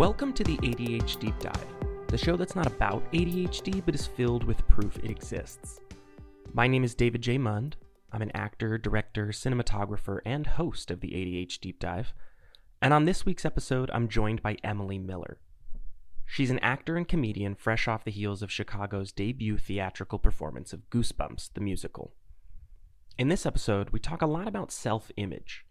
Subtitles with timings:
[0.00, 1.76] Welcome to the ADH Deep Dive,
[2.08, 5.78] the show that's not about ADHD but is filled with proof it exists.
[6.54, 7.36] My name is David J.
[7.36, 7.76] Mund.
[8.10, 12.14] I'm an actor, director, cinematographer, and host of the ADH Deep Dive.
[12.80, 15.38] And on this week's episode, I'm joined by Emily Miller.
[16.24, 20.88] She's an actor and comedian fresh off the heels of Chicago's debut theatrical performance of
[20.88, 22.14] Goosebumps, the musical.
[23.18, 25.66] In this episode, we talk a lot about self image.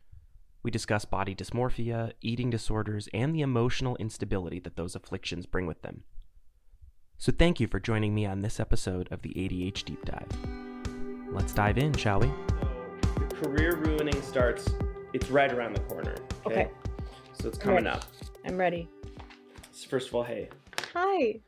[0.62, 5.82] We discuss body dysmorphia, eating disorders, and the emotional instability that those afflictions bring with
[5.82, 6.04] them.
[7.18, 10.28] So, thank you for joining me on this episode of the ADH Deep Dive.
[11.32, 12.28] Let's dive in, shall we?
[12.28, 14.70] So, the career ruining starts,
[15.14, 16.15] it's right around the corner.
[16.46, 16.70] Okay.
[17.42, 17.98] So, it's coming ready.
[17.98, 18.06] up.
[18.46, 18.89] I'm ready.
[19.71, 20.50] So first of all, hey,
[20.93, 21.39] Hi.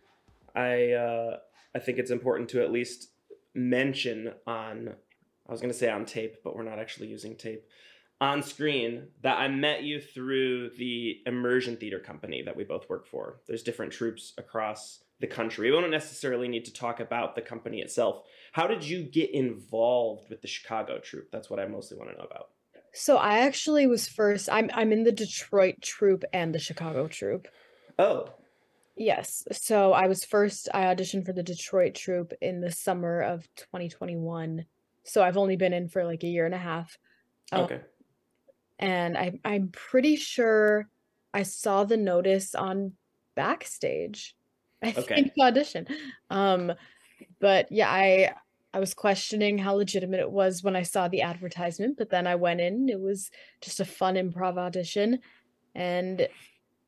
[0.55, 1.38] I uh,
[1.75, 3.09] I think it's important to at least
[3.53, 4.94] mention on
[5.48, 7.66] I was going to say on tape, but we're not actually using tape
[8.21, 13.07] on screen that I met you through the immersion theater company that we both work
[13.07, 13.41] for.
[13.47, 15.72] There's different troupes across the country.
[15.72, 18.23] We don't necessarily need to talk about the company itself.
[18.52, 21.31] How did you get involved with the Chicago troupe?
[21.31, 22.50] That's what I mostly want to know about.
[22.94, 24.50] So I actually was first.
[24.52, 27.47] I'm I'm in the Detroit troupe and the Chicago troupe.
[27.97, 28.30] Oh,
[28.97, 29.47] Yes.
[29.52, 30.69] So I was first.
[30.73, 34.66] I auditioned for the Detroit troupe in the summer of 2021.
[35.03, 37.00] So I've only been in for like a year and a half.
[37.52, 37.81] Um, okay.
[38.82, 40.90] And I I'm pretty sure
[41.34, 42.94] I saw the notice on
[43.36, 44.36] backstage.
[44.84, 45.16] I Okay.
[45.16, 45.88] think audition.
[46.30, 46.74] Um,
[47.40, 48.34] but yeah, I
[48.74, 52.36] I was questioning how legitimate it was when I saw the advertisement, but then I
[52.36, 52.90] went in.
[52.90, 55.20] It was just a fun improv audition,
[55.76, 56.28] and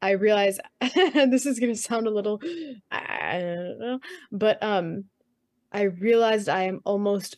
[0.02, 2.42] I realized this is gonna sound a little
[2.92, 4.00] I don't know,
[4.32, 5.06] but um,
[5.72, 7.38] I realized I am almost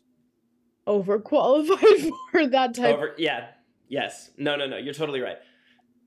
[0.87, 3.51] overqualified for that type Over, yeah,
[3.87, 4.31] yes.
[4.37, 4.77] No, no, no.
[4.77, 5.37] You're totally right.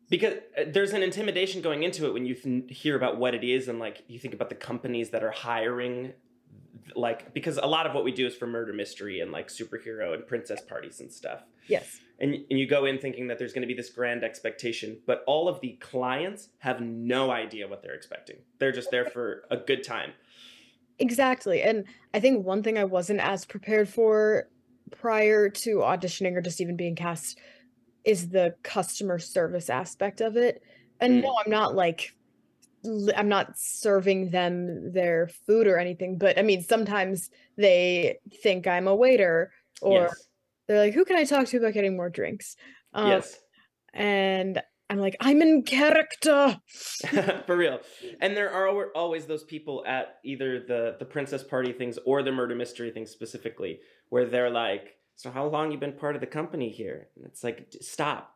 [0.08, 3.44] Because uh, there's an intimidation going into it when you th- hear about what it
[3.44, 6.12] is and like you think about the companies that are hiring
[6.96, 10.14] like because a lot of what we do is for murder mystery and like superhero
[10.14, 11.42] and princess parties and stuff.
[11.66, 12.00] Yes.
[12.20, 15.22] And, and you go in thinking that there's going to be this grand expectation, but
[15.26, 18.36] all of the clients have no idea what they're expecting.
[18.58, 20.12] They're just there for a good time.
[20.98, 21.62] Exactly.
[21.62, 24.48] And I think one thing I wasn't as prepared for
[24.90, 27.38] prior to auditioning or just even being cast
[28.08, 30.62] is the customer service aspect of it.
[30.98, 32.14] And no, I'm not like
[33.14, 38.88] I'm not serving them their food or anything, but I mean sometimes they think I'm
[38.88, 39.52] a waiter
[39.82, 40.26] or yes.
[40.66, 42.56] they're like, who can I talk to about getting more drinks?
[42.94, 43.38] Um, yes.
[43.92, 46.58] And I'm like, I'm in character.
[47.46, 47.78] for real
[48.22, 52.32] and there are always those people at either the the princess party things or the
[52.32, 56.26] murder mystery things specifically where they're like so how long you been part of the
[56.26, 58.34] company here and it's like stop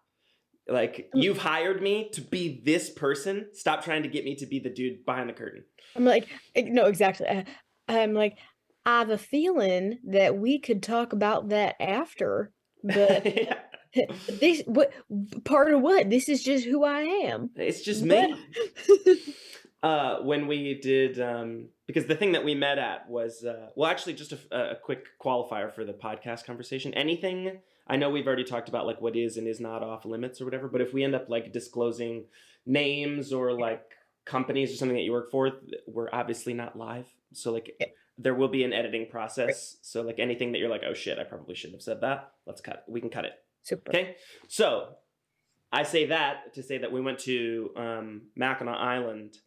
[0.69, 4.59] like you've hired me to be this person stop trying to get me to be
[4.59, 7.27] the dude behind the curtain I'm like, eh, no, exactly.
[7.27, 7.43] Uh,
[7.89, 8.39] I'm like,
[8.85, 13.57] I have a feeling that we could talk about that after, but Yeah.
[14.41, 14.91] this what
[15.45, 16.09] part of what?
[16.09, 17.51] This is just who I am.
[17.57, 18.35] it's just me
[19.83, 23.91] uh, when we did um, because the thing that we met at was uh, well
[23.91, 26.95] actually just a, a quick qualifier for the podcast conversation.
[26.95, 27.59] Anything
[27.89, 30.45] i know we've already talked about like what is and is not off limits or
[30.45, 32.25] whatever but if we end up like disclosing
[32.65, 33.83] names or like
[34.25, 35.51] companies or something that you work for
[35.89, 37.07] we're obviously not live.
[37.33, 37.87] So like Yeah.
[38.19, 39.79] there will be an editing process.
[39.83, 42.61] So like anything that you're like oh shit i probably shouldn't have said that let's
[42.61, 43.33] cut we can cut it.
[43.65, 43.91] Super.
[43.91, 44.17] Okay,
[44.49, 44.95] so
[45.73, 49.39] I say that to say that we went to um, Mackinac Island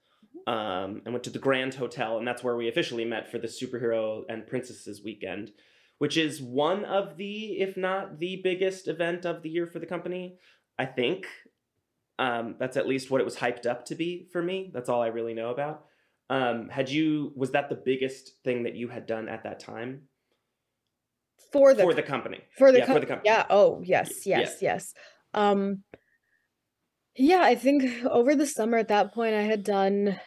[0.47, 3.47] um, and went to the Grand Hotel, and that's where we officially met for the
[3.47, 5.51] Superhero and Princesses Weekend,
[5.97, 9.85] which is one of the, if not the biggest event of the year for the
[9.85, 10.38] company.
[10.78, 11.28] I think
[12.19, 14.72] um, that's at least what it was hyped up to be for me.
[14.74, 15.85] That's all I really know about.
[16.29, 20.03] Um, had you was that the biggest thing that you had done at that time
[21.51, 22.40] For the for the company?
[22.57, 23.29] for the yeah, com- for the company.
[23.29, 23.45] Yeah.
[23.50, 24.40] Oh, yes, yeah.
[24.40, 24.94] yes, yes.
[25.34, 25.84] Um
[27.16, 30.19] yeah, I think over the summer at that point I had done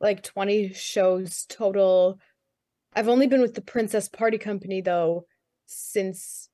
[0.00, 2.18] like 20 shows total.
[2.94, 5.26] I've only been with the Princess Party Company though
[5.66, 6.48] since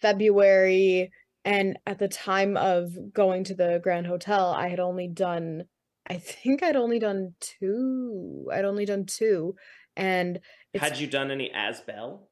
[0.00, 1.10] February
[1.44, 5.64] and at the time of going to the Grand Hotel, I had only done
[6.08, 8.48] I think I'd only done two.
[8.52, 9.56] I'd only done two
[9.96, 10.38] and
[10.74, 12.28] Had you done any as Belle?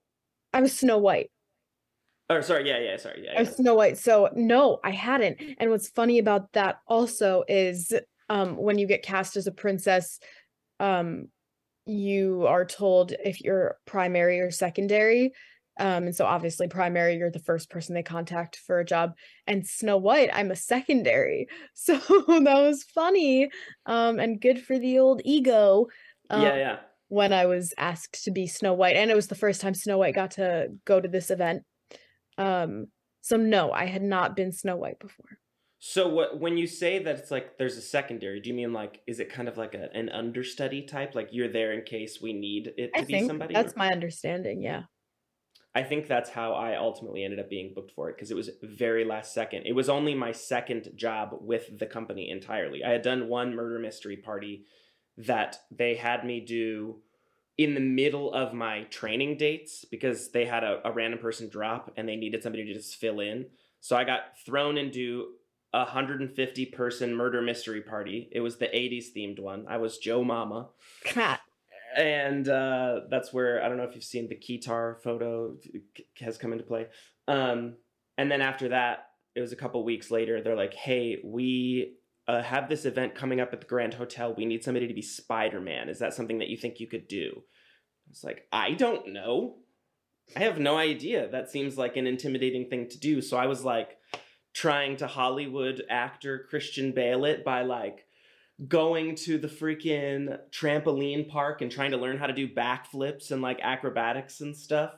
[0.52, 1.30] I was Snow White.
[2.30, 3.42] Or sorry, yeah, yeah, sorry, yeah.
[3.42, 3.44] Yeah.
[3.44, 3.98] Snow White.
[3.98, 5.40] So no, I hadn't.
[5.58, 7.92] And what's funny about that also is
[8.30, 10.18] um when you get cast as a princess,
[10.80, 11.26] um
[11.86, 15.32] you are told if you're primary or secondary.
[15.78, 19.12] Um, and so obviously primary, you're the first person they contact for a job.
[19.46, 21.48] And Snow White, I'm a secondary.
[21.74, 23.50] So that was funny.
[23.84, 25.88] Um, and good for the old ego.
[26.30, 26.76] Um, yeah, yeah.
[27.08, 29.98] When I was asked to be Snow White, and it was the first time Snow
[29.98, 31.64] White got to go to this event.
[32.38, 32.86] Um,
[33.20, 35.38] so no, I had not been Snow White before.
[35.78, 39.00] So what when you say that it's like there's a secondary, do you mean like
[39.06, 41.14] is it kind of like a, an understudy type?
[41.14, 43.54] Like you're there in case we need it to I be think somebody?
[43.54, 44.62] that's or- my understanding.
[44.62, 44.82] Yeah.
[45.76, 48.48] I think that's how I ultimately ended up being booked for it because it was
[48.62, 49.66] very last second.
[49.66, 52.84] It was only my second job with the company entirely.
[52.84, 54.66] I had done one murder mystery party
[55.16, 57.02] that they had me do
[57.56, 61.92] in the middle of my training dates because they had a, a random person drop
[61.96, 63.46] and they needed somebody to just fill in.
[63.80, 65.28] So I got thrown into
[65.72, 68.28] a 150 person murder mystery party.
[68.32, 69.66] It was the 80s themed one.
[69.68, 70.68] I was Joe Mama
[71.96, 75.56] and uh, that's where I don't know if you've seen the Keytar photo
[76.20, 76.86] has come into play.
[77.28, 77.74] Um,
[78.18, 80.40] and then after that, it was a couple weeks later.
[80.40, 81.94] They're like, "Hey, we
[82.26, 84.34] uh, have this event coming up at the Grand Hotel.
[84.36, 85.88] We need somebody to be Spider Man.
[85.88, 87.42] Is that something that you think you could do?"
[88.10, 89.56] It's like I don't know.
[90.36, 91.28] I have no idea.
[91.28, 93.20] That seems like an intimidating thing to do.
[93.20, 93.98] So I was like
[94.54, 98.06] trying to Hollywood actor Christian Bale it by like
[98.68, 103.42] going to the freaking trampoline park and trying to learn how to do backflips and
[103.42, 104.92] like acrobatics and stuff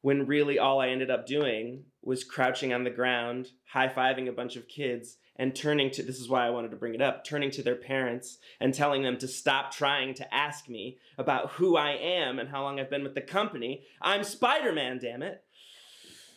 [0.00, 4.32] when really all I ended up doing was crouching on the ground, high fiving a
[4.32, 7.24] bunch of kids, and turning to this is why I wanted to bring it up
[7.24, 11.76] turning to their parents and telling them to stop trying to ask me about who
[11.76, 13.84] I am and how long I've been with the company.
[14.02, 15.42] I'm Spider Man, damn it.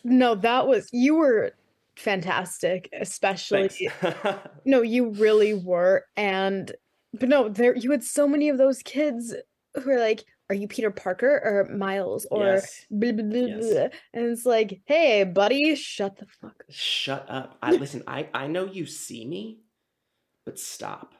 [0.04, 1.52] No, that was you were
[1.96, 3.70] fantastic, especially
[4.64, 6.06] no, you really were.
[6.16, 6.72] And
[7.12, 9.34] but no, there you had so many of those kids
[9.74, 12.26] who are like, Are you Peter Parker or Miles?
[12.30, 12.84] Or yes.
[12.90, 13.90] blah, blah, blah, Yes.
[14.12, 16.66] and it's like, hey buddy, shut the fuck up.
[16.68, 17.56] Shut up.
[17.62, 19.60] I listen, I, I know you see me,
[20.44, 21.14] but stop.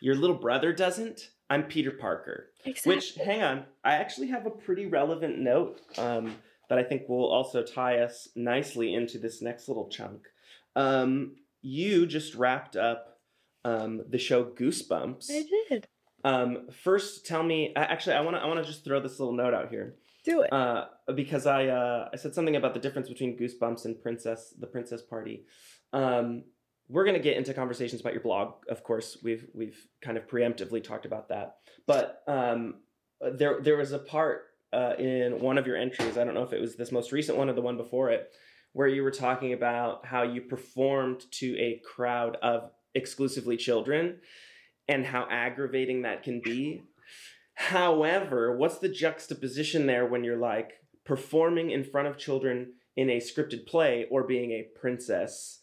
[0.00, 1.30] Your little brother doesn't.
[1.48, 2.50] I'm Peter Parker.
[2.64, 2.96] Exactly.
[2.96, 6.34] Which, hang on, I actually have a pretty relevant note um,
[6.68, 10.26] that I think will also tie us nicely into this next little chunk.
[10.74, 13.20] Um, you just wrapped up
[13.64, 15.30] um, the show Goosebumps.
[15.30, 15.86] I did.
[16.24, 17.72] Um, first, tell me.
[17.74, 18.42] Actually, I want to.
[18.42, 20.52] I want to just throw this little note out here Do it.
[20.52, 24.66] uh, because I uh, I said something about the difference between Goosebumps and Princess the
[24.66, 25.44] Princess Party.
[25.92, 26.44] Um,
[26.88, 29.18] we're gonna get into conversations about your blog, of course.
[29.22, 32.74] We've we've kind of preemptively talked about that, but um,
[33.20, 34.42] there there was a part
[34.72, 36.16] uh, in one of your entries.
[36.18, 38.30] I don't know if it was this most recent one or the one before it,
[38.74, 44.18] where you were talking about how you performed to a crowd of exclusively children
[44.88, 46.82] and how aggravating that can be.
[47.54, 50.72] However, what's the juxtaposition there when you're like
[51.04, 55.60] performing in front of children in a scripted play or being a princess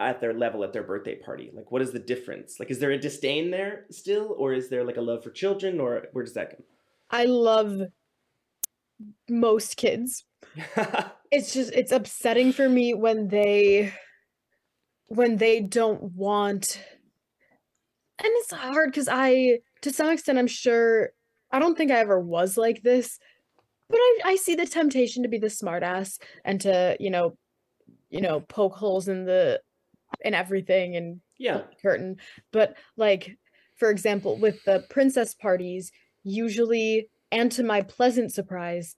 [0.00, 1.50] at their level at their birthday party?
[1.52, 2.58] Like, what is the difference?
[2.58, 5.80] Like, is there a disdain there still, or is there like a love for children,
[5.80, 6.64] or where does that come?
[7.10, 7.82] I love
[9.28, 10.24] most kids.
[11.30, 13.92] It's just it's upsetting for me when they
[15.08, 16.80] when they don't want
[18.20, 21.10] and it's hard because I to some extent I'm sure
[21.50, 23.18] I don't think I ever was like this,
[23.88, 27.36] but I, I see the temptation to be the smartass and to, you know,
[28.10, 29.60] you know, poke holes in the
[30.22, 32.16] in everything and yeah, curtain.
[32.52, 33.36] But like,
[33.76, 35.92] for example, with the princess parties,
[36.24, 38.96] usually, and to my pleasant surprise,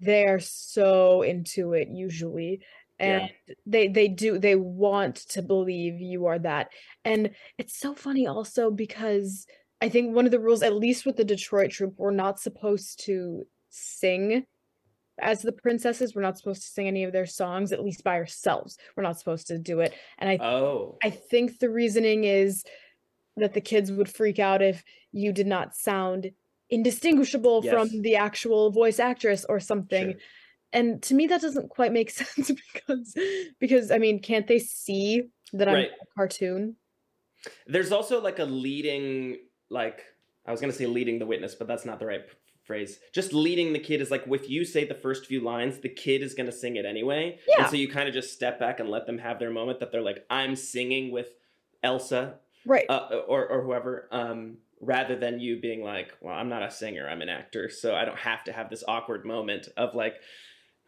[0.00, 2.60] they're so into it usually.
[3.02, 3.18] Yeah.
[3.18, 3.30] And
[3.66, 6.70] they they do they want to believe you are that.
[7.04, 9.46] And it's so funny also because
[9.80, 13.04] I think one of the rules, at least with the Detroit troupe, we're not supposed
[13.06, 14.44] to sing
[15.20, 16.14] as the princesses.
[16.14, 18.78] We're not supposed to sing any of their songs, at least by ourselves.
[18.96, 19.92] We're not supposed to do it.
[20.18, 22.62] And I oh, I think the reasoning is
[23.36, 26.30] that the kids would freak out if you did not sound
[26.70, 27.72] indistinguishable Yes.
[27.74, 30.12] from the actual voice actress or something.
[30.12, 30.20] sure.
[30.72, 33.14] And to me that doesn't quite make sense because
[33.58, 35.90] because I mean, can't they see that I'm Right.
[36.00, 36.76] a cartoon?
[37.66, 39.38] There's also like a leading,
[39.70, 40.02] like
[40.46, 42.22] I was gonna say leading the witness, but that's not the right
[42.64, 43.00] phrase.
[43.12, 46.22] Just leading the kid is like if you say the first few lines, the kid
[46.22, 47.38] is gonna sing it anyway.
[47.48, 47.62] Yeah.
[47.62, 49.92] And so you kind of just step back and let them have their moment that
[49.92, 51.28] they're like, I'm singing with
[51.82, 52.86] Elsa Right.
[52.88, 54.08] uh, or or whoever.
[54.12, 57.94] Um, rather than you being like, well, I'm not a singer, I'm an actor, so
[57.94, 60.16] I don't have to have this awkward moment of like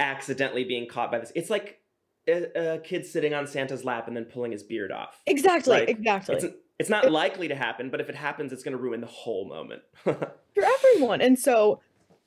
[0.01, 1.33] accidentally being caught by this.
[1.35, 1.81] It's like
[2.29, 5.21] a, a kid sitting on Santa's lap and then pulling his beard off.
[5.27, 6.37] exactly, like, exactly.
[6.37, 6.47] It's
[6.79, 9.49] it's not likely to happen, but if it happens, it's going to ruin the whole
[9.49, 9.83] moment.
[10.03, 11.21] for everyone.
[11.21, 11.81] And so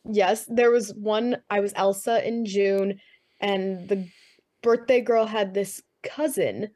[0.09, 1.37] yes, there was one.
[1.49, 2.99] I was Elsa in June,
[3.39, 4.07] and the
[4.61, 6.69] birthday girl had this cousin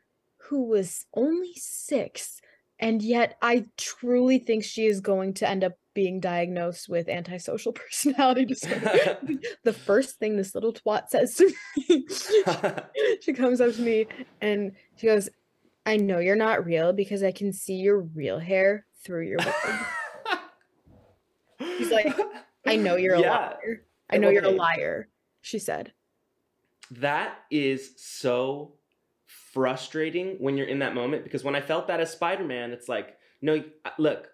[0.50, 2.42] who was only six,
[2.80, 7.74] and yet I truly think she is going to end up being diagnosed with antisocial
[7.74, 9.18] personality disorder.
[9.64, 12.08] the first thing this little twat says to me,
[13.22, 14.08] she comes up to me
[14.42, 15.30] and she goes,
[15.86, 19.76] I know you're not real because I can see your real hair through your wig.
[21.78, 22.16] He's like,
[22.68, 23.32] I know you're a Yeah.
[23.32, 23.86] liar.
[24.10, 25.10] I know you're a liar,
[25.42, 25.94] she said.
[26.92, 28.76] That is so
[29.26, 32.90] frustrating when you're in that moment because when I felt that as Spider Man, it's
[32.90, 34.30] like, no, uh, look,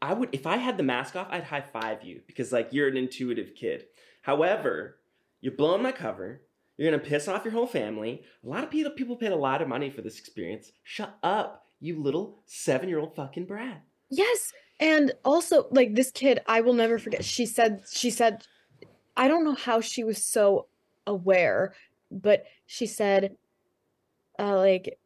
[0.00, 2.88] I would, if I had the mask off, I'd high five you because, like, you're
[2.88, 3.86] an intuitive kid.
[4.22, 4.98] However,
[5.40, 6.42] you're blowing my cover.
[6.76, 8.22] You're gonna piss off your whole family.
[8.44, 10.72] A lot of people people paid a lot of money for this experience.
[10.82, 13.82] Shut up, you little seven year old fucking brat.
[14.10, 14.52] Yes.
[14.78, 17.24] And also like this kid, I will never forget.
[17.24, 18.44] She said she said
[19.16, 20.66] I don't know how she was so
[21.06, 21.74] aware,
[22.10, 23.36] but she said
[24.38, 24.98] uh like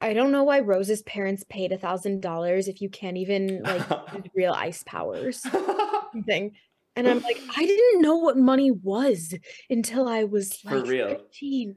[0.00, 3.82] I don't know why Rose's parents paid a thousand dollars if you can't even like
[4.34, 5.40] real ice powers.
[6.12, 6.52] Something.
[6.96, 9.34] And I'm like, I didn't know what money was
[9.68, 11.08] until I was For like real.
[11.08, 11.74] 15.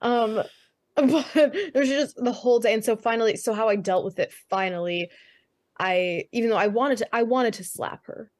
[0.00, 0.42] Um
[0.96, 2.72] but there's just the whole day.
[2.72, 5.10] And so finally, so how I dealt with it finally,
[5.78, 8.30] I even though I wanted to I wanted to slap her,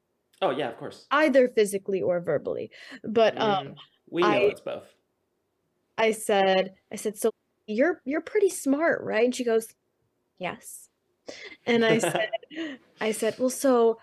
[0.41, 1.07] oh yeah, of course.
[1.11, 2.71] either physically or verbally.
[3.05, 3.75] But um Mm,
[4.11, 4.85] we know I- it's both.
[5.99, 7.31] I said, I said, so
[7.67, 9.25] you're you're pretty smart, right?
[9.25, 9.69] And she goes,
[10.39, 10.89] yes.
[11.67, 12.31] And I said,
[13.01, 13.99] I said, well, so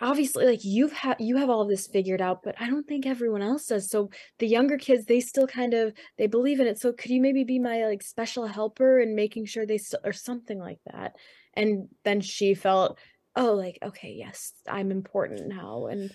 [0.00, 3.06] obviously, like you've had you have all of this figured out, but I don't think
[3.06, 3.90] everyone else does.
[3.90, 6.78] So the younger kids, they still kind of they believe in it.
[6.78, 10.12] So could you maybe be my like special helper and making sure they still or
[10.12, 11.14] something like that?
[11.54, 12.98] And then she felt,
[13.34, 16.10] oh, like okay, yes, I'm important now, and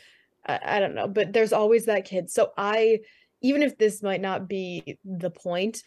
[0.45, 2.29] I, I don't know, but there's always that kid.
[2.29, 2.99] So I
[3.41, 5.83] even if this might not be the point,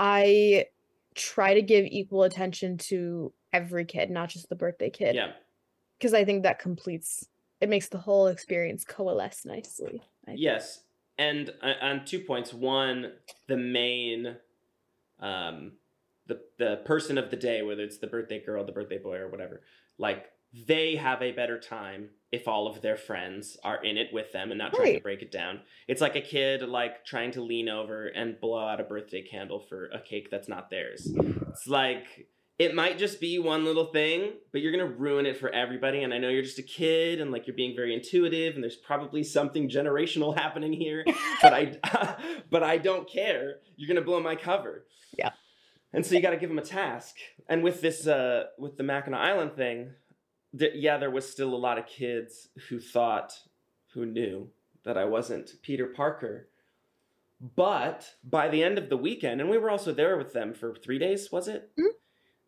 [0.00, 0.66] I
[1.14, 5.32] try to give equal attention to every kid, not just the birthday kid, Yeah.
[5.98, 7.28] because I think that completes
[7.60, 10.02] it makes the whole experience coalesce nicely.
[10.24, 10.40] I think.
[10.40, 10.84] Yes,
[11.18, 12.54] and uh, on two points.
[12.54, 13.12] One,
[13.48, 14.36] the main,
[15.20, 15.72] um,
[16.26, 19.28] the the person of the day, whether it's the birthday girl, the birthday boy, or
[19.28, 19.60] whatever,
[19.98, 20.30] like
[20.66, 24.50] they have a better time if all of their friends are in it with them
[24.50, 25.60] and not trying to break it down.
[25.88, 29.60] It's like a kid like trying to lean over and blow out a birthday candle
[29.68, 31.10] for a cake that's not theirs.
[31.48, 32.28] It's like
[32.60, 36.02] it might just be one little thing, but you're gonna ruin it for everybody.
[36.02, 38.76] And I know you're just a kid and like you're being very intuitive, and there's
[38.76, 41.04] probably something generational happening here.
[41.42, 42.16] But I,
[42.50, 43.56] but I don't care.
[43.76, 44.84] You're gonna blow my cover.
[45.18, 45.30] Yeah.
[45.92, 47.16] And so you got to give them a task.
[47.48, 49.94] And with this, uh, with the Mackinac Island thing,
[50.58, 53.38] th- yeah, there was still a lot of kids who thought,
[53.94, 54.48] who knew
[54.84, 56.48] that I wasn't Peter Parker.
[57.56, 60.74] But by the end of the weekend, and we were also there with them for
[60.74, 61.70] three days, was it?
[61.78, 61.88] Mhm.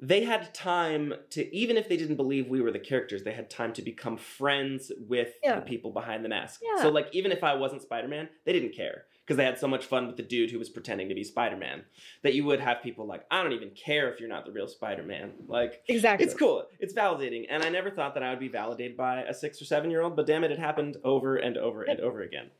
[0.00, 3.49] They had time to, even if they didn't believe we were the characters, they had
[3.49, 5.56] time to become friends with Yeah.
[5.61, 6.61] the people behind the mask.
[6.62, 6.82] Yeah.
[6.82, 9.68] So, like, even if I wasn't Spider Man, they didn't care because they had so
[9.68, 11.84] much fun with the dude who was pretending to be Spider Man
[12.22, 14.66] that you would have people like, I don't even care if you're not the real
[14.68, 15.32] Spider Man.
[15.46, 16.26] Like, Exactly.
[16.26, 16.66] it's cool.
[16.80, 17.46] It's validating.
[17.48, 20.02] And I never thought that I would be validated by a six or seven year
[20.02, 22.50] old, but damn it, it happened over and over and over again.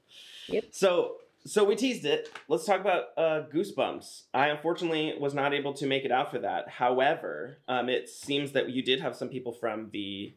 [0.49, 0.65] Yep.
[0.71, 2.31] So so we teased it.
[2.49, 4.23] Let's talk about uh, Goosebumps.
[4.33, 6.69] I unfortunately was not able to make it out for that.
[6.69, 10.35] However, um, it seems that you did have some people from the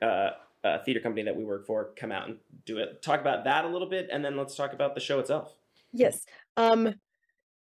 [0.00, 0.30] uh,
[0.62, 3.02] uh, theater company that we work for come out and do it.
[3.02, 5.54] Talk about that a little bit, and then let's talk about the show itself.
[5.94, 6.24] Yes.
[6.56, 6.94] Um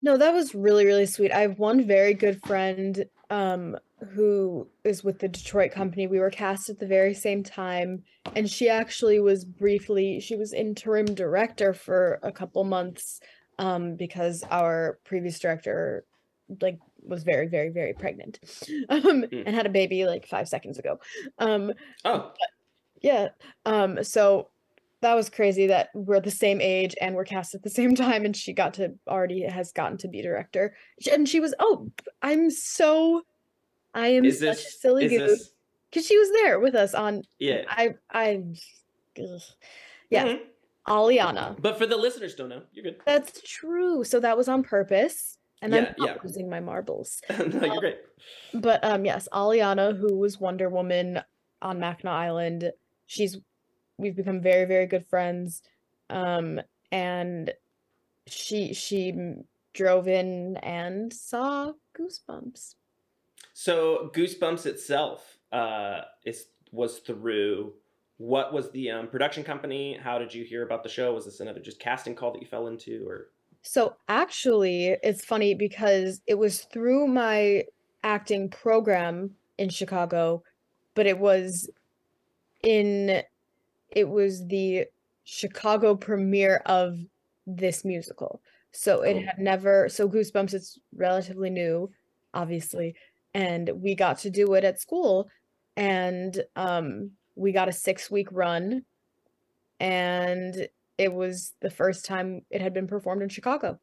[0.04, 1.32] no, that was really really sweet.
[1.32, 3.76] I have one very good friend um
[4.14, 6.08] who is with the Detroit company.
[6.08, 8.02] We were cast at the very same time
[8.34, 13.20] and she actually was briefly she was interim director for a couple months
[13.58, 16.04] um because our previous director
[16.60, 18.38] like was very very very pregnant
[18.88, 20.98] um and had a baby like 5 seconds ago.
[21.38, 21.72] Um
[22.04, 22.32] Oh,
[23.02, 23.28] yeah.
[23.66, 24.48] Um, so
[25.02, 28.24] that was crazy that we're the same age and we're cast at the same time
[28.24, 30.74] and she got to already has gotten to be director.
[31.10, 31.90] And she was oh,
[32.22, 33.22] I'm so
[33.94, 35.52] I am is such a silly goose.
[35.92, 37.64] Cause she was there with us on Yeah.
[37.68, 38.42] I I
[39.20, 39.40] ugh.
[40.08, 40.40] yeah, Mhm.
[40.88, 41.60] Aliana.
[41.60, 42.62] But for the listeners, don't know.
[42.72, 42.96] You're good.
[43.04, 44.02] That's true.
[44.04, 45.36] So that was on purpose.
[45.60, 47.20] And I'm Yeah, losing my marbles.
[47.38, 47.98] no, you're great.
[48.54, 51.20] But um yes, Aliana, who was Wonder Woman
[51.60, 52.72] on Mackinac Island,
[53.06, 53.36] she's
[54.02, 55.62] we've become very, very good friends.
[56.10, 57.52] Um and
[58.26, 59.14] she she
[59.72, 62.74] drove in and saw Goosebumps.
[63.54, 67.74] So Goosebumps itself uh, is was through
[68.18, 69.98] what was the um, production company?
[70.00, 71.12] How did you hear about the show?
[71.12, 73.30] Was this another just casting call that you fell into, or?
[73.62, 77.64] So actually, it's funny because it was through my
[78.02, 80.42] acting program in Chicago,
[80.94, 81.68] but it was
[82.62, 83.22] in
[83.94, 84.86] it was the
[85.24, 86.98] Chicago premiere of
[87.46, 88.42] this musical.
[88.72, 91.90] So it had never so Goosebumps it's relatively new,
[92.32, 92.94] obviously,
[93.34, 95.28] and we got to do it at school
[95.76, 98.84] and um we got a 6-week run
[99.80, 100.68] and
[100.98, 103.80] it was the first time it had been performed in Chicago.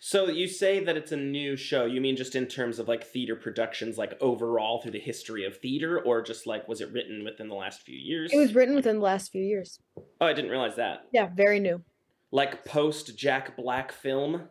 [0.00, 1.84] So you say that it's a new show.
[1.84, 5.56] You mean just in terms of like theater productions, like overall through the history of
[5.58, 8.32] theater, or just like was it written within the last few years?
[8.32, 9.80] It was written within the last few years.
[10.20, 11.06] Oh, I didn't realize that.
[11.12, 11.82] Yeah, very new.
[12.30, 14.42] Like post Jack Black film.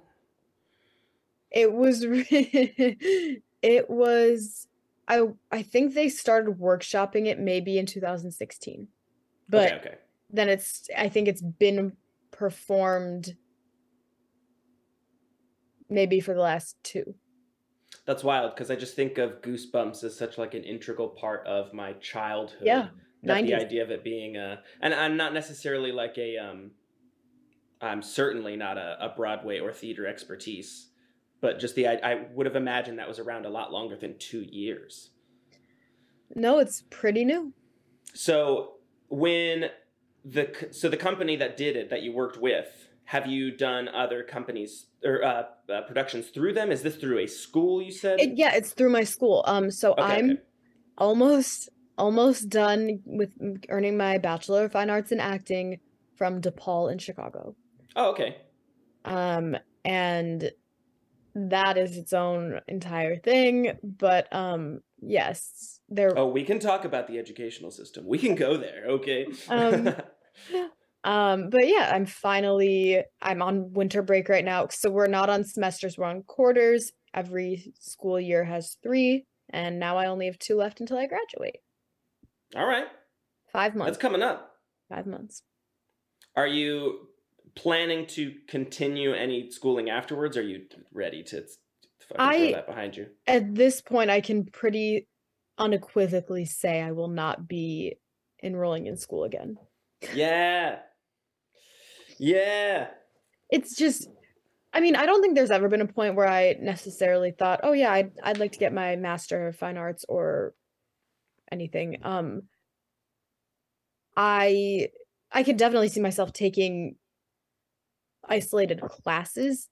[1.51, 4.67] It was it was
[5.07, 8.87] I I think they started workshopping it maybe in 2016.
[9.49, 9.97] But okay, okay.
[10.29, 11.93] then it's I think it's been
[12.31, 13.35] performed
[15.89, 17.15] maybe for the last two.
[18.05, 21.73] That's wild because I just think of Goosebumps as such like an integral part of
[21.73, 22.61] my childhood.
[22.61, 22.87] Yeah,
[23.23, 26.71] That the idea of it being a, and I'm not necessarily like a, um,
[27.81, 30.87] I'm certainly not a, a Broadway or theater expertise,
[31.41, 34.17] but just the I, I would have imagined that was around a lot longer than
[34.17, 35.11] two years.
[36.33, 37.53] No, it's pretty new.
[38.13, 38.73] So
[39.09, 39.69] when
[40.25, 44.21] the so the company that did it that you worked with, have you done other
[44.21, 46.71] companies or uh, uh, productions through them?
[46.71, 47.81] Is this through a school?
[47.81, 48.19] You said.
[48.19, 49.43] It, yeah, it's through my school.
[49.47, 50.41] Um so Okay, I'm okay.
[50.97, 53.31] almost almost done with
[53.69, 55.79] earning my bachelor of fine arts in acting
[56.17, 57.55] from DePaul in Chicago.
[57.95, 58.37] Oh, okay.
[59.05, 60.51] um and
[61.33, 67.07] that is its own entire thing but um yes there Oh, we can talk about
[67.07, 68.05] the educational system.
[68.05, 68.83] We can go there.
[68.89, 69.27] Okay.
[69.47, 69.95] Um,
[71.07, 75.43] um but yeah i'm finally i'm on winter break right now so we're not on
[75.43, 80.55] semesters we're on quarters every school year has three and now i only have two
[80.57, 81.57] left until i graduate
[82.55, 82.87] All right.
[83.53, 84.51] five That's months coming up.
[84.89, 85.41] five months
[86.35, 87.07] Are you
[87.55, 90.37] planning to continue any schooling afterwards?
[90.37, 91.43] Are you ready to
[92.19, 93.07] I- throw that behind you?
[93.25, 95.07] at this point i can pretty
[95.57, 97.95] unequivocally say i will not be
[98.43, 99.57] enrolling in school again
[100.13, 100.79] Yeah.
[102.19, 102.89] Yeah.
[103.49, 104.07] it's just
[104.73, 107.71] I mean, I don't think there's ever been a point where I necessarily thought, "Oh
[107.73, 110.53] yeah, I'd I'd like to get my master of fine arts or
[111.51, 112.43] anything." Um
[114.15, 114.89] I
[115.31, 116.95] I could definitely see myself taking
[118.27, 119.69] isolated classes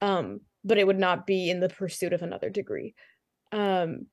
[0.00, 2.94] um but it would not be in the pursuit of another degree.
[3.52, 4.06] Um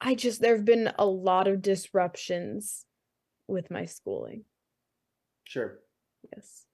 [0.00, 2.86] I just there've been a lot of disruptions
[3.48, 4.44] with my schooling.
[5.44, 5.80] Sure.
[6.34, 6.65] Yes.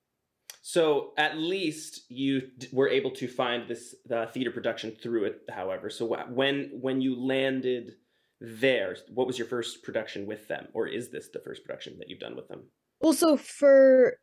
[0.72, 5.42] So at least you d- were able to find this uh, theater production through it.
[5.50, 7.96] However, so wh- when when you landed
[8.40, 12.08] there, what was your first production with them, or is this the first production that
[12.08, 12.62] you've done with them?
[13.02, 14.16] Also for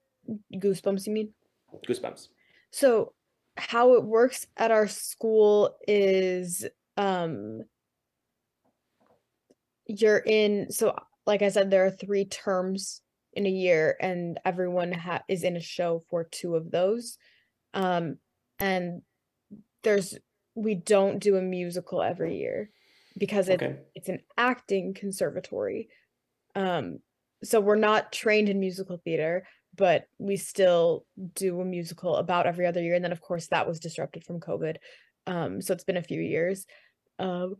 [0.56, 1.34] Goosebumps, you mean?
[1.88, 2.30] Goosebumps.
[2.72, 3.14] So
[3.56, 6.66] how it works at our school is
[6.98, 7.62] um
[9.86, 10.96] you're in so
[11.28, 15.56] like I said there are 3 terms in a year and everyone ha- is in
[15.56, 17.18] a show for two of those.
[17.74, 18.18] Um
[18.60, 19.02] and
[19.84, 20.18] there's
[20.56, 22.70] we don't do a musical every year
[23.18, 23.78] because it, Okay.
[23.96, 25.90] it's an acting conservatory.
[26.56, 27.00] Um,
[27.44, 32.66] so we're not trained in musical theater, but we still do a musical about every
[32.66, 32.96] other year.
[32.96, 34.78] And then, of course, that was disrupted from COVID.
[35.28, 36.66] Um, so it's been a few years.
[37.20, 37.56] Um,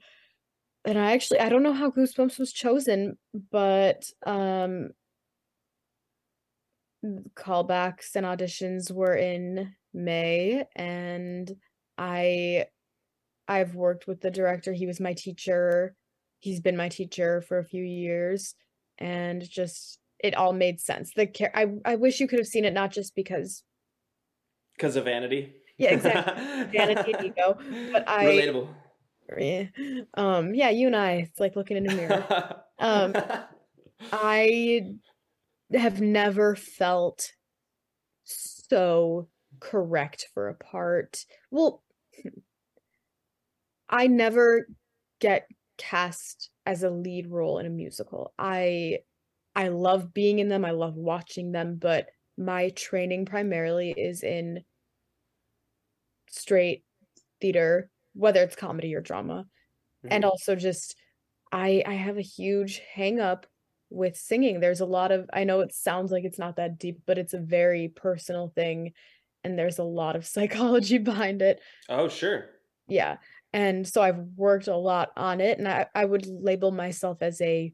[0.86, 3.18] and I actually I don't know how Goosebumps was chosen,
[3.52, 4.90] but um,
[7.36, 11.52] callbacks and auditions were in May, and
[11.98, 12.66] I
[13.48, 14.74] I've worked with the director.
[14.74, 15.96] He was my teacher.
[16.40, 18.54] He's been my teacher for a few years
[18.98, 21.12] and just it all made sense.
[21.16, 23.64] The char- I I wish you could have seen it not just because
[24.76, 25.56] Because of vanity.
[25.78, 26.44] Yeah, exactly.
[26.78, 27.58] vanity and ego,
[27.92, 28.68] but I Relatable.
[29.38, 29.66] Yeah.
[30.16, 32.56] um yeah, you and I it's like looking in a mirror.
[32.82, 33.14] Um,
[34.14, 34.94] I
[35.74, 37.34] have never felt
[38.26, 39.30] so
[39.62, 41.26] correct for a part.
[41.52, 41.84] Well,
[43.90, 44.68] I never
[45.20, 48.34] get cast as a lead role in a musical.
[48.38, 49.00] I
[49.56, 54.64] I love being in them, I love watching them, but my training primarily is in
[56.30, 56.84] straight
[57.42, 59.48] theater, whether it's comedy or drama
[60.10, 60.26] and Mhm.
[60.26, 60.96] also just
[61.54, 63.48] i i have a huge hang up
[63.90, 64.60] with singing.
[64.60, 67.34] There's a lot of I know it sounds like it's not that deep, but it's
[67.34, 68.94] a very personal thing
[69.44, 71.62] and there's a lot of psychology behind it.
[71.88, 72.46] Oh, sure.
[72.88, 73.18] Yeah.
[73.54, 77.42] And so I've worked a lot on it and I, I would label myself as
[77.42, 77.74] a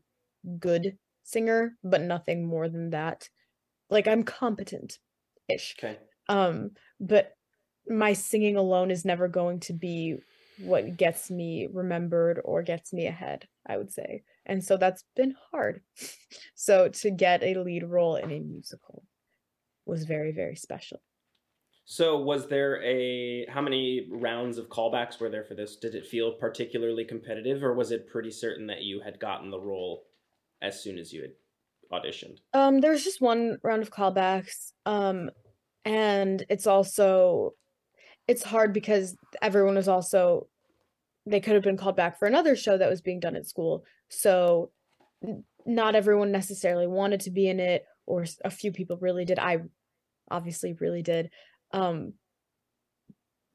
[0.59, 3.29] good singer, but nothing more than that.
[3.89, 4.99] Like I'm competent
[5.49, 5.75] ish.
[5.77, 5.97] Okay.
[6.27, 7.33] Um, but
[7.87, 10.17] my singing alone is never going to be
[10.59, 14.23] what gets me remembered or gets me ahead, I would say.
[14.45, 15.81] And so that's been hard.
[16.55, 19.05] so to get a lead role in a musical
[19.85, 21.01] was very, very special.
[21.85, 25.75] So was there a how many rounds of callbacks were there for this?
[25.75, 29.59] Did it feel particularly competitive or was it pretty certain that you had gotten the
[29.59, 30.07] role
[30.63, 31.33] as soon as you had
[31.93, 32.39] auditioned?
[32.53, 34.71] Um there was just one round of callbacks.
[34.87, 35.29] Um
[35.85, 37.53] and it's also
[38.27, 40.47] it's hard because everyone was also
[41.25, 43.83] they could have been called back for another show that was being done at school.
[44.09, 44.71] So
[45.65, 49.39] not everyone necessarily wanted to be in it or a few people really did.
[49.39, 49.59] I
[50.29, 51.31] obviously really did.
[51.71, 52.13] Um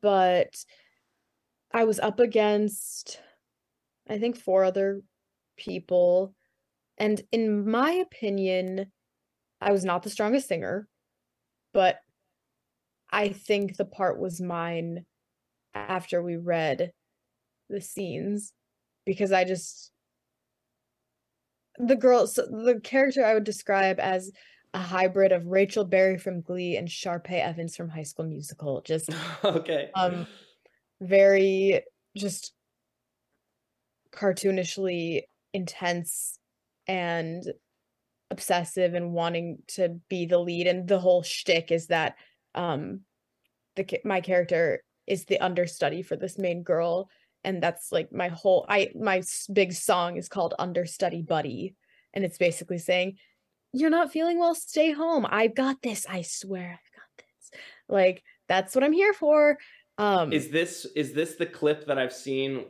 [0.02, 0.56] but
[1.72, 3.20] I was up against
[4.08, 5.02] I think four other
[5.56, 6.34] people
[6.98, 8.90] and in my opinion
[9.60, 10.88] I was not the strongest singer,
[11.72, 11.98] but
[13.12, 15.04] I think the part was mine
[15.74, 16.92] after we read
[17.68, 18.52] the scenes
[19.06, 19.92] because I just
[21.78, 24.30] the girl so the character I would describe as
[24.74, 28.82] a hybrid of Rachel Berry from Glee and Sharpay Evans from High School Musical.
[28.82, 29.10] Just
[29.44, 29.90] okay.
[29.94, 30.26] um
[31.00, 31.82] very
[32.16, 32.52] just
[34.12, 35.22] cartoonishly
[35.54, 36.38] intense
[36.86, 37.44] and
[38.30, 42.14] obsessive and wanting to be the lead and the whole shtick is that
[42.54, 43.00] um
[43.76, 47.08] the my character is the understudy for this main girl
[47.44, 51.74] and that's like my whole i my big song is called understudy buddy
[52.12, 53.16] and it's basically saying
[53.72, 55.24] you're not feeling well stay home.
[55.28, 56.04] I've got this.
[56.08, 57.60] I swear i've got this.
[57.88, 59.58] Like that's what i'm here for.
[59.98, 62.64] Um Is this is this the clip that I've seen?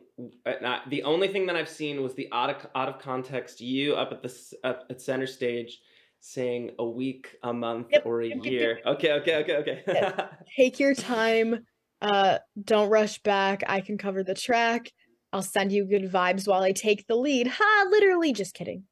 [0.45, 3.61] uh, Not, the only thing that I've seen was the out of out of context
[3.61, 4.33] you up at the
[4.65, 5.81] up at center stage
[6.21, 8.81] saying a week, a month, Yep, or a yep, yep, yep, year.
[8.87, 10.13] Okay, okay, okay, okay.
[10.57, 11.67] Take your time
[12.03, 14.91] uh don't rush back i can cover the track
[15.35, 18.85] i'll send you good vibes while i take the lead ha literally just kidding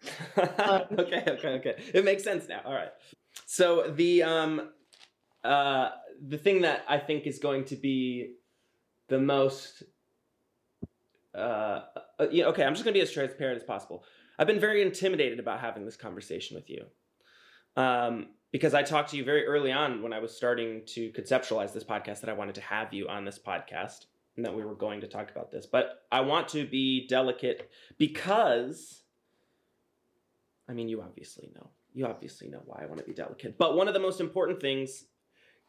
[0.38, 1.74] okay, okay, okay.
[1.92, 2.60] It makes sense now.
[2.64, 2.90] All right.
[3.46, 4.70] So the um
[5.44, 5.90] uh
[6.26, 8.34] the thing that I think is going to be
[9.08, 9.82] the most
[11.34, 11.38] uh,
[12.18, 14.04] uh yeah, okay, I'm just going to be as transparent as possible.
[14.38, 16.84] I've been very intimidated about having this conversation with you.
[17.76, 21.74] Um because I talked to you very early on when I was starting to conceptualize
[21.74, 24.74] this podcast that I wanted to have you on this podcast and that we were
[24.74, 25.66] going to talk about this.
[25.66, 29.02] But I want to be delicate because
[30.68, 31.70] I mean, you obviously know.
[31.94, 33.56] You obviously know why I want to be delicate.
[33.58, 35.04] But one of the most important things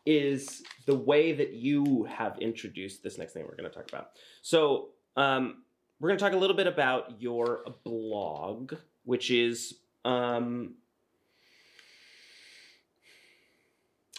[0.05, 4.09] is the way that you have introduced this next thing we're going to talk about.
[4.41, 5.63] So, um,
[5.99, 10.75] we're going to talk a little bit about your blog, which is um,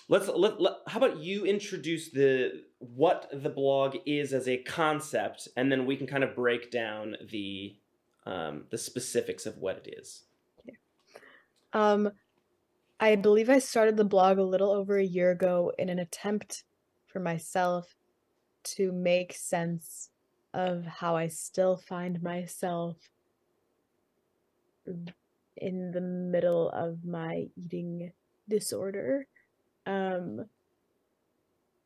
[0.08, 5.48] let's let, let how about you introduce the what the blog is as a concept,
[5.56, 7.76] and then we can kind of break down the
[8.26, 10.24] um, the specifics of what it is.
[11.72, 12.10] um
[12.98, 16.64] i believe i started the blog a little over a year ago in an attempt
[17.06, 17.94] for myself
[18.62, 20.10] to make sense
[20.54, 22.96] of how i still find myself
[25.56, 28.12] in the middle of my eating
[28.48, 29.26] disorder
[29.86, 30.44] um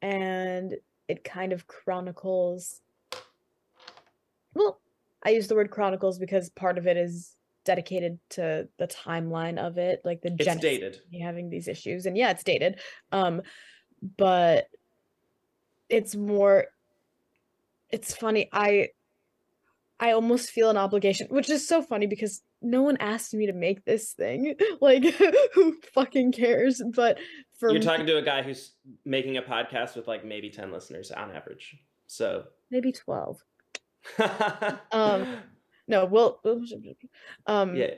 [0.00, 0.76] and
[1.08, 2.80] it kind of chronicles
[4.54, 4.80] well
[5.24, 9.78] i use the word chronicles because part of it is dedicated to the timeline of
[9.78, 11.00] it like the It's dated.
[11.22, 12.78] having these issues and yeah it's dated
[13.10, 13.42] um
[14.18, 14.68] but
[15.88, 16.66] it's more
[17.90, 18.88] it's funny i
[20.00, 23.52] i almost feel an obligation which is so funny because no one asked me to
[23.52, 25.04] make this thing like
[25.54, 27.18] who fucking cares but
[27.58, 28.72] for You're me- talking to a guy who's
[29.04, 31.76] making a podcast with like maybe 10 listeners on average.
[32.06, 33.42] So, maybe 12
[34.92, 35.38] Um,
[35.86, 36.62] no we'll, we'll
[37.46, 37.94] um yeah,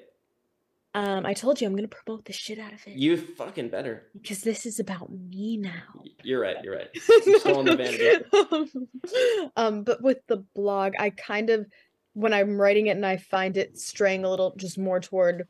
[0.96, 4.06] um i told you i'm gonna promote the shit out of it you fucking better.
[4.14, 6.56] because this is about me now You're right.
[6.64, 6.88] You're right.
[7.40, 9.50] Stolen the vanity.
[9.56, 11.66] um but with the blog i kind of
[12.14, 15.46] when i'm writing it and i find it straying a little just more toward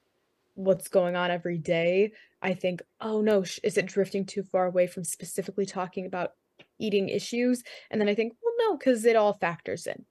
[0.55, 4.67] what's going on every day i think oh no sh- is it drifting too far
[4.67, 6.33] away from specifically talking about
[6.79, 10.05] eating issues and then i think well no because it all factors in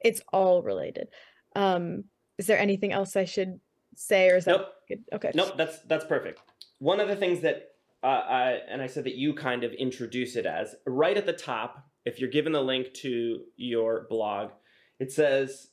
[0.00, 1.08] it's all related
[1.56, 2.04] um
[2.38, 3.60] is there anything else i should
[3.94, 4.68] say, or is that Nope.
[4.88, 5.04] good?
[5.12, 5.30] Okay.
[5.34, 6.40] Nope, that's that's perfect.
[6.78, 7.72] One of the things that
[8.02, 11.32] uh, I and I said that you kind of introduce it as right at the
[11.32, 11.86] top.
[12.04, 14.52] If you're given the link to your blog,
[14.98, 15.68] it says,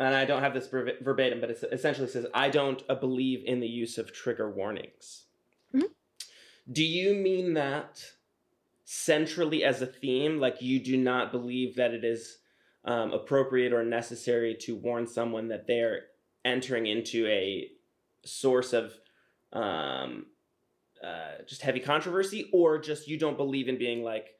[0.00, 3.68] and I don't have this verbatim, but it essentially says, "I don't believe in the
[3.68, 5.26] use of trigger warnings."
[5.74, 5.90] Mhm.
[6.70, 8.12] Do you mean that
[8.84, 12.38] centrally as a theme, like you do not believe that it is
[12.84, 16.02] um, appropriate or necessary to warn someone that they're
[16.44, 17.70] entering into a
[18.24, 18.92] source of
[19.52, 20.26] um,
[21.02, 24.34] uh, just heavy controversy, or just you don't believe in being like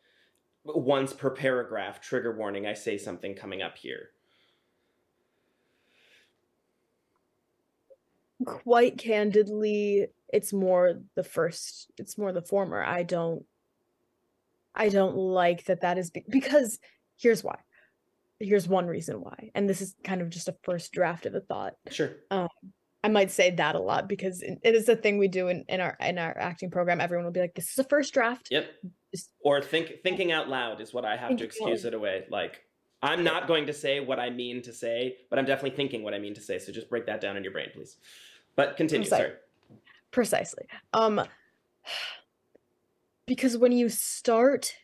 [0.65, 2.67] once per paragraph trigger warning.
[2.67, 4.11] I say something coming up here.
[8.45, 11.91] Quite candidly, it's more the first.
[11.97, 12.83] It's more the former.
[12.83, 13.45] I don't.
[14.75, 15.83] I don't like that.
[15.83, 16.81] That is be- because
[17.17, 17.59] here's why.
[18.41, 21.41] Here's one reason why, and this is kind of just a first draft of a
[21.41, 21.75] thought.
[21.91, 22.11] Sure.
[22.31, 22.49] um,
[23.03, 25.65] I might say that a lot because it it is a thing we do in,
[25.69, 27.01] in our in our acting program.
[27.03, 28.67] Everyone will be like, "This is a first draft." Yep.
[29.15, 32.25] Just- Or think thinking out loud is what I have to excuse it away.
[32.31, 32.65] Like
[33.03, 36.15] I'm not going to say what I mean to say, but I'm definitely thinking what
[36.15, 36.59] I mean to say.
[36.59, 37.99] So just break that down in your brain, please.
[38.57, 39.07] But continue.
[39.07, 39.33] Sorry.
[40.11, 40.65] Precisely.
[40.95, 41.21] Um
[43.27, 44.75] because when you start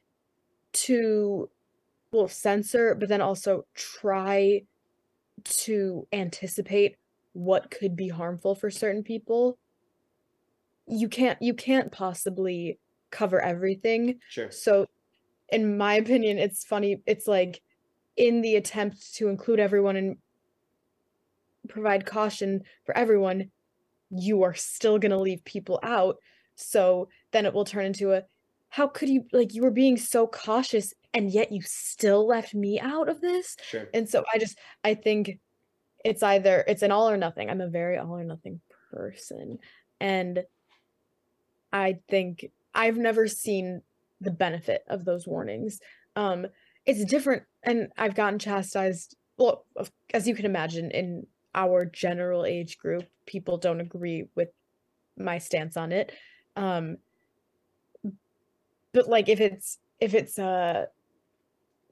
[0.72, 1.48] to
[2.12, 4.62] well censor but then also try
[5.44, 6.96] to anticipate
[7.32, 9.58] what could be harmful for certain people.
[10.86, 12.78] You can't you can't possibly
[13.10, 14.18] cover everything.
[14.28, 14.50] Sure.
[14.50, 14.86] so
[15.48, 17.60] in my opinion it's funny it's like
[18.16, 20.16] in the attempt to include everyone and
[21.68, 23.50] provide caution for everyone
[24.10, 26.16] you are still going to leave people out.
[26.56, 28.24] So then it will turn into a
[28.68, 32.78] how could you like you were being so cautious and yet you still left me
[32.80, 33.88] out of this Sure.
[33.94, 35.38] and so i just i think
[36.04, 37.50] it's either it's an all or nothing.
[37.50, 39.58] I'm a very all or nothing person
[40.00, 40.44] and
[41.72, 43.82] i think i've never seen
[44.20, 45.78] the benefit of those warnings.
[46.16, 46.46] Um
[46.86, 49.66] it's different and i've gotten chastised well
[50.14, 54.48] as you can imagine in our general age group people don't agree with
[55.18, 56.12] my stance on it.
[56.56, 56.96] Um
[58.92, 60.86] but like if it's if it's uh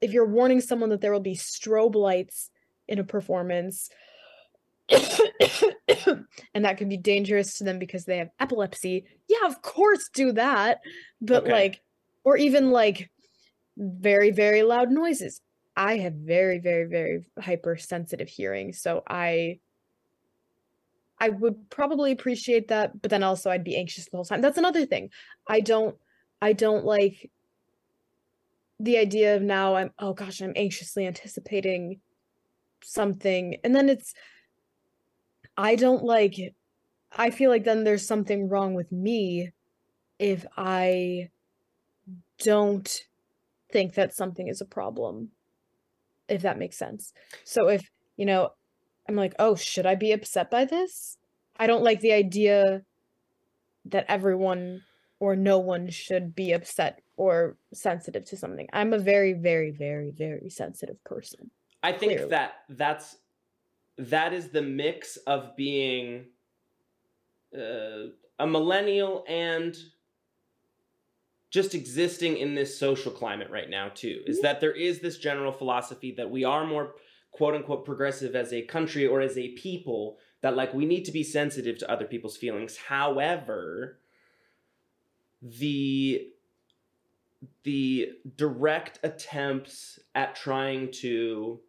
[0.01, 2.51] if you're warning someone that there will be strobe lights
[2.87, 3.91] in a performance
[6.55, 10.33] and that could be dangerous to them because they have epilepsy yeah of course do
[10.33, 10.79] that.
[11.21, 11.53] But Okay.
[11.53, 11.81] like
[12.25, 13.11] or even like
[13.77, 15.41] very very loud noises.
[15.77, 19.61] I have very very very hypersensitive hearing so i
[21.21, 24.41] i would probably appreciate that but then also i'd be anxious the whole time.
[24.41, 25.11] That's another thing.
[25.47, 25.97] I don't
[26.41, 27.31] i don't like
[28.81, 32.01] the idea of now i'm oh gosh i'm anxiously anticipating
[32.83, 33.57] something.
[33.65, 34.15] And then it's
[35.57, 36.37] i don't like
[37.17, 39.51] i feel like then there's something wrong with me
[40.19, 41.29] if i
[42.39, 43.05] don't
[43.73, 45.31] think that something is a problem
[46.29, 47.13] if that makes sense.
[47.45, 48.51] So if you know
[49.09, 51.17] i'm like oh should i be upset by this?
[51.57, 52.83] I don't like the idea
[53.87, 54.83] that everyone
[55.21, 58.69] or no one should be upset or sensitive to something.
[58.73, 61.51] I'm a very very very very sensitive person
[61.83, 62.31] I think Clearly.
[62.31, 63.17] that that's
[63.99, 66.27] that is the mix of being
[67.57, 69.77] uh, a millennial and
[71.51, 75.53] just existing in this social climate right now too is that there is this general
[75.53, 76.95] philosophy that we are more
[77.31, 81.13] quote unquote progressive as a country or as a people that like we need to
[81.13, 82.77] be sensitive to other people's feelings.
[82.77, 83.98] However
[85.43, 86.29] the
[87.63, 91.61] the direct attempts at trying to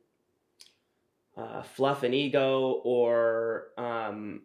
[1.37, 4.41] uh, fluff an ego or um,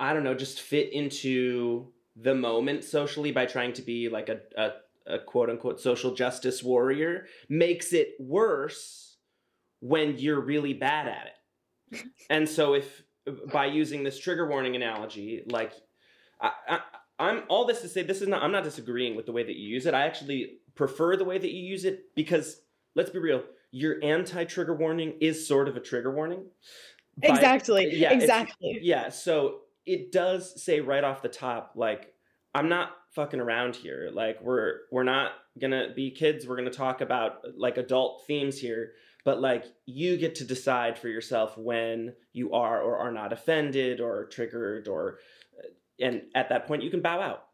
[0.00, 4.40] I don't know, just fit into the moment socially by trying to be like a,
[4.56, 9.16] a, a quote unquote social justice warrior makes it worse
[9.80, 12.06] when you're really bad at it.
[12.30, 13.02] and so if
[13.52, 15.72] by using this trigger warning analogy, like
[16.40, 16.80] I, I,
[17.18, 18.42] I'm all this to say, this is not.
[18.42, 19.94] I'm not disagreeing with the way that you use it.
[19.94, 22.60] I actually prefer the way that you use it because
[22.94, 23.42] let's be real.
[23.70, 26.44] Your anti-trigger warning is sort of a trigger warning.
[27.16, 32.14] By- exactly yeah, exactly Yeah, so it does say right off the top, like,
[32.54, 34.10] I'm not fucking around here.
[34.12, 36.46] Like, we're we're not gonna be kids.
[36.46, 38.92] We're gonna talk about like adult themes here.
[39.24, 44.00] But like, you get to decide for yourself when you are or are not offended
[44.00, 45.18] or triggered, or
[46.00, 47.44] and at that point you can bow out.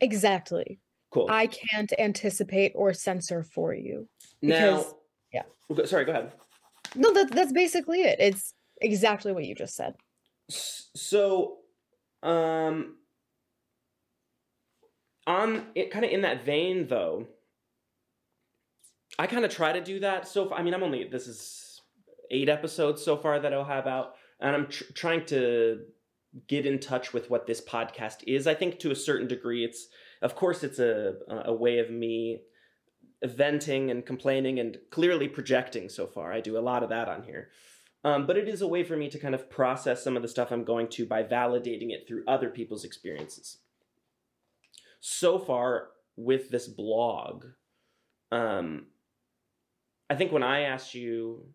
[0.00, 0.78] exactly
[1.10, 1.26] Cool.
[1.30, 4.08] i can't anticipate or censor for you
[4.42, 4.94] now, because-
[5.32, 5.42] yeah.
[5.74, 6.32] Go- Sorry, go ahead.
[6.94, 9.94] no that, that's basically it it's exactly what you just said
[10.94, 11.58] So,
[12.22, 12.96] um,
[15.26, 17.26] on it, kind of in that vein, though,
[19.18, 20.28] I kind of try to do that.
[20.28, 21.80] So, I mean, I'm only this is
[22.30, 25.80] eight episodes so far that I'll have out, and I'm tr- trying to
[26.48, 28.46] get in touch with what this podcast is.
[28.46, 29.88] I think to a certain degree, it's
[30.22, 32.42] of course it's a a way of me
[33.24, 36.32] venting and complaining and clearly projecting so far.
[36.32, 37.50] I do a lot of that on here.
[38.04, 40.28] Um, but it is a way for me to kind of process some of the
[40.28, 43.58] stuff I'm going to by validating it through other people's experiences.
[45.00, 47.46] So far with this blog,
[48.30, 48.86] um,
[50.08, 51.48] I think when I asked you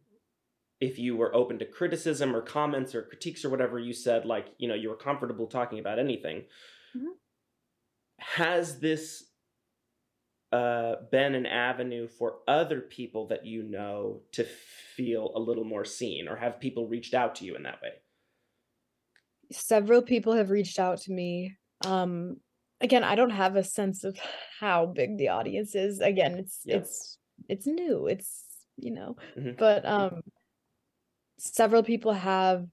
[0.81, 4.47] if you were open to criticism or comments or critiques or whatever, you said like,
[4.57, 6.39] you know, you were comfortable talking about anything.
[6.97, 7.11] Mm-hmm.
[8.17, 9.23] Has this
[10.51, 14.45] uh, been an avenue for other people that you know to
[14.97, 17.91] feel a little more seen or have people reached out to you in that way
[19.51, 22.35] several people have reached out to me um
[22.81, 24.17] again i don't have a sense of
[24.59, 26.75] how big the audience is again it's yeah.
[26.77, 27.17] it's
[27.47, 28.43] it's new it's
[28.75, 29.51] you know mm-hmm.
[29.57, 30.21] but um
[31.41, 32.65] several people have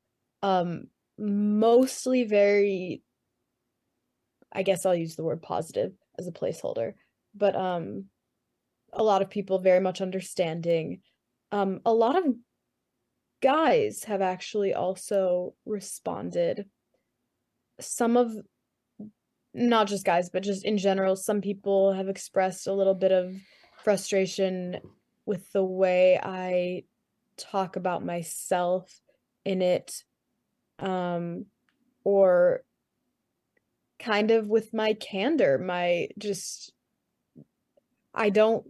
[0.42, 0.84] um
[1.18, 3.02] mostly very
[4.52, 6.92] i guess i'll use the word positive as a placeholder
[7.34, 8.04] but um
[8.92, 11.00] a lot of people very much understanding.
[11.52, 12.24] Um a lot of
[13.42, 16.66] guys have actually also responded.
[17.80, 18.32] Some of
[19.54, 23.34] not just guys but just in general some people have expressed a little bit of
[23.82, 24.78] frustration
[25.24, 26.82] with the way i
[27.38, 29.00] talk about myself
[29.44, 30.04] in it
[30.78, 31.46] um
[32.04, 32.62] or
[33.98, 36.72] kind of with my candor my just
[38.14, 38.64] I don't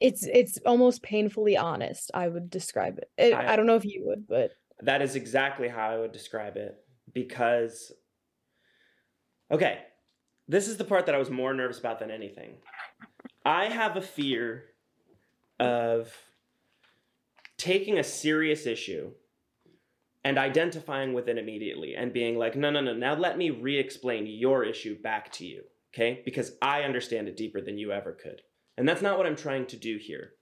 [0.00, 3.10] it's it's almost painfully honest i would describe it.
[3.16, 6.12] it I, I, don't know if you would but that is exactly how i would
[6.12, 6.74] describe it
[7.12, 7.92] because
[9.50, 9.78] okay
[10.48, 12.56] this is the part that i was more nervous about than anything
[13.44, 14.64] i have a fear
[15.58, 16.12] of
[17.56, 19.10] taking a serious issue
[20.24, 24.26] and identifying with it immediately and being like no no no now let me re-explain
[24.26, 25.62] your issue back to you
[25.96, 26.20] okay?
[26.24, 28.42] Because I understand it deeper than you ever could.
[28.76, 30.32] And that's not what I'm trying to do here.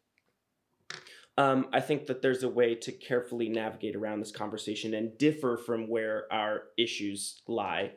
[1.37, 5.57] Um, I think that there's a way to carefully navigate around this conversation and differ
[5.57, 7.93] from where our issues lie.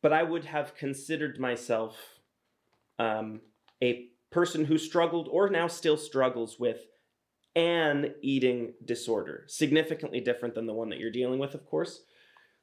[0.00, 1.96] But I would have considered myself
[2.98, 3.40] um,
[3.82, 6.86] a person who struggled or now still struggles with
[7.54, 12.02] an eating disorder, significantly different than the one that you're dealing with, of course.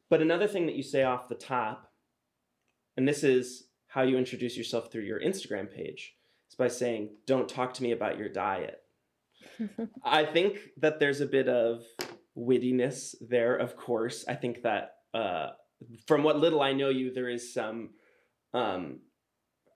[0.10, 1.91] But another thing that you say off the top,
[2.97, 6.15] and this is how you introduce yourself through your Instagram page
[6.49, 8.82] is by saying, Don't talk to me about your diet.
[10.03, 11.84] I think that there's a bit of
[12.38, 14.25] wittiness there, of course.
[14.27, 15.49] I think that uh,
[16.08, 17.91] from what little I know you, there is some
[18.53, 19.01] um,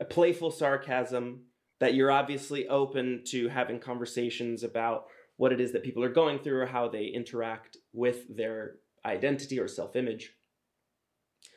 [0.10, 1.44] playful sarcasm
[1.80, 5.06] that you're obviously open to having conversations about
[5.38, 9.60] what it is that people are going through or how they interact with their identity
[9.60, 10.32] or self image.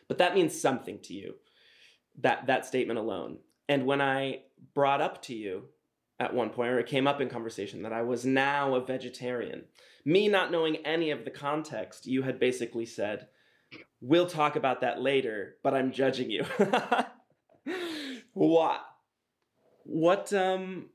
[0.08, 1.34] But that means something to you
[2.20, 3.38] that that statement alone.
[3.68, 4.40] And when I
[4.74, 5.64] brought up to you
[6.18, 9.64] at one point, or it came up in conversation, that I was now a vegetarian,
[10.04, 13.28] me not knowing any of the context, you had basically said,
[14.00, 16.44] We'll talk about that later, but I'm judging you.
[18.32, 18.80] what?
[19.88, 20.90] What um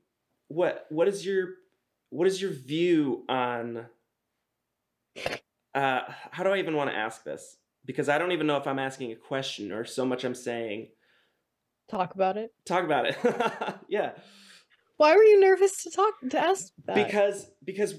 [0.48, 1.48] what what is your
[2.10, 3.86] what is your view on
[5.74, 6.00] uh
[6.30, 7.56] how do I even want to ask this?
[7.84, 10.88] Because I don't even know if I'm asking a question or so much I'm saying
[11.92, 12.54] Talk about it.
[12.64, 13.18] Talk about it.
[13.88, 14.12] yeah.
[14.96, 16.94] Why were you nervous to talk to ask that?
[16.94, 17.96] Because because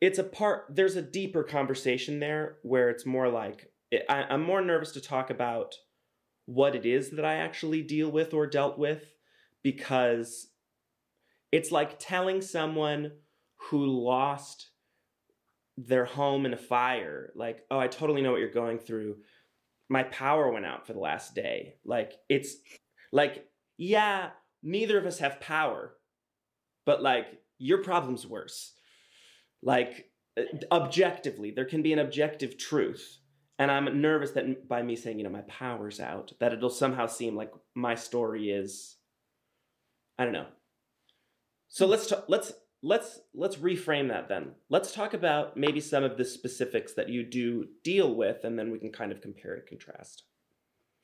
[0.00, 0.66] it's a part.
[0.70, 5.00] There's a deeper conversation there where it's more like it, I, I'm more nervous to
[5.00, 5.76] talk about
[6.46, 9.04] what it is that I actually deal with or dealt with
[9.62, 10.48] because
[11.50, 13.12] it's like telling someone
[13.70, 14.68] who lost
[15.76, 19.16] their home in a fire like oh i totally know what you're going through
[19.88, 22.56] my power went out for the last day like it's
[23.12, 23.46] like,
[23.76, 24.30] yeah,
[24.62, 25.94] neither of us have power,
[26.86, 27.26] but like
[27.58, 28.72] your problem's worse.
[29.62, 30.06] Like,
[30.36, 30.42] uh,
[30.72, 33.18] objectively, there can be an objective truth.
[33.58, 37.06] And I'm nervous that by me saying, you know, my power's out, that it'll somehow
[37.06, 38.96] seem like my story is,
[40.18, 40.46] I don't know.
[41.68, 42.52] So let's talk, let's
[42.82, 44.52] let's let's reframe that then.
[44.68, 48.70] Let's talk about maybe some of the specifics that you do deal with, and then
[48.70, 50.24] we can kind of compare and contrast.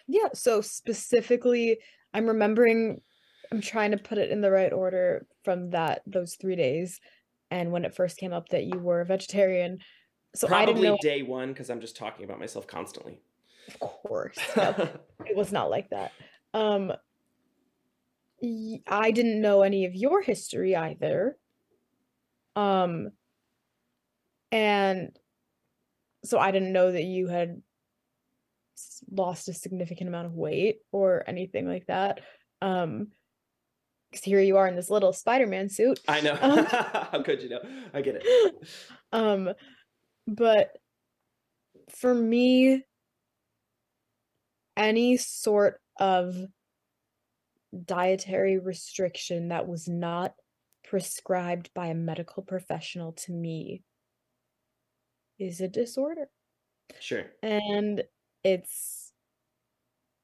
[0.07, 0.29] Yeah.
[0.35, 1.79] So specifically,
[2.15, 3.01] I'm remembering
[3.53, 7.01] I'm trying to put it in the right order from that those 3 days
[7.51, 9.79] and when it first came up that you were a vegetarian
[10.35, 10.99] So I didn't Probably know.
[11.01, 13.21] day one because I'm just talking about myself constantly.
[13.69, 14.75] Of course, no,
[15.27, 16.13] it was not like that.
[16.55, 16.93] Um,
[18.43, 21.37] I didn't know any of your history either.
[22.55, 23.11] Um,
[24.53, 25.11] and
[26.25, 27.63] so I didn't know that you had
[29.11, 32.21] lost a significant amount of weight or anything like that.
[32.63, 33.09] Um,
[34.11, 36.01] because here you are in this little Spider-Man suit.
[36.09, 36.39] I know.
[36.41, 37.61] Um, How could you know?
[37.93, 38.69] I get it.
[39.13, 39.51] um,
[40.27, 40.77] but
[41.91, 42.85] for me,
[44.77, 46.37] any sort of
[47.85, 50.35] dietary restriction that was not
[50.85, 53.83] prescribed by a medical professional to me
[55.39, 56.29] is a disorder.
[57.01, 57.27] Sure.
[57.43, 58.05] And
[58.43, 59.13] it's,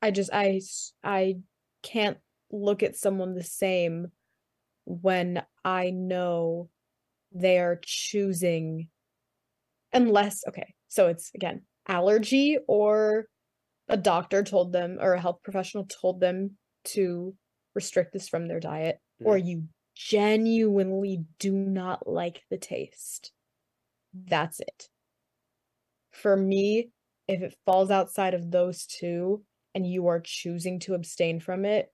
[0.01, 0.61] I just, I
[1.03, 1.37] I
[1.83, 2.19] can't
[2.51, 4.09] look at someone the same
[4.87, 6.71] when I know
[7.33, 8.89] they are choosing,
[9.93, 13.27] unless, okay, so it's again, allergy or
[13.89, 17.35] a doctor told them or a health professional told them to
[17.75, 19.65] restrict this from their diet, or you
[19.95, 23.33] genuinely do not like the taste.
[24.13, 24.89] That's it.
[26.13, 26.91] For me,
[27.27, 29.43] if it falls outside of those two
[29.75, 31.91] and you are choosing to abstain from it,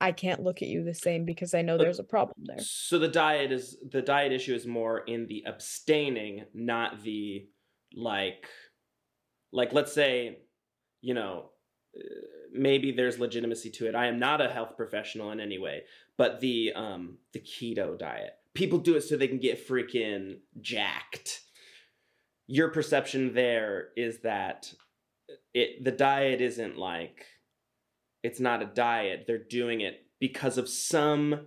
[0.00, 2.58] I can't look at you the same because I know there's a problem there.
[2.58, 7.46] So the diet is the diet issue is more in the abstaining, not the
[7.94, 8.46] like
[9.52, 10.38] like let's say,
[11.00, 11.50] you know,
[11.96, 12.02] uh,
[12.52, 13.94] maybe there's legitimacy to it.
[13.94, 15.82] I am not a health professional in any way,
[16.16, 18.32] but the um the keto diet.
[18.54, 21.40] People do it so they can get freaking jacked.
[22.46, 24.72] Your perception there is that
[25.54, 27.26] it the diet isn't like
[28.22, 29.24] it's not a diet.
[29.26, 31.46] They're doing it because of some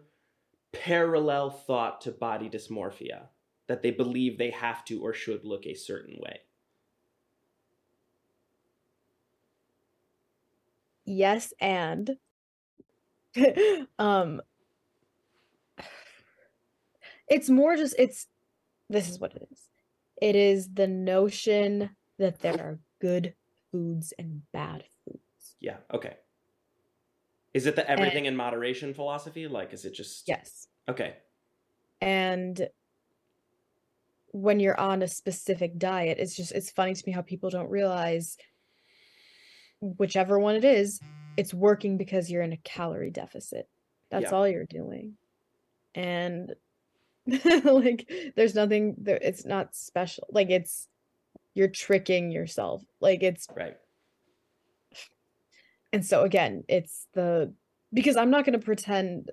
[0.71, 3.27] parallel thought to body dysmorphia
[3.67, 6.39] that they believe they have to or should look a certain way.
[11.09, 12.17] Yes, and
[13.99, 14.41] um
[17.27, 18.27] it's more just it's
[18.91, 19.67] this is what it is.
[20.21, 21.89] It is the notion
[22.19, 23.33] that there are good
[23.71, 25.55] foods and bad foods.
[25.59, 26.15] Yeah, okay.
[27.55, 29.47] Is it the everything in moderation philosophy?
[29.47, 30.27] Like, is it just.
[30.27, 30.67] Yes.
[30.87, 31.15] Okay.
[32.01, 32.69] And
[34.27, 37.71] when you're on a specific diet, it's just it's funny to me how people don't
[37.71, 38.37] realize
[39.81, 40.99] whichever one it is,
[41.37, 43.67] it's working because you're in a calorie deficit.
[44.11, 44.31] That's Yeah.
[44.31, 45.17] all you're doing.
[45.95, 46.53] And
[47.63, 50.27] like there's nothing there it's not special.
[50.31, 50.87] Like it's
[51.53, 52.83] you're tricking yourself.
[52.99, 53.77] Like it's Right.
[55.93, 57.53] and so again, it's the
[57.93, 59.31] because I'm not going to pretend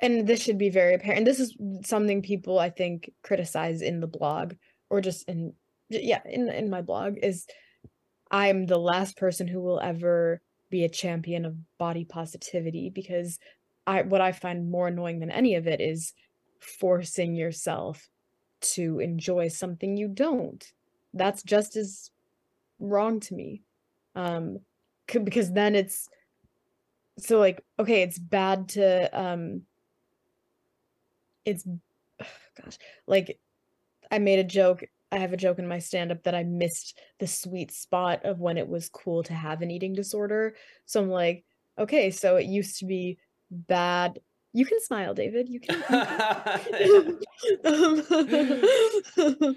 [0.00, 1.24] and this should be very apparent.
[1.24, 4.54] This is something people I think criticize in the blog
[4.90, 5.54] or just in
[5.88, 7.46] yeah, in in my blog is
[8.30, 13.38] I'm the last person who will ever be a champion of body positivity because
[13.86, 16.12] I what I find more annoying than any of it is
[16.60, 18.08] forcing yourself
[18.60, 20.64] to enjoy something you don't.
[21.14, 22.10] That's just as
[22.80, 23.62] wrong to me.
[24.14, 24.60] Um
[25.10, 26.08] c- because then it's
[27.18, 29.62] so like okay, it's bad to um
[31.44, 31.64] it's
[32.18, 33.38] gosh, like
[34.10, 34.84] I made a joke
[35.16, 38.38] I have a joke in my stand up that I missed the sweet spot of
[38.40, 40.54] when it was cool to have an eating disorder.
[40.84, 41.44] So I'm like,
[41.78, 43.18] okay, so it used to be
[43.50, 44.20] bad.
[44.52, 45.48] You can smile, David.
[45.48, 45.82] You can.
[47.64, 48.02] Um,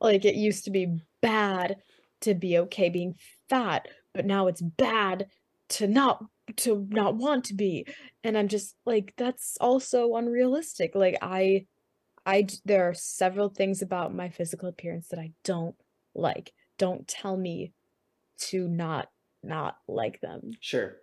[0.00, 1.76] like it used to be bad
[2.22, 3.14] to be okay being
[3.48, 5.26] fat, but now it's bad
[5.70, 6.24] to not
[6.56, 7.86] to not want to be.
[8.24, 10.94] And I'm just like that's also unrealistic.
[10.94, 11.66] Like I
[12.24, 15.74] I there are several things about my physical appearance that I don't
[16.14, 16.52] like.
[16.78, 17.72] Don't tell me
[18.38, 19.10] to not
[19.42, 20.52] not like them.
[20.60, 20.96] Sure.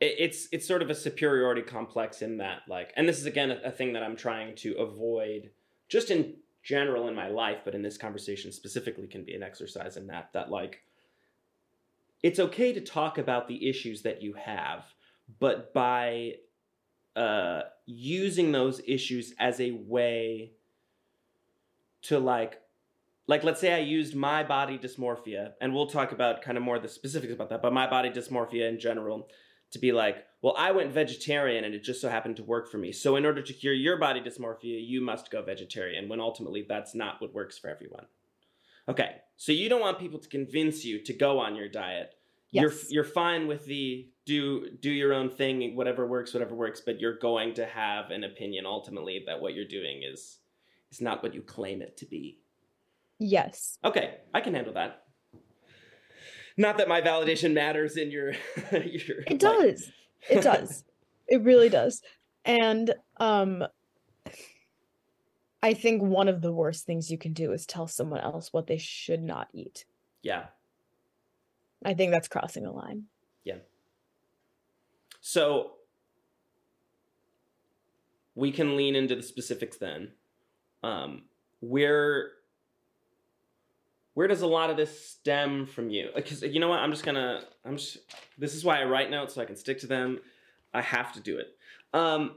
[0.00, 3.50] It, it's it's sort of a superiority complex in that like, and this is again
[3.50, 5.50] a, a thing that I'm trying to avoid,
[5.88, 9.96] just in general in my life, but in this conversation specifically can be an exercise
[9.96, 10.82] in that that like,
[12.22, 14.84] it's okay to talk about the issues that you have,
[15.38, 16.34] but by
[17.16, 20.52] uh, using those issues as a way
[22.02, 22.60] to like
[23.26, 26.80] like let's say I used my body dysmorphia, and we'll talk about kind of more
[26.80, 29.28] the specifics about that, but my body dysmorphia in general,
[29.70, 32.78] to be like, well, I went vegetarian and it just so happened to work for
[32.78, 32.90] me.
[32.90, 36.92] So in order to cure your body dysmorphia, you must go vegetarian, when ultimately that's
[36.92, 38.06] not what works for everyone.
[38.88, 42.14] Okay, so you don't want people to convince you to go on your diet.
[42.52, 47.00] You're you're fine with the do do your own thing, whatever works, whatever works, but
[47.00, 50.38] you're going to have an opinion ultimately that what you're doing is
[50.90, 52.40] is not what you claim it to be.
[53.18, 53.78] Yes.
[53.84, 55.04] Okay, I can handle that.
[56.56, 58.32] Not that my validation matters in your
[58.72, 59.90] your It does.
[60.28, 60.84] It does.
[61.28, 62.02] it really does.
[62.44, 63.64] And um
[65.62, 68.66] I think one of the worst things you can do is tell someone else what
[68.66, 69.84] they should not eat.
[70.22, 70.46] yeah.
[71.84, 73.04] I think that's crossing a line.
[73.44, 73.58] Yeah.
[75.20, 75.72] So
[78.34, 80.12] we can lean into the specifics then.
[80.82, 81.22] Um,
[81.60, 82.32] where
[84.14, 86.10] where does a lot of this stem from you?
[86.14, 87.98] Because you know what, I'm just gonna I'm just
[88.38, 90.20] this is why I write notes so I can stick to them.
[90.72, 91.56] I have to do it.
[91.92, 92.36] Um,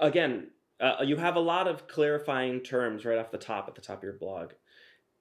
[0.00, 0.48] again,
[0.80, 3.98] uh, you have a lot of clarifying terms right off the top at the top
[3.98, 4.52] of your blog.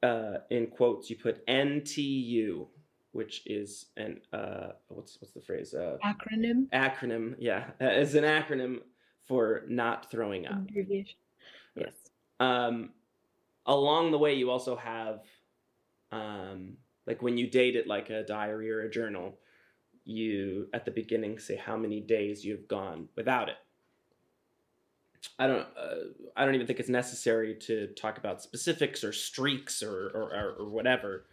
[0.01, 2.67] Uh, in quotes, you put NTU,
[3.13, 5.73] which is an uh, what's what's the phrase?
[5.73, 6.67] Uh, Acronym.
[6.71, 7.35] acronym.
[7.39, 8.79] Yeah, uh, is an acronym
[9.27, 10.53] for not throwing up.
[10.53, 11.15] Abbreviation.
[11.75, 11.93] Yes.
[12.39, 12.89] Um,
[13.65, 15.21] along the way, you also have,
[16.11, 16.73] um,
[17.07, 19.37] like when you date it like a diary or a journal,
[20.03, 23.55] you at the beginning say how many days you've gone without it.
[25.39, 25.67] I don't.
[25.77, 25.95] Uh,
[26.35, 30.55] I don't even think it's necessary to talk about specifics or streaks or or, or,
[30.59, 31.25] or whatever.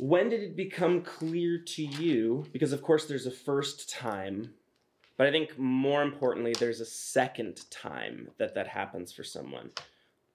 [0.00, 2.46] When did it become clear to you?
[2.52, 4.54] Because of course, there's a first time
[5.20, 9.70] but I think more importantly, there's a second time that that happens for someone.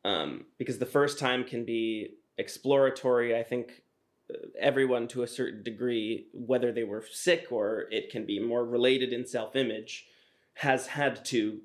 [0.03, 3.35] Um, because the first time can be exploratory.
[3.35, 3.81] I think
[4.29, 8.63] uh, everyone to a certain degree, whether they were sick or it can be more
[8.63, 10.05] related in self image,
[10.53, 11.61] has had to,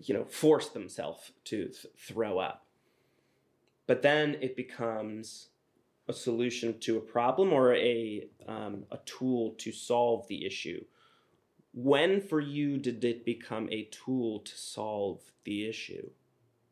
[0.00, 2.64] you know, force themselves to th- throw up.
[3.86, 5.48] But then it becomes
[6.08, 10.84] a solution to a problem or a, um, a tool to solve the issue
[11.76, 16.08] when for you did it become a tool to solve the issue?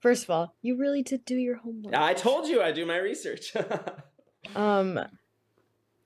[0.01, 1.95] First of all, you really did do your homework.
[1.95, 3.55] I told you I do my research.
[4.55, 5.01] Um,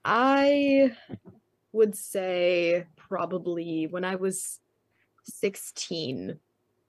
[0.04, 0.92] I
[1.72, 4.60] would say probably when I was
[5.24, 6.38] 16,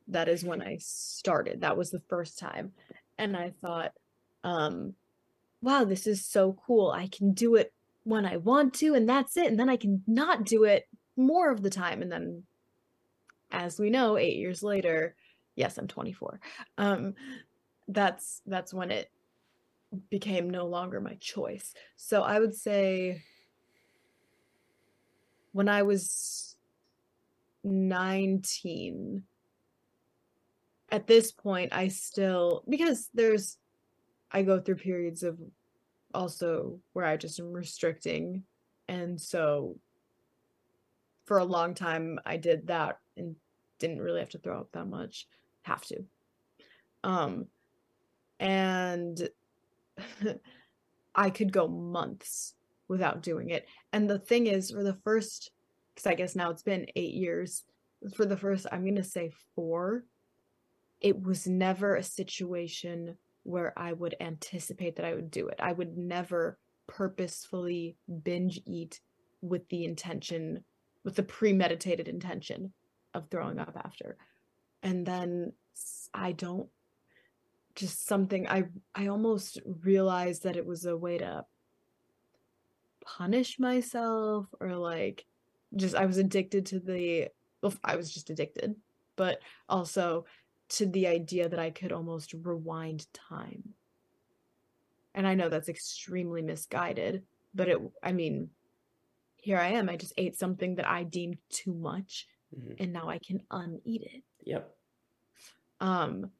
[0.09, 1.61] that is when I started.
[1.61, 2.71] That was the first time.
[3.17, 3.93] And I thought,
[4.43, 4.93] um,
[5.61, 6.91] wow, this is so cool.
[6.91, 9.47] I can do it when I want to, and that's it.
[9.47, 10.87] And then I can not do it
[11.17, 12.01] more of the time.
[12.01, 12.43] And then,
[13.51, 15.15] as we know, eight years later,
[15.55, 16.39] yes, I'm 24.
[16.77, 17.13] Um,
[17.87, 19.11] that's that's when it
[20.09, 21.73] became no longer my choice.
[21.95, 23.23] So I would say
[25.51, 26.55] when I was
[27.63, 29.23] 19,
[30.91, 33.57] at this point, I still, because there's,
[34.31, 35.39] I go through periods of
[36.13, 38.43] also where I just am restricting.
[38.87, 39.77] And so
[41.25, 43.35] for a long time, I did that and
[43.79, 45.27] didn't really have to throw up that much.
[45.63, 46.03] Have to.
[47.03, 47.47] Um,
[48.39, 49.29] and
[51.15, 52.53] I could go months
[52.87, 53.67] without doing it.
[53.93, 55.51] And the thing is, for the first,
[55.93, 57.63] because I guess now it's been eight years,
[58.15, 60.03] for the first, I'm going to say four,
[61.01, 63.17] it was never a situation
[63.49, 65.59] where I would anticipate that I would do it.
[65.59, 68.99] I would never purposefully binge eat
[69.41, 70.63] with the intention,
[71.03, 72.73] with the premeditated intention
[73.15, 74.17] of throwing up after.
[74.83, 75.53] And then
[76.13, 76.69] I don't
[77.75, 81.45] just something I I almost realized that it was a way to
[83.05, 85.25] punish myself or like
[85.75, 87.29] just I was addicted to the
[87.61, 88.75] well I was just addicted
[89.15, 90.25] but also
[90.69, 93.73] to the idea that I could almost rewind time.
[95.13, 98.51] And I know that's extremely misguided, but it I mean
[99.37, 102.75] here I am I just ate something that I deemed too much Mhm.
[102.79, 104.75] and now I can uneat it Yep.
[105.79, 106.31] um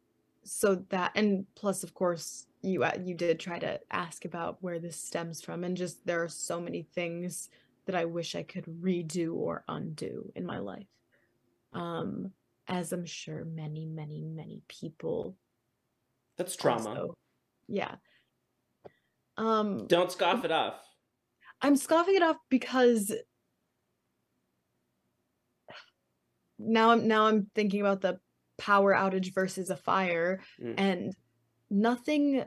[0.44, 4.80] so that and plus of course you uh, you did try to ask about where
[4.80, 7.50] this stems from and just there are so many things
[7.86, 10.88] that i wish i could redo or undo in my life
[11.74, 12.34] um
[12.70, 15.36] as i'm sure many many many people
[16.38, 16.89] That's trauma.
[16.89, 17.13] also-
[17.67, 17.95] yeah
[19.38, 20.76] um Don't scoff it off.
[21.61, 23.13] I'm scoffing it off because
[26.57, 28.20] now I'm now I'm thinking about the
[28.57, 30.74] power outage versus a fire Mm.
[30.78, 31.15] and
[31.70, 32.43] nothing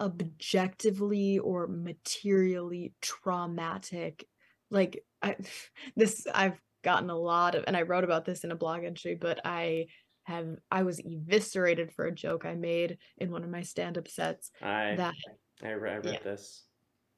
[0.00, 4.26] objectively or materially traumatic
[4.70, 5.36] like I
[5.96, 9.16] this I've gotten a lot of and I wrote about this in a blog entry
[9.20, 9.86] but I
[10.24, 14.50] have I was eviscerated for a joke I made in one of my stand-up sets
[14.62, 15.14] I that
[15.62, 16.22] I, re- I read yeah.
[16.22, 16.64] this.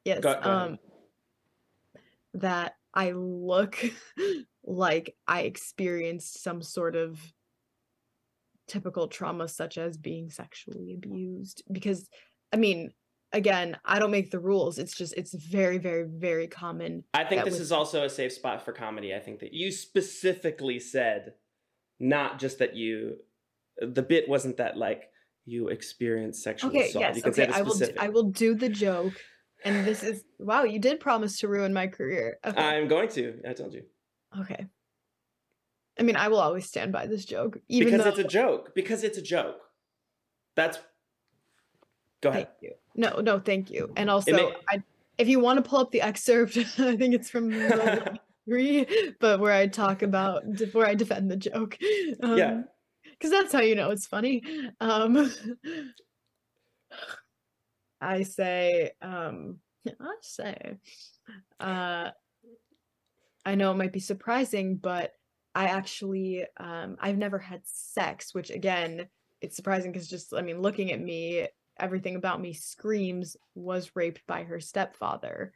[0.04, 0.20] Yes.
[0.20, 0.78] Go- go um
[2.34, 3.78] that I look
[4.64, 7.20] like I experienced some sort of
[8.66, 12.08] typical trauma such as being sexually abused because
[12.52, 12.90] i mean
[13.32, 17.44] again i don't make the rules it's just it's very very very common I think
[17.44, 19.14] this with- is also a safe spot for comedy.
[19.14, 21.34] I think that you specifically said
[21.98, 23.16] not just that you
[23.80, 25.10] the bit wasn't that like
[25.44, 27.02] you experienced sexual okay assault.
[27.02, 29.14] yes you can okay say i will do, i will do the joke
[29.64, 33.40] and this is wow you did promise to ruin my career okay I'm going to.
[33.48, 33.82] I told you.
[34.40, 34.66] okay
[35.98, 38.74] i mean i will always stand by this joke even because though it's a joke.
[38.74, 39.56] Because it's a joke.
[40.54, 40.78] That's
[42.26, 42.48] Go ahead.
[42.60, 42.72] Thank you.
[42.94, 43.92] No, no, thank you.
[43.96, 44.82] And also, may- I,
[45.18, 47.52] if you want to pull up the excerpt, I think it's from
[48.48, 48.86] three,
[49.20, 51.78] but where I talk about where I defend the joke.
[52.22, 52.62] Um, Yeah.
[53.04, 54.42] because that's how you know it's funny.
[54.80, 55.32] Um,
[58.00, 59.58] I say, um,
[59.88, 60.76] I say,
[61.60, 62.10] uh,
[63.44, 65.12] I know it might be surprising, but
[65.54, 69.06] I actually, um, I've never had sex, which again,
[69.40, 71.46] it's surprising because just, I mean, looking at me,
[71.78, 75.52] everything about me screams was raped by her stepfather.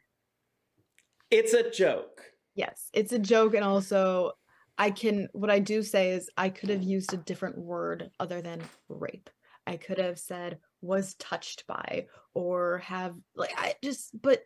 [1.29, 2.21] It's a joke.
[2.55, 4.33] Yes, it's a joke, and also
[4.77, 5.29] I can.
[5.33, 9.29] What I do say is I could have used a different word other than rape.
[9.65, 14.43] I could have said was touched by or have like I just but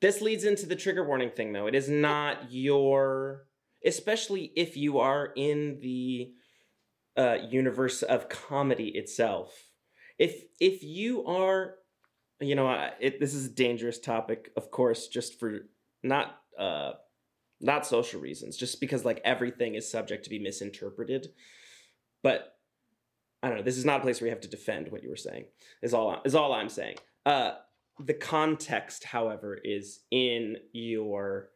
[0.00, 1.66] This leads into the trigger warning thing, though.
[1.66, 3.46] It is not your,
[3.86, 6.32] especially if you are in the
[7.16, 9.63] uh, universe of comedy itself.
[10.18, 11.74] If if you are,
[12.40, 15.66] you know, it, this is a dangerous topic, of course, just for
[16.02, 16.92] not uh,
[17.60, 21.28] not social reasons, just because like everything is subject to be misinterpreted.
[22.22, 22.56] But
[23.42, 23.64] I don't know.
[23.64, 25.44] This is not a place where you have to defend what you were saying.
[25.82, 26.96] Is all is all I'm saying.
[27.26, 27.52] Uh,
[27.98, 31.50] the context, however, is in your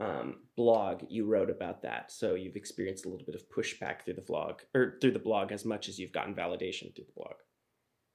[0.00, 1.02] um, blog.
[1.08, 4.60] You wrote about that, so you've experienced a little bit of pushback through the vlog
[4.74, 7.34] or through the blog as much as you've gotten validation through the blog.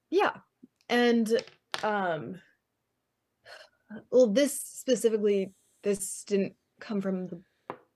[0.10, 0.32] Yeah.
[0.90, 1.42] And
[1.84, 2.42] um
[4.12, 5.54] well this specifically
[5.84, 7.42] this didn't come from the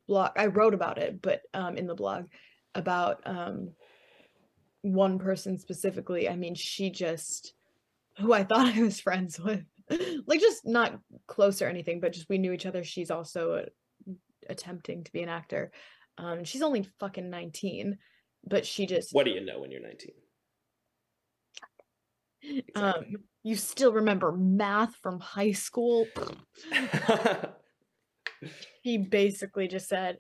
[0.08, 0.32] blog.
[0.38, 2.26] I wrote about it, but um in the blog
[2.76, 3.72] about um
[4.82, 6.28] one person specifically.
[6.30, 7.54] I mean, she just
[8.18, 9.64] who I thought I was friends with.
[10.28, 12.84] like just not close or anything, but just we knew each other.
[12.84, 14.14] She's also uh,
[14.50, 15.72] attempting to be an actor.
[16.18, 17.98] Um she's only fucking 19,
[18.46, 20.12] but she just What do you know when you're 19?
[22.76, 26.08] Um you still remember math from high school?
[28.82, 30.18] he basically just said,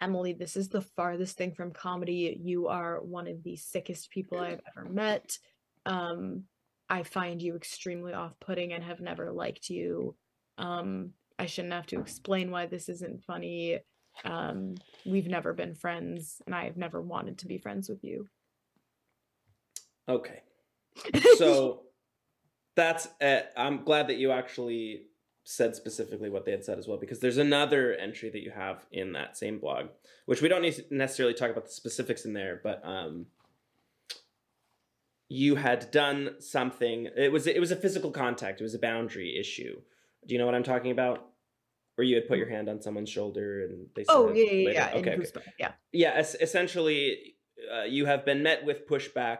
[0.00, 2.38] Emily, this is the farthest thing from comedy.
[2.40, 5.38] You are one of the sickest people I've ever met.
[5.86, 6.44] Um,
[6.90, 10.14] I find you extremely off putting and have never liked you.
[10.58, 13.78] Um, I shouldn't have to explain why this isn't funny.
[14.24, 14.74] Um,
[15.06, 18.26] we've never been friends, and I have never wanted to be friends with you.
[20.08, 20.42] okay.
[21.36, 21.82] So
[22.76, 25.02] that's uh, I'm glad that you actually
[25.50, 28.84] said specifically what they had said as well because there's another entry that you have
[28.92, 29.86] in that same blog
[30.26, 33.24] which we don't need to necessarily talk about the specifics in there but um
[35.30, 39.38] you had done something it was it was a physical contact it was a boundary
[39.40, 39.80] issue
[40.26, 41.30] do you know what i'm talking about
[41.94, 44.52] where you had put your hand on someone's shoulder and they said oh it yeah,
[44.52, 44.98] yeah, yeah.
[44.98, 45.72] okay, okay yeah.
[45.92, 47.36] yeah es- essentially
[47.74, 49.38] uh, you have been met with pushback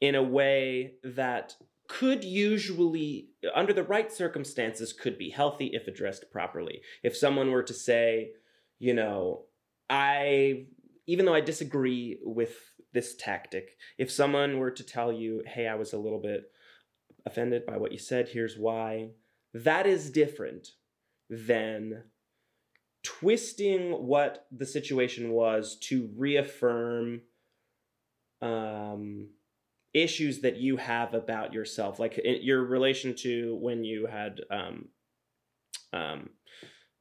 [0.00, 1.54] in a way that
[1.88, 6.82] could usually under the right circumstances could be healthy if addressed properly.
[7.02, 8.32] If someone were to say
[8.78, 9.44] you know
[9.90, 10.64] i
[11.06, 12.54] even though i disagree with
[12.92, 16.50] this tactic if someone were to tell you hey i was a little bit
[17.26, 19.10] offended by what you said here's why
[19.52, 20.68] that is different
[21.28, 22.02] than
[23.02, 27.20] twisting what the situation was to reaffirm
[28.40, 29.28] um,
[30.02, 34.40] issues that you have about yourself, like in your relation to when you had.
[34.50, 34.88] Um,
[35.92, 36.30] um,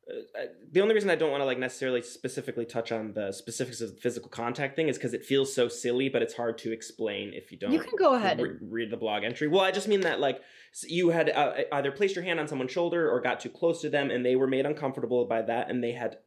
[0.10, 3.82] uh, the only reason I don't want to like necessarily specifically touch on the specifics
[3.82, 6.72] of the physical contact thing is because it feels so silly, but it's hard to
[6.72, 7.74] explain if you don't.
[7.74, 8.40] You can go ahead.
[8.40, 9.50] re- read the blog entry.
[9.50, 10.42] Well, I just mean that like
[10.88, 13.90] you had uh, either placed your hand on someone's shoulder or got too close to
[13.90, 16.18] them, and they were made uncomfortable by that, and they had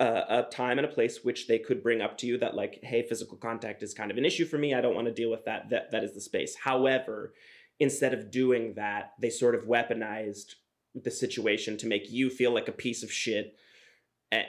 [0.00, 2.78] uh, a time and a place which they could bring up to you that like,
[2.82, 4.74] hey, physical contact is kind of an issue for me.
[4.74, 5.70] I don't want to deal with that.
[5.70, 6.54] That that is the space.
[6.56, 7.34] However,
[7.80, 10.54] instead of doing that, they sort of weaponized
[10.94, 13.56] the situation to make you feel like a piece of shit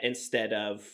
[0.02, 0.84] instead of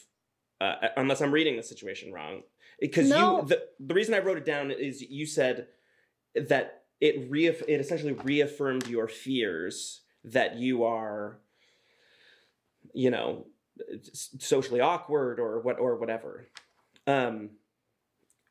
[0.61, 2.43] uh, unless I'm reading the situation wrong
[2.81, 3.41] because No.
[3.43, 5.69] you the, the reason I wrote it down is you said
[6.35, 11.39] that it reaff- it essentially reaffirmed your fears that you are
[12.95, 13.47] you know
[14.03, 16.47] socially awkward or what or whatever
[17.07, 17.51] um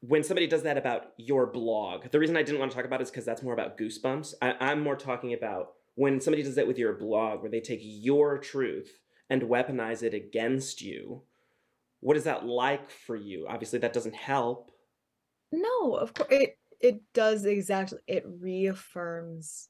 [0.08, 3.02] when somebody does that about your blog, the reason I didn't want to talk about
[3.02, 4.36] it is because that's more about goosebumps.
[4.42, 7.80] I, I'm more talking about when somebody does that with your blog, where they take
[7.82, 9.00] your truth
[9.30, 11.24] and weaponize it against you.
[12.02, 13.48] What is that like for you?
[13.50, 14.72] Obviously, that doesn't help.
[15.52, 18.00] No, of course it it does exactly.
[18.08, 19.70] It reaffirms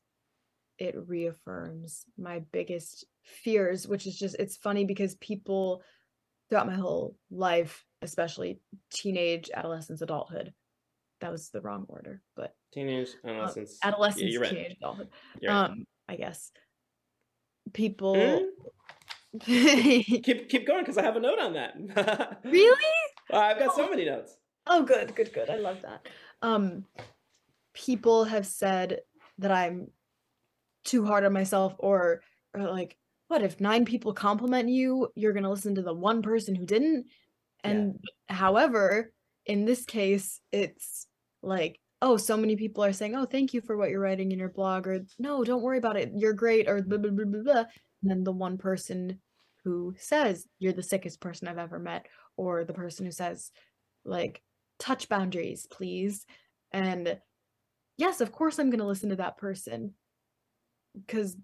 [0.78, 5.82] it reaffirms my biggest fears, which is just it's funny because people
[6.50, 8.60] throughout my whole life, especially
[8.92, 10.54] teenage, adolescence, adulthood.
[11.22, 14.50] That was the wrong order, but Teenage, adolescence, uh, adolescence, Yeah, you're right.
[14.50, 15.10] teenage, adulthood.
[15.42, 15.66] You're right.
[15.66, 16.52] Um, I guess
[17.74, 18.40] people.
[18.40, 18.46] Hmm?
[19.40, 22.40] keep keep going because I have a note on that.
[22.46, 22.94] really?
[23.34, 24.38] I've got so many notes.
[24.68, 25.50] Oh, good, good, good.
[25.50, 26.08] I love that.
[26.42, 26.86] Um,
[27.74, 29.02] people have said
[29.40, 29.90] that I'm
[30.86, 32.22] too hard on myself, or
[32.54, 32.98] or like,
[33.28, 37.08] what if nine people compliment you, you're gonna listen to the one person who didn't?
[37.64, 38.00] And
[38.30, 39.12] however,
[39.46, 41.08] in this case, it's
[41.42, 44.40] like, oh, so many people are saying, oh, thank you for what you're writing in
[44.40, 47.42] your blog, or no, don't worry about it, you're great, or blah blah blah blah
[47.42, 47.64] blah.
[48.02, 49.20] And then the one person
[49.64, 52.06] who says you're the sickest person I've ever met,
[52.38, 53.52] or the person who says,
[54.04, 54.42] like,
[54.78, 56.26] touch boundaries, please.
[56.72, 57.18] And
[57.98, 59.94] yes, of course I'm going to listen to that person
[60.96, 61.36] because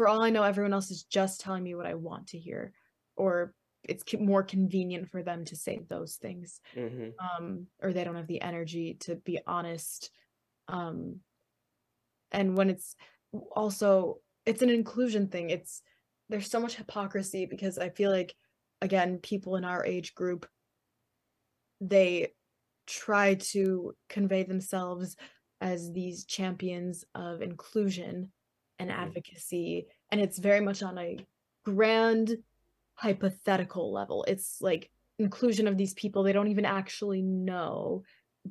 [0.00, 2.72] for all I know, everyone else is just telling me what I want to hear,
[3.16, 8.16] or it's more convenient for them to say those things, hmm um, or they don't
[8.16, 10.10] have the energy to be honest.
[10.68, 11.16] Um,
[12.32, 12.96] and when it's
[13.54, 15.50] also it's an inclusion thing.
[15.50, 15.82] It's
[16.30, 18.34] there's so much hypocrisy because I feel like
[18.80, 20.48] again, people in our age group
[21.82, 22.32] they
[22.86, 25.14] try to convey themselves
[25.60, 28.32] as these champions of inclusion
[28.80, 28.98] and Mhm.
[28.98, 31.18] advocacy and it's very much on a
[31.64, 32.36] grand
[32.94, 34.24] hypothetical level.
[34.24, 38.02] It's like inclusion of these people they don't even actually know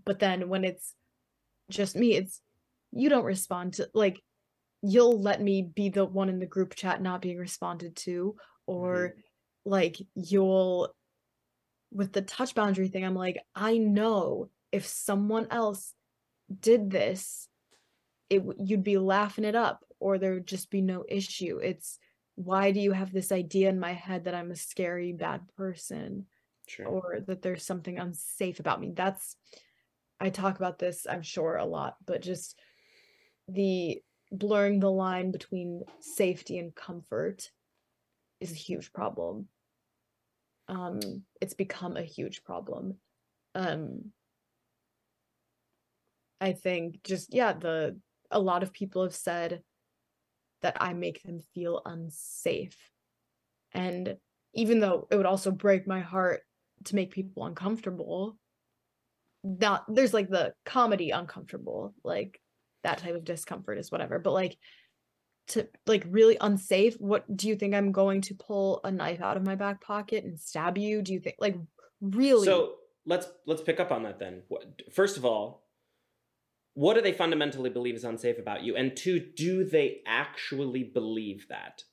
[0.06, 0.94] but then when it's
[1.72, 2.42] just me it's
[2.92, 4.22] you don't respond to like
[4.84, 8.36] you'll let me be the one in the group chat not being responded to
[8.68, 9.16] or
[9.66, 10.94] like you'll
[11.92, 15.96] with the touch boundary thing i'm like i know if someone else
[16.60, 17.48] did this
[18.30, 21.60] it you'd be laughing it up or there'd just be no issue.
[21.62, 22.00] It's
[22.36, 26.26] why do you have this idea in my head that i'm a scary bad person
[26.68, 26.86] Sure.
[26.86, 28.94] or that there's something unsafe about me?
[28.96, 29.36] That's
[30.22, 32.58] i talk about this i'm sure a lot but just
[33.48, 37.50] the blurring the line between safety and comfort
[38.40, 39.48] is a huge problem.
[40.68, 41.00] Um
[41.42, 42.96] it's become a huge problem.
[43.56, 44.12] Um
[46.40, 48.00] i think just yeah the
[48.32, 49.62] a lot of people have said
[50.62, 52.78] that i make them feel unsafe.
[53.74, 54.18] And
[54.54, 56.42] even though it would also break my heart
[56.86, 58.38] to make people uncomfortable
[59.44, 62.42] not there's like the comedy uncomfortable like
[62.84, 64.58] that type of discomfort is whatever but like
[65.48, 69.38] to like really unsafe what do you think i'm going to pull a knife out
[69.38, 71.02] of my back pocket and stab you?
[71.02, 71.58] Do you think like
[72.02, 72.46] really?
[72.46, 74.44] So let's let's pick up on that then.
[74.92, 75.69] First of all,
[76.80, 78.78] what do they fundamentally believe is unsafe about you?
[78.78, 81.84] And two, do they actually believe that?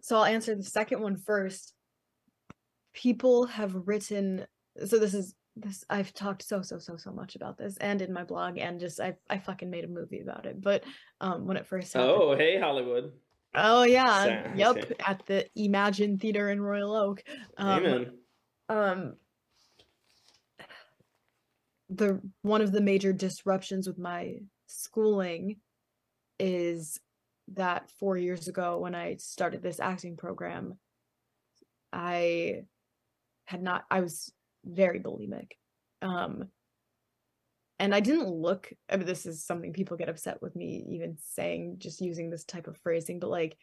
[0.00, 1.74] So I'll answer the second one first.
[2.94, 4.46] People have written
[4.82, 8.14] so this is this I've talked so so so so much about this and in
[8.14, 10.62] my blog and just I I fucking made a movie about it.
[10.62, 10.84] But
[11.20, 12.12] um when it first happened.
[12.12, 13.12] Oh, hey Hollywood.
[13.54, 14.24] Oh yeah.
[14.24, 17.22] Sorry, Yep, at the Emagine Theater in Royal Oak.
[17.58, 18.10] Um Amen.
[18.70, 19.16] um
[21.96, 24.36] the one of the major disruptions with my
[24.66, 25.56] schooling
[26.38, 26.98] is
[27.48, 30.78] that 4 years ago when I started this acting program
[31.92, 32.62] I
[33.44, 34.32] had not I was
[34.64, 35.52] very bulimic
[36.00, 36.44] um
[37.78, 41.16] and I didn't look I mean this is something people get upset with me even
[41.20, 43.56] saying just using this type of phrasing but like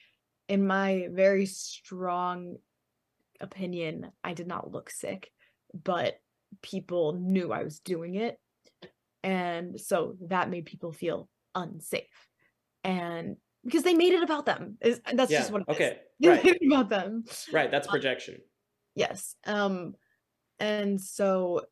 [0.47, 2.57] in my very strong
[3.39, 5.31] opinion I did not look sick
[5.73, 6.19] but
[6.61, 8.39] people knew I was doing it.
[9.23, 12.05] And so that made people feel unsafe.
[12.83, 14.77] And because they made it about them.
[14.81, 15.39] Is that's yeah.
[15.39, 15.99] just what okay.
[16.23, 16.57] Right.
[16.65, 17.23] about them.
[17.51, 17.69] Right.
[17.71, 18.37] That's projection.
[18.95, 19.35] Yes.
[19.45, 19.93] Um
[20.59, 21.65] and so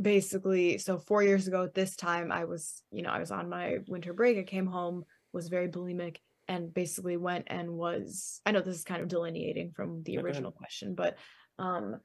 [0.00, 3.48] basically so 4 years ago at this time I was, you know, I was on
[3.48, 4.38] my winter break.
[4.38, 6.16] I came home, was very bulimic
[6.48, 10.22] and basically went and was I know this is kind of delineating from the No,
[10.22, 10.36] go ahead.
[10.36, 11.16] original question, but
[11.58, 12.00] um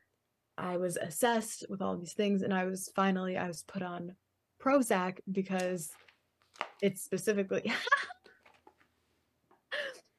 [0.57, 4.15] I was assessed with all these things and I was finally I was put on
[4.61, 5.91] Prozac because
[6.81, 7.71] it specifically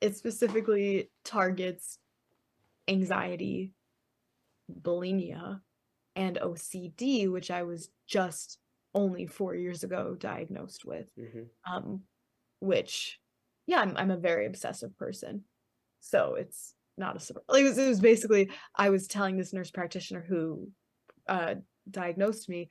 [0.01, 1.99] it specifically targets
[2.89, 3.73] anxiety,
[4.83, 5.61] bulimia,
[6.15, 8.59] and OCD, which I was just
[8.95, 11.07] only four years ago diagnosed with.
[11.17, 12.03] hmm Um,
[12.61, 13.21] which,
[13.67, 15.45] yeah, I'm I'm a very obsessive person,
[16.01, 17.45] so it's not a surprise.
[17.49, 20.69] Like, it was, it was basically I was telling this nurse practitioner who
[21.29, 21.55] uh,
[21.91, 22.69] diagnosed me,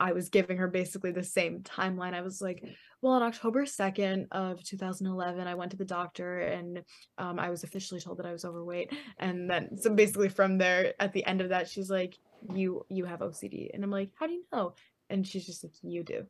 [0.00, 2.14] I was giving her basically the same timeline.
[2.14, 2.62] I was like,
[3.02, 6.82] well, on October 2nd of 2011, I went to the doctor and
[7.18, 8.92] um, I was officially told that I was overweight.
[9.18, 12.16] And then, so basically from there, at the end of that, she's like,
[12.54, 13.70] you, you have OCD.
[13.74, 14.74] And I'm like, how do you know?
[15.10, 16.24] And she's just like, you do.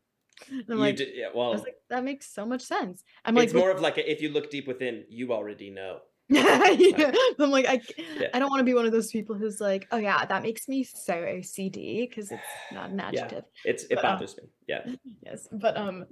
[0.51, 3.03] And I'm you like, did, yeah, I well, was like, that makes so much sense.
[3.25, 5.99] I'm like, it's more of like a, if you look deep within, you already know.
[6.77, 7.13] yeah.
[7.39, 7.81] I'm like, I,
[8.19, 8.29] Yeah.
[8.35, 10.69] I don't want to be one of those people who's like, oh yeah, that makes
[10.69, 13.45] me so OCD because it's not an adjective.
[13.65, 13.71] Yeah.
[13.71, 14.27] It's it But, um, me.
[14.67, 14.85] Yeah.
[15.25, 16.05] yes but um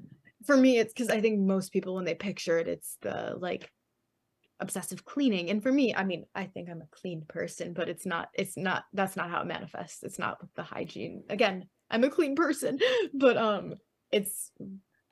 [0.44, 3.70] for me it's because i think most people when they picture it it's the like
[4.60, 8.06] obsessive cleaning and for me i mean i think i'm a clean person but it's
[8.06, 12.04] not it's not that's not how it manifests it's not with the hygiene again i'm
[12.04, 12.78] a clean person
[13.12, 13.74] but um
[14.10, 14.50] it's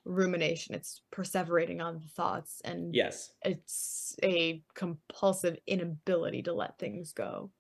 [0.05, 0.75] rumination.
[0.75, 3.33] It's perseverating on the thoughts and Yes.
[3.43, 7.51] it's a compulsive inability to let things go.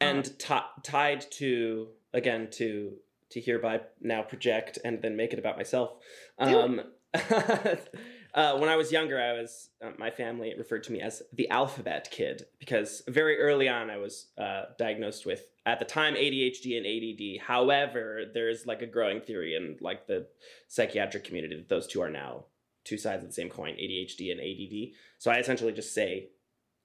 [0.00, 2.96] And ti tied to again to
[3.30, 5.92] to hereby now project and then make it about myself
[6.38, 6.80] um
[7.14, 11.48] uh, when i was younger i was uh, my family referred to me as the
[11.48, 16.76] alphabet kid because very early on i was uh, diagnosed with at the time adhd
[16.76, 20.26] and add however there's like a growing theory in like the
[20.68, 22.44] psychiatric community that those two are now
[22.84, 26.28] two sides of the same coin adhd and add so i essentially just say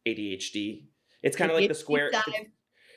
[0.07, 0.83] adhd
[1.23, 2.11] it's kind of like the square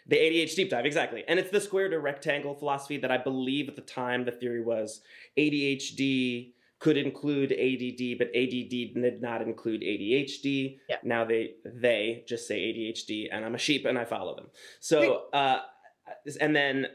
[0.06, 1.22] the ADHD deep dive, exactly.
[1.28, 4.62] And it's the square to rectangle philosophy that I believe at the time the theory
[4.62, 5.02] was
[5.38, 10.78] ADHD could include ADD, but ADD did not include ADHD.
[10.88, 10.96] Yeah.
[11.04, 14.46] Now they they just say ADHD, and I'm a sheep and I follow them.
[14.80, 15.60] So, uh,
[16.40, 16.86] and then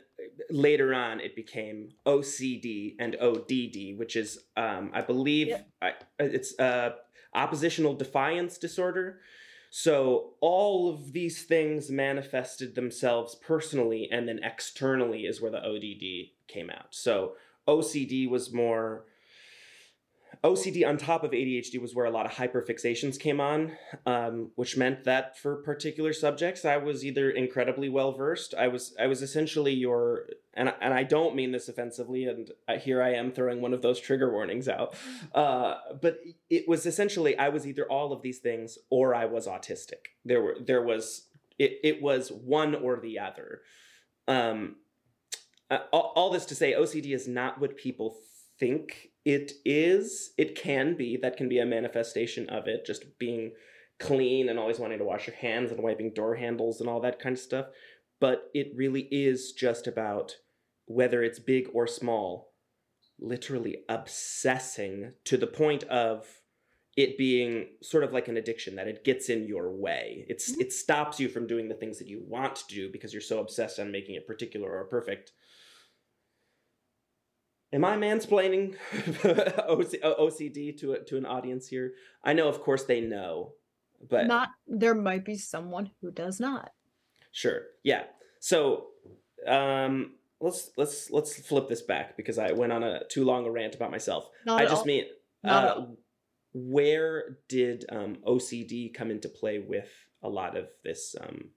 [0.50, 5.62] later on it became OCD and ODD, which is um, I believe Yeah.
[5.82, 6.92] I, it's uh,
[7.34, 9.20] oppositional defiance disorder.
[9.70, 16.30] So all of these things manifested themselves personally and then externally is where the ODD
[16.48, 16.88] came out.
[16.92, 17.34] So
[17.68, 19.06] OCD was more
[20.44, 24.78] OCD on top of ADHD was where a lot of hyperfixations came on, um, which
[24.78, 28.54] meant that for particular subjects, I was either incredibly well versed.
[28.58, 33.02] I was I was essentially your and and I don't mean this offensively, and here
[33.02, 34.96] I am throwing one of those trigger warnings out.
[35.34, 36.20] Uh, but
[36.50, 40.08] it was essentially I was either all of these things or I was autistic.
[40.24, 41.28] There were there was
[41.60, 43.62] it it was one or the other.
[44.28, 44.78] Um,
[45.70, 48.18] uh, all, all this to say, OCD is not what people
[48.60, 50.34] think it is.
[50.38, 51.18] It can be.
[51.18, 53.54] That can be a manifestation of it, just being
[54.00, 57.20] clean and always wanting to wash your hands and wiping door handles and all that
[57.20, 57.68] kind of stuff.
[58.20, 60.36] But it really is just about
[60.86, 62.54] whether it's big or small,
[63.20, 66.42] literally obsessing to the point of
[66.96, 70.26] it being sort of like an addiction that it gets in your way.
[70.30, 70.62] It's Mhm.
[70.62, 73.40] it stops you from doing the things that you want to do because you're so
[73.40, 75.34] obsessed on making it particular or perfect.
[77.76, 78.76] Am I mansplaining
[79.68, 81.94] OC- OCD to a, to an audience here?
[82.24, 83.52] I know, of course, they know,
[84.10, 86.72] but not there might be someone who does not
[87.36, 87.64] Sure.
[87.84, 88.04] Yeah.
[88.40, 88.88] So
[89.46, 93.52] um let's let's let's flip this back because I went on a too long a
[93.52, 94.30] rant about myself.
[94.46, 94.86] not I just all.
[94.86, 95.06] mean
[95.44, 95.86] uh,
[96.54, 99.90] where did um OCD come into play with
[100.24, 101.50] a lot of this um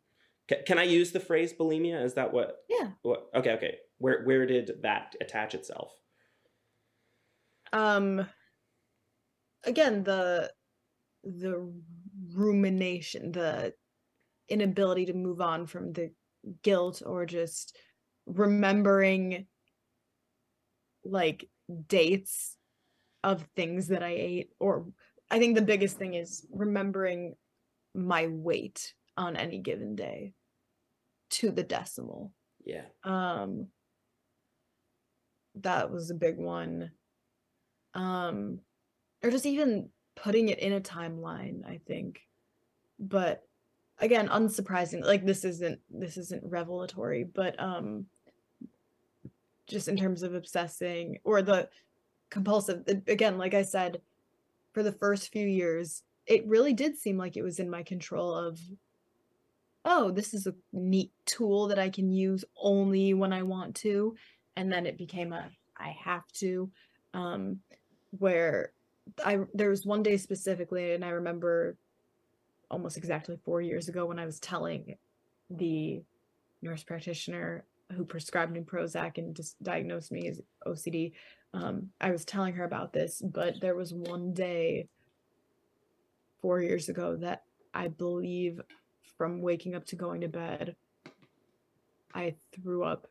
[0.48, 2.02] ca- can I use the phrase bulimia?
[2.04, 3.76] Is that what yeah what okay, okay.
[3.98, 5.92] Where where did that attach itself?
[7.72, 8.26] Um
[9.64, 10.50] again the
[11.24, 11.72] the
[12.32, 13.72] rumination the
[14.48, 16.10] inability to move on from the
[16.62, 17.76] guilt or just
[18.26, 19.46] remembering
[21.04, 21.48] like
[21.86, 22.56] dates
[23.24, 24.86] of things that i ate or
[25.30, 27.34] i think the biggest thing is remembering
[27.94, 30.32] my weight on any given day
[31.30, 32.32] to the decimal
[32.64, 32.84] Yeah.
[33.04, 33.68] um
[35.56, 36.92] that was a big one
[37.98, 38.60] um
[39.22, 42.20] or just even putting it in a timeline i think.
[42.98, 43.44] But
[44.00, 48.06] again unsurprising like this isn't this isn't revelatory but um
[49.66, 51.68] just in terms of obsessing or the
[52.30, 54.00] compulsive again like i said
[54.72, 58.34] for the first few years it really did seem like it was in my control
[58.34, 58.60] of
[59.84, 64.14] oh this is a neat tool that i can use only when i want to
[64.56, 66.70] and then it became a i have to
[67.14, 67.58] um
[68.10, 68.72] where
[69.24, 71.76] i there was one day specifically and i remember
[72.70, 74.96] almost exactly four years ago when i was telling
[75.50, 76.02] the
[76.62, 81.12] nurse practitioner who prescribed me Prozac and just diagnosed me as OCD.
[81.54, 84.88] Um, I was telling her about this, but there was one day
[86.40, 88.60] four years ago that I believe
[89.16, 90.76] from waking up to going to bed,
[92.14, 93.08] I threw up.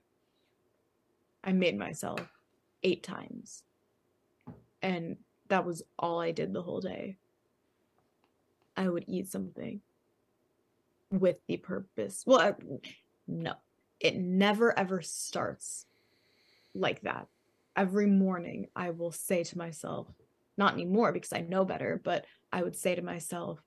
[1.44, 2.20] I made myself
[2.84, 3.64] eight times.
[4.88, 5.18] And
[5.50, 7.18] that was all I did the whole day.
[8.78, 9.82] I would eat something
[11.12, 12.24] with the purpose.
[12.26, 12.54] Well, I,
[13.28, 13.56] no,
[14.00, 15.86] it never ever starts
[16.74, 17.28] like that.
[17.76, 20.08] Every morning, I will say to myself,
[20.58, 22.24] not anymore because I know better, but
[22.54, 23.62] I would say to myself,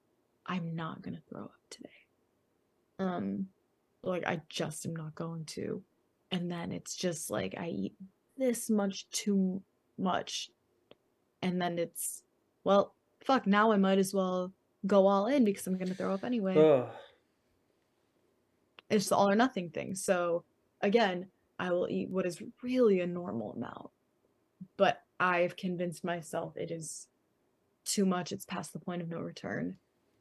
[0.46, 1.90] I'm not going to throw up today.
[2.98, 3.48] Um,
[4.02, 5.82] like I just am not going to.
[6.30, 7.94] And then it's just like I eat
[8.38, 9.62] this much too
[9.98, 10.48] much.
[11.42, 12.22] And then it's,
[12.64, 14.52] well, fuck, now I might as well
[14.86, 16.54] go all in because I'm going to throw up anyway.
[18.88, 19.94] It's the all or nothing thing.
[19.94, 20.44] So
[20.80, 21.26] again,
[21.58, 23.90] I will eat what is really a normal amount.
[24.76, 27.06] But I've convinced myself it is
[27.84, 28.32] too much.
[28.32, 29.76] It's past the point of no return.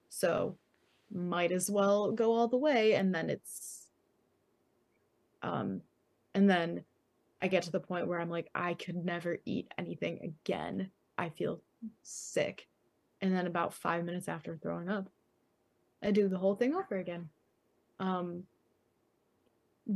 [0.10, 0.58] So
[1.12, 3.88] might as well go all the way and then it's
[5.42, 5.82] um
[6.36, 6.84] and then
[7.42, 10.92] I get to the point where I'm like I could never eat anything again.
[11.20, 11.62] I feel
[12.02, 12.68] sick.
[13.22, 15.10] And then about 5 minutes after throwing up,
[16.02, 17.30] I do the whole thing over again.
[18.00, 18.44] Um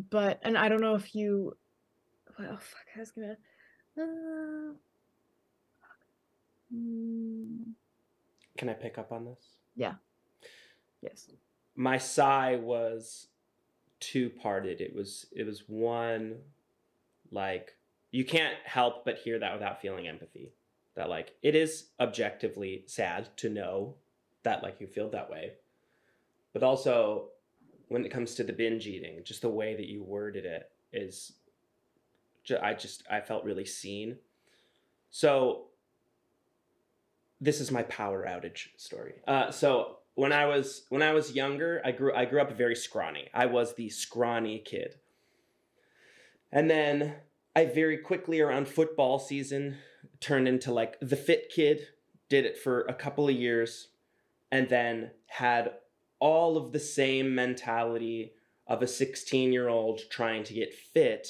[0.10, 1.56] but and I don't know if you
[2.38, 3.38] well fuck I was gonna
[3.98, 4.74] uh,
[8.58, 9.58] Can I pick up on this?
[9.76, 9.94] yeah.
[11.02, 11.30] Yes.
[11.76, 13.28] my sigh was
[14.00, 16.38] two parted it was it was one
[17.32, 17.76] like
[18.12, 20.52] you can't help but hear that without feeling empathy
[20.96, 23.96] that like it is objectively sad to know
[24.44, 25.54] that like you feel that way
[26.54, 27.30] but also
[27.88, 31.34] when it comes to the binge eating just the way that you worded it is
[32.62, 34.18] i just i felt really seen
[35.10, 35.66] so
[37.40, 41.82] this is my power outage story uh, so when I was when I was younger,
[41.84, 43.30] I grew I grew up very scrawny.
[43.34, 44.96] I was the scrawny kid.
[46.52, 47.16] And then
[47.56, 49.78] I very quickly around football season
[50.20, 51.88] turned into like the fit kid,
[52.30, 53.90] did it for a couple of years
[54.52, 55.72] and then had
[56.20, 58.34] all of the same mentality
[58.68, 61.28] of a 16-year-old trying to get fit,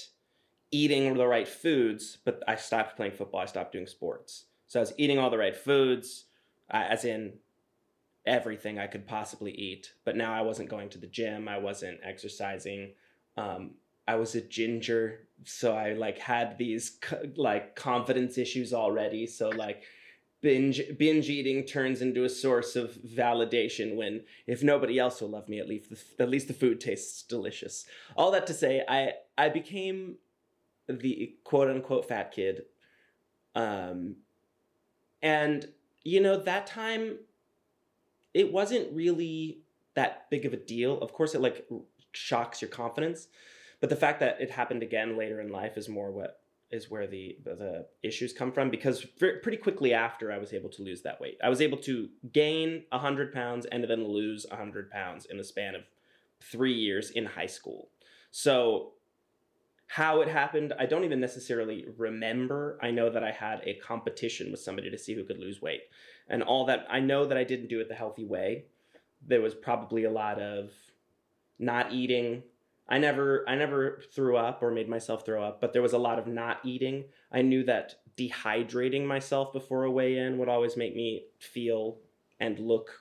[0.72, 4.46] eating the right foods, but I stopped playing football, I stopped doing sports.
[4.68, 6.26] So I was eating all the right foods,
[6.72, 7.34] uh, as in
[8.26, 9.94] everything I could possibly eat.
[10.06, 11.48] But now I wasn't going to the gym.
[11.48, 12.94] I wasn't exercising.
[13.38, 13.76] Um,
[14.08, 17.00] I was a ginger, so I like had these
[17.36, 19.26] like confidence issues already.
[19.28, 19.84] So like
[20.42, 25.48] binge binge eating turns into a source of validation when if nobody else will love
[25.48, 27.86] me, at least the, at least the food tastes delicious.
[28.16, 30.16] All that to say, I I became
[30.88, 32.64] the quote unquote fat kid.
[33.56, 34.18] Um,
[35.22, 35.68] and
[36.04, 37.20] you know that time
[38.34, 39.60] it wasn't really
[39.94, 41.00] that big of a deal.
[41.00, 41.66] Of course, it like
[42.12, 43.28] shocks your confidence,
[43.84, 46.40] but the fact that it happened again later in life is more what
[46.72, 48.70] is where the the issues come from.
[48.70, 51.38] Because pretty quickly after, I was able to lose that weight.
[51.44, 55.76] I was able to gain hundred pounds and then lose hundred pounds in the span
[55.76, 55.82] of
[56.40, 57.90] three years in high school.
[58.32, 58.94] So
[59.88, 62.80] how it happened, I don't even necessarily remember.
[62.82, 65.82] I know that I had a competition with somebody to see who could lose weight.
[66.30, 68.64] And all that, I know that I didn't do it the healthy way.
[69.28, 70.72] There was probably a lot of
[71.60, 72.44] not eating.
[72.94, 75.98] I never I never threw up or made myself throw up, but there was a
[75.98, 77.06] lot of not eating.
[77.32, 81.98] I knew that dehydrating myself before a weigh in would always make me feel
[82.40, 82.92] and look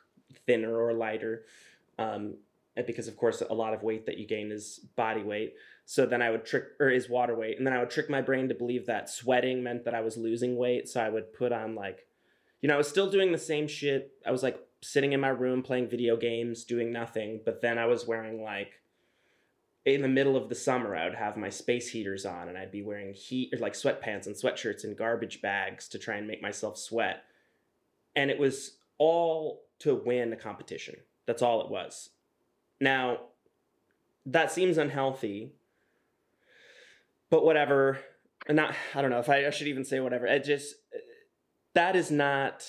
[0.47, 1.45] thinner or lighter.
[1.99, 2.39] Um,
[2.87, 5.57] because of course a lot of weight that you gain is body weight.
[5.85, 8.23] So then I would trick or is water weight, and then I would trick my
[8.23, 10.89] brain to believe that sweating meant that I was losing weight.
[10.89, 12.07] So I would put on like,
[12.63, 14.11] you know, I was still doing the same shit.
[14.27, 17.43] I was like sitting in my room playing video games, doing nothing.
[17.45, 18.81] But then I was wearing like,
[19.85, 22.71] in the middle of the summer, I would have my space heaters on, and I'd
[22.71, 26.41] be wearing heat or like sweatpants and sweatshirts and garbage bags to try and make
[26.41, 27.25] myself sweat.
[28.15, 30.97] And it was all to win a competition.
[31.27, 32.11] That's all it was.
[32.81, 33.19] Now,
[34.27, 35.53] that seems unhealthy,
[37.31, 37.99] but whatever.
[38.47, 40.27] And not, I don't know if I, I should even say whatever.
[40.27, 40.77] It just,
[41.75, 42.65] that is not,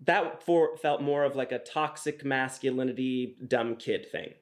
[0.00, 4.34] that for, felt more of like a toxic masculinity, dumb kid thing.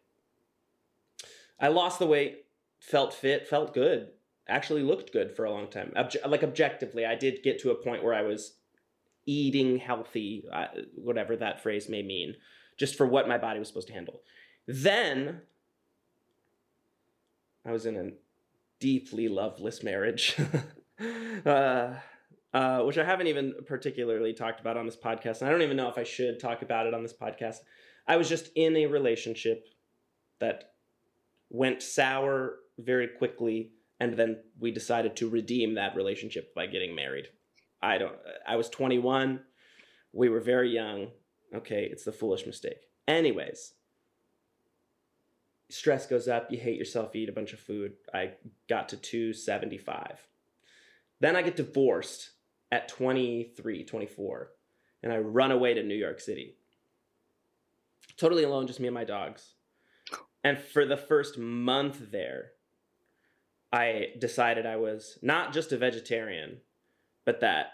[1.63, 2.45] I lost the weight,
[2.81, 4.09] felt fit, felt good,
[4.49, 5.93] actually looked good for a long time.
[5.97, 8.57] Obje- like objectively, I did get to a point where I was
[9.25, 10.45] eating healthy,
[10.97, 12.35] whatever that phrase may mean,
[12.77, 14.23] just for what my body was supposed to handle.
[14.67, 15.43] Then
[17.65, 18.11] I was in a
[18.81, 20.37] deeply loveless marriage,
[21.47, 21.95] uh,
[22.53, 25.41] uh, which I haven't even particularly talked about on this podcast.
[25.41, 27.59] And I don't even know if I should talk about it on this podcast.
[28.09, 29.69] I was just in a relationship
[30.41, 30.73] that
[31.53, 37.27] went sour very quickly, and then we decided to redeem that relationship by getting married.
[37.81, 38.17] I don't.
[38.49, 39.41] I was 21.
[40.13, 41.09] We were very young.
[41.55, 42.89] Okay, it's the foolish mistake.
[43.07, 43.75] Anyways,
[45.69, 47.93] stress goes up, you hate yourself, you eat a bunch of food.
[48.15, 48.33] I
[48.69, 50.27] got to 275.
[51.21, 52.31] Then I get divorced
[52.71, 54.51] at 23, 24,
[55.03, 56.57] and I run away to New York City.
[58.17, 59.55] Totally alone, just me and my dogs.
[60.45, 62.53] And for the first month there,
[63.73, 66.59] I decided I was not just a vegetarian,
[67.25, 67.73] but that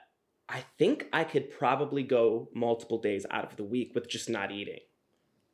[0.48, 4.50] I think I could probably go multiple days out of the week with just not
[4.50, 4.80] eating.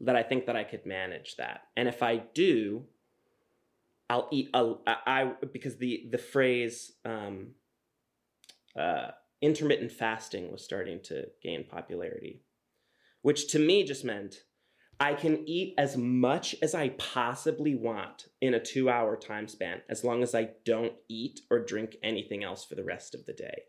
[0.01, 1.63] That I think that I could manage that.
[1.77, 2.85] And if I do,
[4.11, 7.53] I'll eat a, I, I because the the phrase um,
[8.79, 12.43] uh, intermittent fasting was starting to gain popularity,
[13.23, 14.43] which to me just meant
[15.01, 19.83] I can eat as much as I possibly want in a two hour time span,
[19.89, 23.33] as long as I don't eat or drink anything else for the rest of the
[23.33, 23.63] day.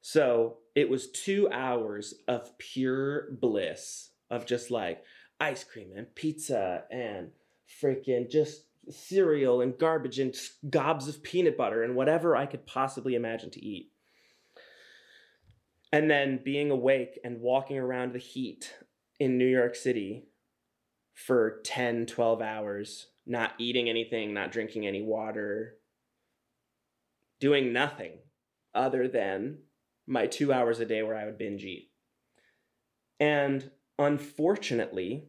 [0.00, 5.02] So it was two hours of pure bliss of just like
[5.40, 7.30] ice cream and pizza and
[7.82, 10.34] freaking just cereal and garbage and
[10.70, 13.90] gobs of peanut butter and whatever I could possibly imagine to eat.
[15.92, 18.72] And then being awake and walking around the heat
[19.18, 20.28] in New York City
[21.14, 25.76] for 10, 12 hours, not eating anything, not drinking any water,
[27.40, 28.18] doing nothing
[28.74, 29.58] other than
[30.06, 31.90] my two hours a day where I would binge eat.
[33.18, 35.28] And unfortunately,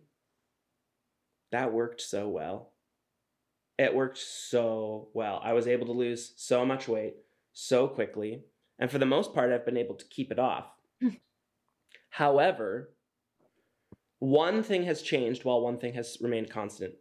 [1.51, 2.73] that worked so well.
[3.77, 5.39] It worked so well.
[5.43, 7.15] I was able to lose so much weight
[7.53, 8.43] so quickly.
[8.79, 10.65] And for the most part, I've been able to keep it off.
[11.01, 11.09] Hmm.
[12.09, 12.89] However,
[14.19, 16.93] one thing has changed while one thing has remained constant.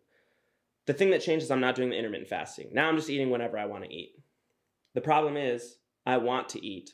[0.87, 2.69] The thing that changed is I'm not doing the intermittent fasting.
[2.73, 4.13] Now I'm just eating whenever I want to eat.
[4.95, 6.91] The problem is, I want to eat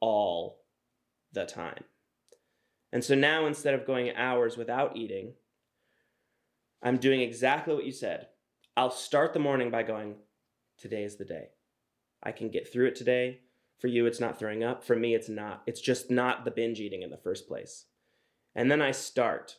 [0.00, 0.62] all
[1.32, 1.84] the time.
[2.92, 5.32] And so now instead of going hours without eating,
[6.82, 8.26] I'm doing exactly what you said.
[8.76, 10.16] I'll start the morning by going,
[10.78, 11.50] Today is the day.
[12.22, 13.40] I can get through it today.
[13.78, 14.84] For you, it's not throwing up.
[14.84, 15.62] For me, it's not.
[15.66, 17.86] It's just not the binge eating in the first place.
[18.54, 19.56] And then I start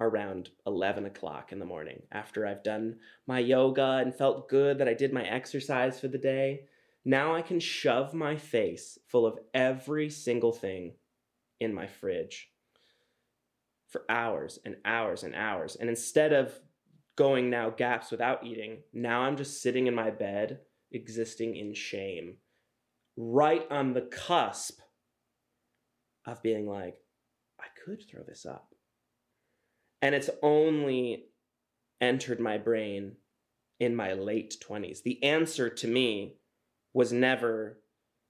[0.00, 2.96] around 11 o'clock in the morning after I've done
[3.26, 6.62] my yoga and felt good that I did my exercise for the day.
[7.04, 10.94] Now I can shove my face full of every single thing
[11.60, 12.50] in my fridge
[13.88, 15.76] for hours and hours and hours.
[15.76, 16.52] And instead of
[17.16, 20.60] going now gaps without eating, now I'm just sitting in my bed,
[20.92, 22.36] existing in shame,
[23.16, 24.80] right on the cusp
[26.26, 26.98] of being like,
[27.96, 28.74] could throw this up.
[30.00, 31.24] And it's only
[32.00, 33.16] entered my brain
[33.80, 35.02] in my late 20s.
[35.02, 36.36] The answer to me
[36.92, 37.80] was never,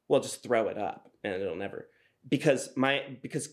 [0.08, 1.88] well, just throw it up and it'll never.
[2.28, 3.48] Because my, because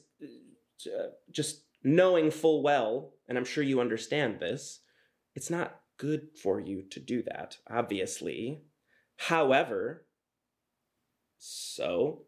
[0.87, 4.79] uh, just knowing full well, and I'm sure you understand this,
[5.35, 8.63] it's not good for you to do that, obviously.
[9.17, 10.05] However,
[11.37, 12.23] so,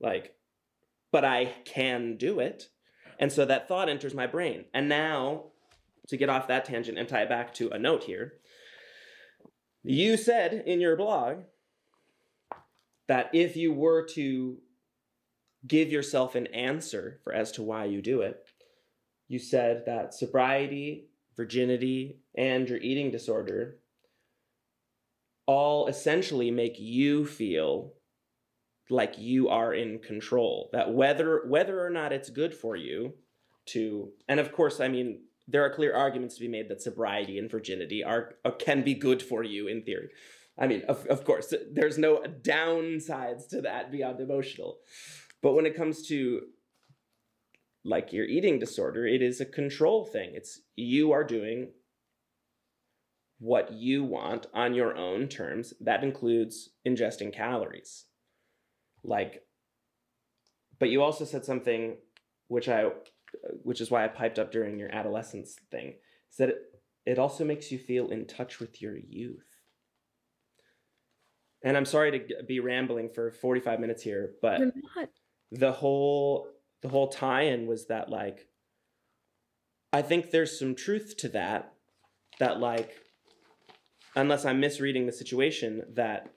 [0.00, 0.34] like,
[1.12, 2.68] but I can do it.
[3.20, 4.64] And so that thought enters my brain.
[4.72, 5.44] And now,
[6.08, 8.32] to get off that tangent and tie it back to a note here,
[9.84, 11.44] you said in your blog
[13.06, 14.58] that if you were to
[15.66, 18.42] give yourself an answer for as to why you do it,
[19.28, 23.76] you said that sobriety, virginity, and your eating disorder
[25.46, 27.92] all essentially make you feel
[28.90, 33.14] like you are in control that whether whether or not it's good for you
[33.66, 37.38] to and of course i mean there are clear arguments to be made that sobriety
[37.38, 40.08] and virginity are, are can be good for you in theory.
[40.58, 44.78] I mean of, of course there's no downsides to that beyond emotional.
[45.42, 46.42] But when it comes to
[47.84, 50.32] like your eating disorder it is a control thing.
[50.34, 51.72] It's you are doing
[53.38, 55.72] what you want on your own terms.
[55.80, 58.04] That includes ingesting calories
[59.04, 59.42] like
[60.78, 61.96] but you also said something
[62.48, 62.84] which i
[63.62, 65.94] which is why i piped up during your adolescence thing
[66.30, 66.56] is that it,
[67.06, 69.46] it also makes you feel in touch with your youth.
[71.64, 74.60] And i'm sorry to be rambling for 45 minutes here but
[75.52, 76.48] the whole
[76.82, 78.48] the whole tie-in was that like
[79.92, 81.74] i think there's some truth to that
[82.38, 82.96] that like
[84.16, 86.32] unless I'm misreading the situation, that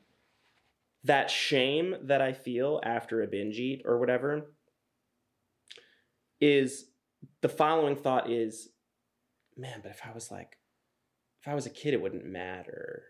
[1.04, 4.54] that shame that I feel after a binge eat or whatever
[6.40, 6.86] is
[7.42, 8.70] the following thought is,
[9.58, 10.58] man, but if I was like,
[11.42, 13.04] if I was a kid, it wouldn't matter.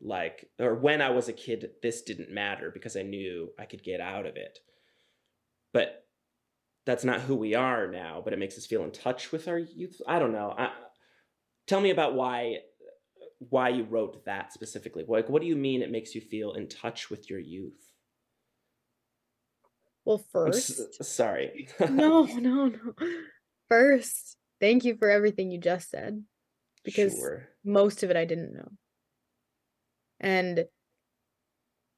[0.00, 3.82] Like, or when I was a kid, this didn't matter because I knew I could
[3.82, 4.58] get out of it.
[5.72, 6.06] But
[6.86, 9.58] that's not who we are now, but it makes us feel in touch with our
[9.58, 10.00] youth.
[10.06, 10.54] I don't know.
[10.56, 10.72] I,
[11.66, 12.58] tell me about why
[13.50, 15.04] why you wrote that specifically.
[15.06, 17.80] Like, what do you mean it makes you feel in touch with your youth?
[20.04, 21.68] Well, first, s- sorry.
[21.80, 22.94] no, no, no.
[23.68, 26.22] First, thank you for everything you just said
[26.84, 27.48] because Sure.
[27.64, 28.68] most of it I didn't know.
[30.20, 30.66] And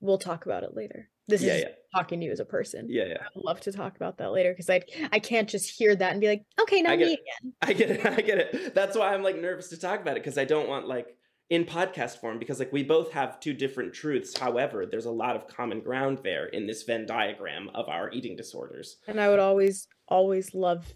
[0.01, 1.09] we'll talk about it later.
[1.28, 2.86] This Yeah, is yeah, talking to you as a person.
[2.89, 3.16] yeah, yeah.
[3.20, 4.82] I would love to talk about that later because I
[5.12, 7.20] I can't just hear that and be like, okay, now me it.
[7.20, 7.55] again.
[7.62, 8.06] I get it.
[8.18, 8.74] I get it.
[8.74, 11.16] That's why I'm like nervous to talk about it because I don't want like
[11.48, 14.36] in podcast form because like we both have two different truths.
[14.36, 18.35] However, there's a lot of common ground there in this Venn diagram of our eating
[18.36, 18.97] disorders.
[19.06, 20.93] And I would always, always love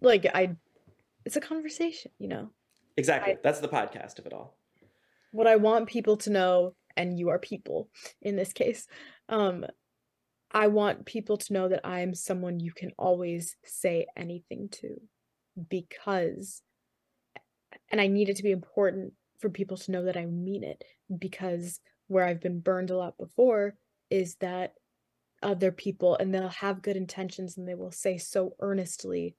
[0.00, 0.56] like I
[1.26, 2.50] it's a conversation, you know.
[2.96, 3.34] Exactly.
[3.34, 4.56] I- That's the podcast of it all.
[5.32, 7.90] what I want people to know, and you are people
[8.22, 8.86] in this case,
[9.28, 9.64] um,
[10.50, 14.96] I want people to know that I am someone you can always say anything to
[15.68, 16.62] because,
[17.90, 20.84] and I need it to be important for people to know that I mean it
[21.18, 23.76] because where I've been burned a lot before
[24.10, 24.74] is that
[25.42, 29.36] other people and they'll have good intentions and they will say so earnestly,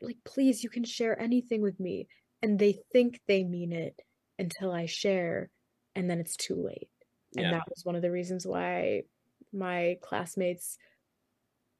[0.00, 2.08] like, please, you can share anything with me.
[2.42, 4.00] And they think they mean it
[4.38, 5.50] until I share,
[5.94, 6.90] and then it's too late.
[7.36, 7.52] And Yeah.
[7.52, 9.02] that was one of the reasons why
[9.52, 10.76] my classmates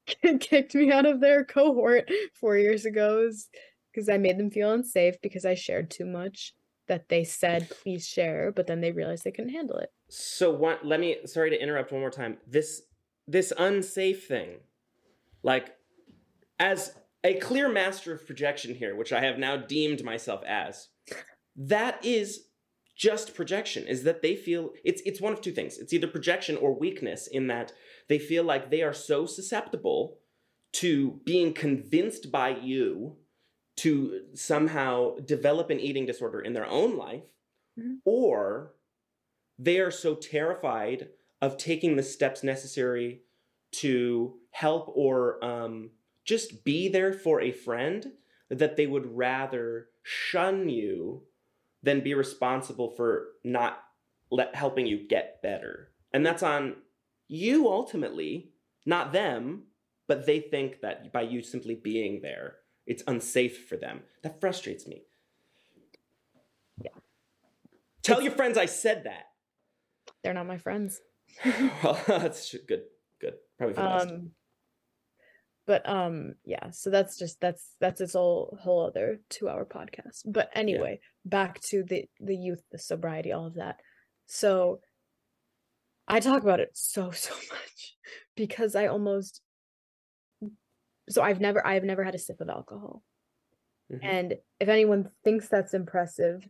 [0.39, 3.49] kicked me out of their cohort four years ago, is
[3.91, 6.53] because I made them feel unsafe because I shared too much.
[6.87, 9.91] That they said, please share, but then they realized they couldn't handle it.
[10.09, 11.17] So one, let me.
[11.25, 12.37] Sorry to interrupt one more time.
[12.47, 12.83] This
[13.27, 14.59] this unsafe thing,
[15.43, 15.75] like
[16.59, 16.93] as
[17.23, 20.87] a clear master of projection here, which I have now deemed myself as,
[21.57, 22.45] that is
[22.95, 23.85] just projection.
[23.85, 25.77] Is that they feel it's it's one of two things.
[25.77, 27.73] It's either projection or weakness in that
[28.07, 30.19] they feel like they are so susceptible
[30.73, 33.17] to being convinced by you
[33.77, 37.23] to somehow develop an eating disorder in their own life,
[37.77, 37.99] Mhm.
[38.05, 38.73] or
[39.59, 41.09] they are so terrified
[41.41, 43.21] of taking the steps necessary
[43.71, 45.91] to help or um,
[46.23, 48.13] just be there for a friend
[48.49, 51.23] that they would rather shun you
[51.83, 53.83] than be responsible for not
[54.31, 55.91] let, helping you get better.
[56.11, 56.77] And that's on
[57.27, 58.51] you ultimately,
[58.85, 59.67] not them,
[60.07, 62.57] but they think that by you simply being there,
[62.87, 64.01] it's unsafe for them.
[64.23, 65.03] That frustrates me.
[66.81, 66.91] Yeah.
[68.01, 69.25] Tell your friends I said that.
[70.23, 70.99] They're not my friends.
[71.83, 72.83] well, that's good.
[73.19, 73.35] Good.
[73.57, 74.07] Probably for the best.
[74.09, 74.31] um
[75.67, 80.21] but um yeah so that's just that's that's its whole whole other two hour podcast
[80.25, 83.75] but anyway back to the the youth the sobriety all of that
[84.25, 84.79] so
[86.07, 87.95] i talk about it so so much
[88.35, 89.41] because i almost
[91.09, 93.03] so i've never i've never had a sip of alcohol.
[93.91, 93.99] Mhm.
[94.03, 96.47] and if anyone thinks that's impressive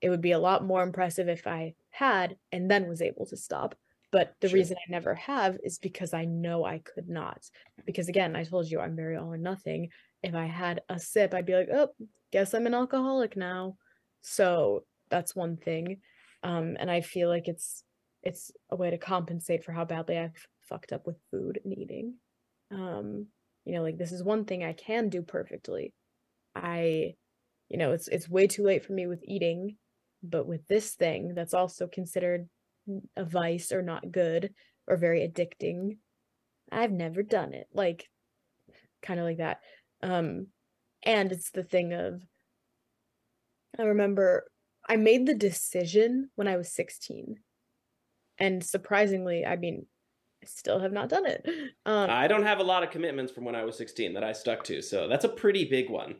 [0.00, 3.36] it would be a lot more impressive if i had and then was able to
[3.36, 3.74] stop.
[4.12, 4.56] But the Sure.
[4.58, 7.48] reason i never have is because i know i could not.
[7.86, 9.90] Because again i told you i'm very all or nothing.
[10.22, 11.90] If i had a sip i'd be like oh
[12.32, 13.76] guess i'm an alcoholic now.
[14.22, 16.00] So that's one thing.
[16.42, 17.84] Um and i feel like it's
[18.22, 22.14] it's a way to compensate for how badly i've fucked up with food and eating.
[22.70, 23.26] Um
[23.70, 25.94] you know like this is one thing i can do perfectly.
[26.56, 27.14] I
[27.68, 29.76] you know it's it's way too late for me with eating
[30.24, 32.48] but with this thing that's also considered
[33.16, 34.52] a vice or not good
[34.88, 35.98] or very addicting
[36.72, 38.08] i've never done it like
[39.02, 39.60] kind of like that.
[40.02, 40.48] Um
[41.04, 42.20] and it's the thing of
[43.78, 44.50] i remember
[44.88, 47.36] i made the decision when i was 16
[48.38, 49.86] and surprisingly i mean
[50.42, 51.46] i still have not done it
[51.86, 54.32] um I don't have a lot of commitments from when I was 16 that I
[54.32, 56.16] stuck to, so that's a pretty big one.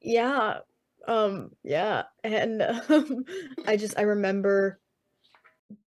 [0.00, 0.58] yeah
[1.06, 3.24] um yeah and um,
[3.66, 4.78] i just i remember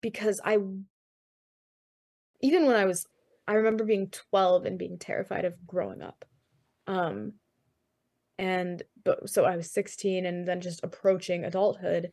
[0.01, 0.59] because i
[2.40, 3.06] even when i was
[3.47, 6.24] i remember being 12 and being terrified of growing up
[6.86, 7.34] um
[8.38, 12.12] and but so i was 16 and then just approaching adulthood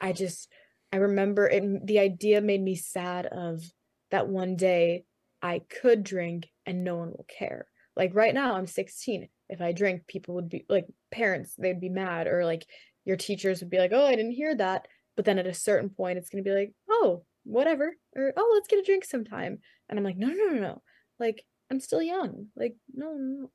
[0.00, 0.50] i just
[0.92, 3.62] i remember it the idea made me sad of
[4.10, 5.04] that one day
[5.42, 7.66] i could drink and no one will care
[7.96, 11.88] like right now i'm 16 if I drink, people would be like parents, they'd be
[11.88, 12.66] mad, or like
[13.04, 14.86] your teachers would be like, oh, I didn't hear that.
[15.16, 18.68] But then at a certain point, it's gonna be like, oh, whatever, or oh, let's
[18.68, 19.58] get a drink sometime.
[19.88, 20.82] And I'm like, no, no, no, no,
[21.18, 23.50] like I'm still young, like no, no.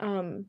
[0.00, 0.46] Um,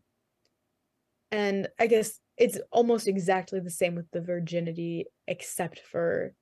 [1.31, 6.33] and I guess it's almost exactly the same with the virginity, except for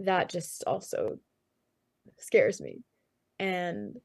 [0.00, 1.18] that just also
[2.18, 2.82] scares me.
[3.38, 3.96] And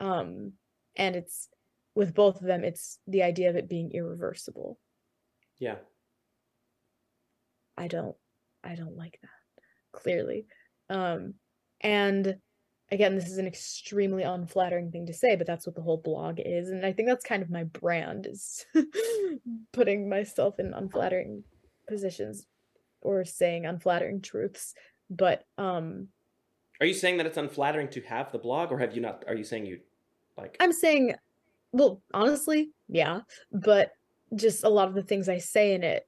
[0.00, 0.52] um
[0.96, 1.48] and it's
[1.94, 4.78] with both of them it's the idea of it being irreversible.
[5.58, 5.76] Yeah.
[7.76, 8.16] I don't
[8.64, 10.00] I don't like that.
[10.00, 10.46] Clearly.
[10.88, 11.34] Um
[11.80, 12.36] and
[12.92, 16.38] again this is an extremely unflattering thing to say but that's what the whole blog
[16.38, 18.66] is and i think that's kind of my brand is
[19.72, 21.42] putting myself in unflattering
[21.88, 22.46] positions
[23.00, 24.74] or saying unflattering truths
[25.10, 26.06] but um
[26.80, 29.34] are you saying that it's unflattering to have the blog or have you not are
[29.34, 29.80] you saying you
[30.36, 31.14] like i'm saying
[31.72, 33.20] well honestly yeah
[33.50, 33.92] but
[34.36, 36.06] just a lot of the things i say in it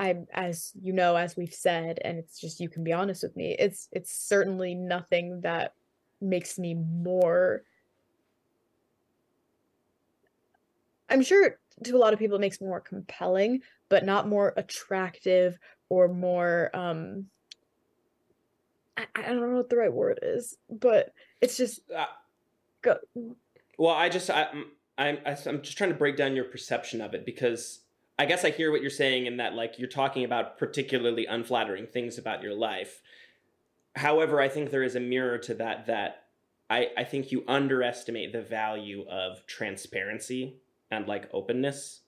[0.00, 3.34] I as you know as we've said and it's just you can be honest with
[3.34, 5.72] me it's it's certainly nothing that
[6.20, 7.62] makes me more
[11.08, 14.52] I'm sure to a lot of people it makes me more compelling, but not more
[14.56, 15.58] attractive
[15.88, 17.26] or more um
[18.96, 22.06] I, I don't know what the right word is, but it's just uh,
[22.82, 22.96] go.
[23.78, 24.48] Well, I just I
[24.98, 27.80] I'm I'm just trying to break down your perception of it because
[28.18, 31.86] I guess I hear what you're saying in that like you're talking about particularly unflattering
[31.86, 33.00] things about your life
[33.98, 36.24] However, I think there is a mirror to that that
[36.70, 40.60] I, I think you underestimate the value of transparency
[40.90, 42.02] and like openness.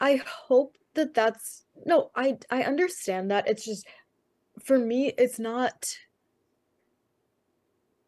[0.00, 3.48] I hope that that's no, I I understand that.
[3.48, 3.86] It's just
[4.62, 5.96] for me it's not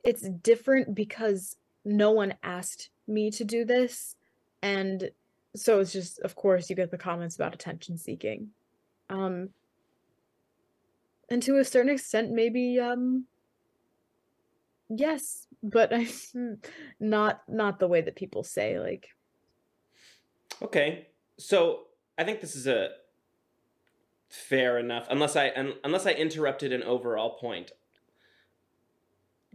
[0.02, 4.16] it's different because no one asked me to do this
[4.60, 5.10] and
[5.56, 8.50] so it's just of course you get the comments about attention seeking.
[9.08, 9.50] Um
[11.30, 13.24] and to a certain extent maybe um
[14.88, 16.06] yes but i
[17.00, 19.08] not not the way that people say like
[20.62, 21.84] okay so
[22.18, 22.90] i think this is a
[24.28, 25.46] fair enough unless i
[25.84, 27.72] unless i interrupted an overall point.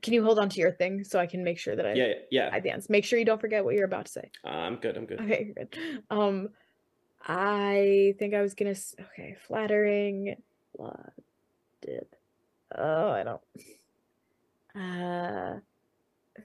[0.02, 2.14] Can you hold on to your thing so i can make sure that i yeah
[2.32, 4.32] yeah i dance make sure you don't forget what you're about to say.
[4.46, 5.20] Uh, i'm good i'm good.
[5.20, 5.78] Okay good.
[6.10, 6.50] Um
[7.28, 10.38] i think i was gonna okay flattering
[10.78, 11.12] blood
[11.82, 12.08] did.
[12.76, 13.42] Oh, I don't.
[14.76, 15.60] Uh,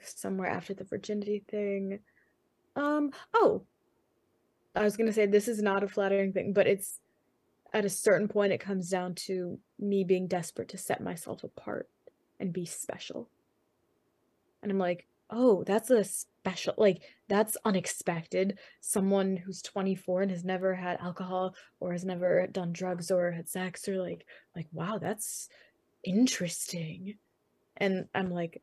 [0.03, 2.01] somewhere after the virginity thing.
[2.77, 3.13] Um.
[3.35, 3.63] Oh,
[4.75, 7.01] I was gonna say this is not a flattering thing, but it's
[7.73, 11.89] at a certain point it comes down to me being desperate to set myself apart
[12.41, 13.29] and be special.
[14.63, 18.59] And I'm like, oh, that's a special, like, that's unexpected.
[18.81, 23.49] Someone who's 24 and has never had alcohol or has never done drugs or had
[23.49, 25.49] sex or like, like, wow, that's
[26.05, 27.17] interesting.
[27.77, 28.63] And I'm like,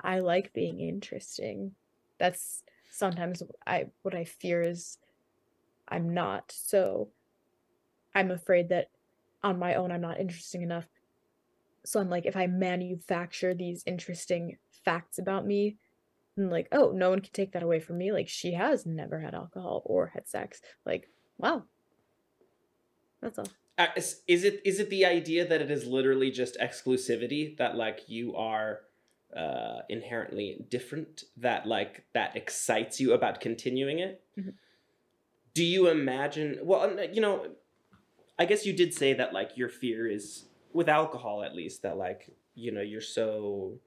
[0.00, 1.72] I like being interesting.
[2.18, 4.98] That's sometimes I what I fear is
[5.88, 6.52] I'm not.
[6.54, 7.08] So
[8.14, 8.90] I'm afraid that
[9.42, 10.86] on my own I'm not interesting enough.
[11.84, 15.76] So I'm like if I manufacture these interesting facts about me,
[16.36, 18.12] and like, oh, no one can take that away from me.
[18.12, 20.60] Like she has never had alcohol or had sex.
[20.84, 21.08] Like,
[21.38, 21.64] wow.
[23.20, 23.48] That's all.
[23.78, 27.76] Uh, is, is it is it the idea that it is literally just exclusivity that
[27.76, 28.80] like you are
[29.36, 34.22] uh, inherently different that like that excites you about continuing it?
[34.38, 34.50] Mm-hmm.
[35.52, 36.58] Do you imagine?
[36.62, 37.46] Well, you know,
[38.38, 41.96] I guess you did say that like your fear is with alcohol at least that
[41.96, 43.78] like you know you're so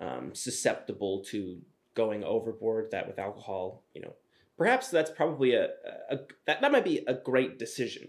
[0.00, 1.60] um, susceptible to
[1.94, 4.14] going overboard that with alcohol you know
[4.58, 8.08] perhaps that's probably a, a, a that, that might be a great decision.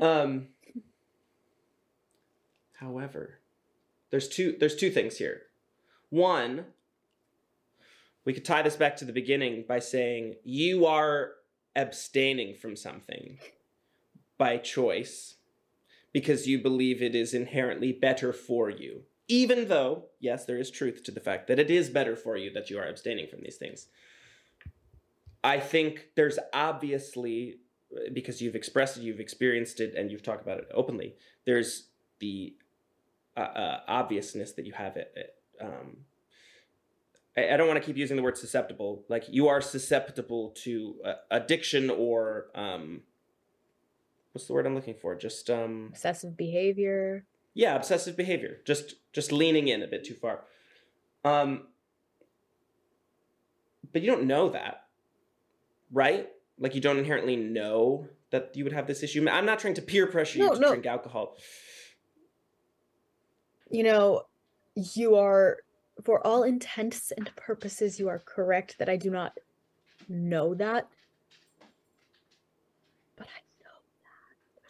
[0.00, 0.48] Um
[2.76, 3.40] however
[4.10, 5.42] there's two there's two things here.
[6.08, 6.66] One
[8.24, 11.32] we could tie this back to the beginning by saying you are
[11.74, 13.38] abstaining from something
[14.38, 15.36] by choice
[16.12, 21.04] because you believe it is inherently better for you even though, yes, there is truth
[21.04, 23.56] to the fact that it is better for you that you are abstaining from these
[23.56, 23.86] things.
[25.42, 27.60] I think there's obviously,
[28.12, 31.14] because you've expressed it, you've experienced it, and you've talked about it openly,
[31.46, 31.86] there's
[32.18, 32.54] the
[33.36, 35.12] uh, uh, obviousness that you have it.
[35.14, 35.98] it um,
[37.36, 39.04] I, I, don't want to keep using the word susceptible.
[39.08, 43.02] Like you are susceptible to uh, addiction or um,
[44.32, 45.14] what's the word I'm looking for?
[45.14, 47.24] Just um, obsessive behavior
[47.54, 50.44] yeah obsessive behavior just just leaning in a bit too far
[51.24, 51.66] um
[53.92, 54.84] but you don't know that
[55.92, 56.28] right?
[56.58, 59.26] Like you don't inherently know that you would have this issue.
[59.28, 60.68] I'm not trying to peer pressure you No, to no.
[60.68, 61.36] drink alcohol.
[63.70, 64.22] you know,
[64.74, 65.58] you are,
[66.04, 69.32] for all intents and purposes, you are correct that I do not
[70.08, 70.88] know that.
[73.16, 73.76] But I know.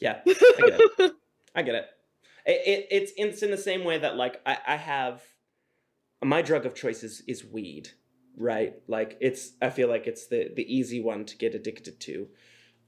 [0.00, 0.22] That.
[0.26, 1.12] Yeah, I get it.
[1.54, 1.86] I get it.
[2.46, 5.22] It, it it's it's in the same way that like I, I have
[6.22, 7.90] my drug of choice is is weed,
[8.36, 8.74] right?
[8.88, 12.28] Like it's I feel like it's the the easy one to get addicted to,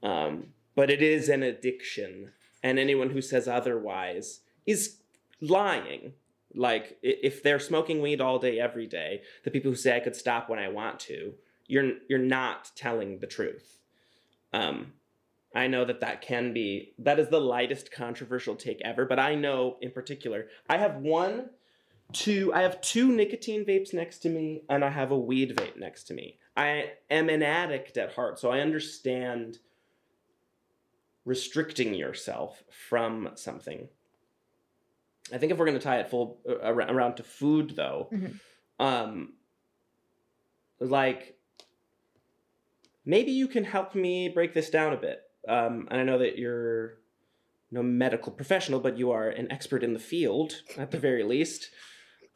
[0.01, 2.31] um, but it is an addiction,
[2.61, 4.97] and anyone who says otherwise is
[5.41, 6.13] lying.
[6.55, 10.15] Like if they're smoking weed all day every day, the people who say I could
[10.15, 11.33] stop when I want to,
[11.67, 13.79] you're you're not telling the truth.
[14.51, 14.93] Um,
[15.55, 19.35] I know that that can be that is the lightest controversial take ever, but I
[19.35, 21.49] know in particular I have one,
[22.11, 25.77] two, I have two nicotine vapes next to me, and I have a weed vape
[25.77, 26.39] next to me.
[26.57, 29.59] I am an addict at heart, so I understand
[31.25, 33.87] restricting yourself from something.
[35.31, 38.39] I think if we're going to tie it full uh, around to food, though, Mhm.
[38.79, 39.33] um,
[40.79, 41.37] like
[43.05, 45.21] maybe you can help me break this down a bit.
[45.47, 46.97] Um, and I know that you're
[47.71, 51.69] no medical professional, but you are an expert in the field at the very least.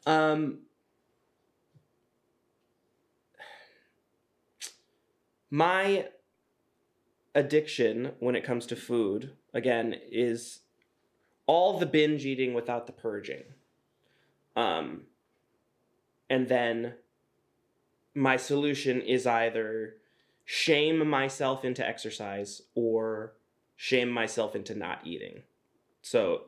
[0.04, 0.60] Um,
[5.50, 6.08] my
[7.34, 10.60] addiction when it comes to food, again, is
[11.46, 13.44] all the binge eating without the purging.
[14.56, 15.02] Um,
[16.28, 16.94] and then
[18.14, 19.94] my solution is either
[20.50, 23.34] shame myself into exercise or
[23.76, 25.42] shame myself into not eating.
[26.00, 26.44] So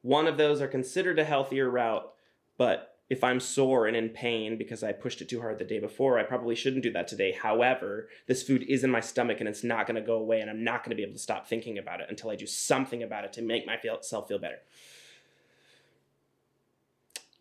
[0.00, 2.10] one of those are considered a healthier route,
[2.56, 5.78] but if I'm sore and in pain because I pushed it too hard the day
[5.78, 7.32] before, I probably shouldn't do that today.
[7.32, 10.48] However, this food is in my stomach and it's not going to go away, and
[10.48, 13.02] I'm not going to be able to stop thinking about it until I do something
[13.02, 14.60] about it to make myself feel better.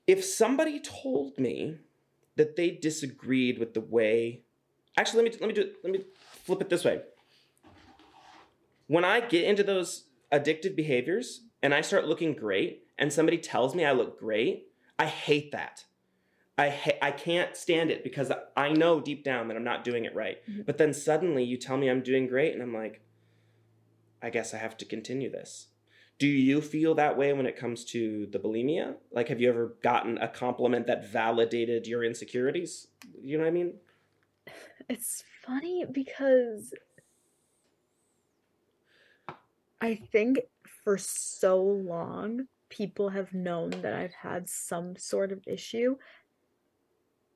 [0.06, 1.78] If somebody told me
[2.36, 4.42] that they disagreed with the way
[5.00, 6.02] actually let me let me do let me
[6.46, 7.02] flip it this way.
[8.88, 13.74] When i get into those addictive behaviors and i start looking great and somebody tells
[13.74, 14.68] me i look great
[14.98, 15.86] i hate that.
[16.58, 20.06] I ha- i can't stand it because i know deep down that i'm not doing
[20.06, 20.38] it right.
[20.50, 20.66] Mhm.
[20.66, 23.02] but then suddenly you tell me i'm doing great and i'm like
[24.22, 25.68] i guess i have to continue this.
[26.18, 28.96] Do you feel that way when it comes to the bulimia?
[29.10, 32.88] Like have you ever gotten a compliment that validated your insecurities?
[33.24, 33.76] You know what i mean
[34.88, 36.74] It's funny because
[39.82, 40.40] I think
[40.84, 45.96] for so long people have known that I've had some sort of issue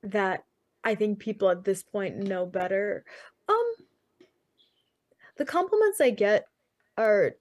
[0.02, 0.44] that
[0.82, 3.04] I think people at this point know better.
[3.48, 3.64] Um
[5.36, 6.46] the compliments I get
[6.96, 7.34] are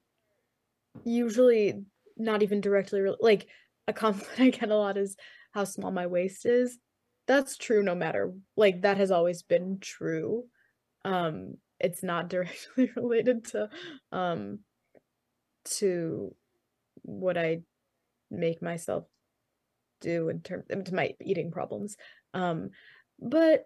[1.03, 1.83] usually
[2.17, 3.47] not even directly re- like
[3.87, 5.17] a compliment I get a lot is
[5.51, 6.79] how small my waist is
[7.27, 10.43] that's true no matter like that has always been true
[11.05, 13.69] um it's not directly related to
[14.11, 14.59] um
[15.65, 16.35] to
[17.03, 17.61] what i
[18.29, 19.05] make myself
[20.01, 21.95] do in terms to my eating problems
[22.33, 22.69] um
[23.19, 23.63] but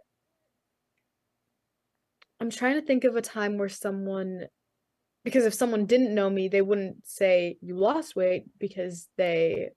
[2.39, 4.45] i'm trying to think of a time where someone
[5.23, 9.69] because if someone didn't know me they wouldn't say you lost weight because they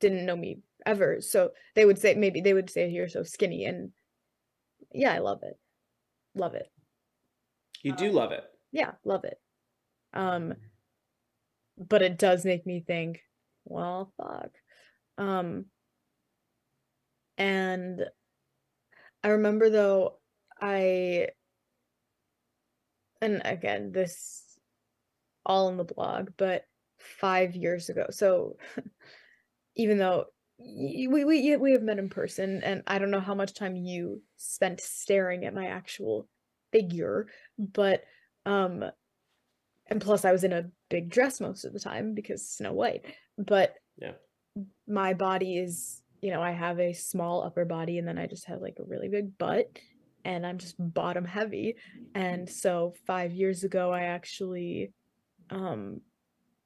[0.00, 1.20] didn't know me ever.
[1.20, 3.92] So they would say maybe they would say you're so skinny and
[4.92, 5.58] yeah, I love it.
[6.34, 6.70] Love it.
[7.82, 9.38] you do love it Yeah, love it.
[10.12, 10.54] Um
[11.76, 13.20] but it does make me think,
[13.64, 14.50] well, fuck.
[15.16, 15.66] Um
[17.36, 18.04] and
[19.22, 20.18] I remember though
[20.60, 21.28] I
[23.20, 24.44] and again, this
[25.44, 26.64] all in the blog, but
[26.98, 28.06] 5 years ago.
[28.10, 28.56] So
[29.76, 30.26] even though
[30.58, 34.22] we we we have met in person and I don't know how much time you
[34.36, 36.28] spent staring at my actual
[36.72, 37.28] figure,
[37.58, 38.02] but
[38.44, 38.84] um
[39.86, 43.04] and plus I was in a big dress most of the time because Snow White.
[43.38, 44.12] But Yeah.
[44.86, 48.46] my body is, you know, I have a small upper body and then I just
[48.46, 49.66] have like a really big butt
[50.24, 51.76] and I'm just bottom heavy.
[52.14, 54.92] And so 5 years ago I actually
[55.50, 56.00] um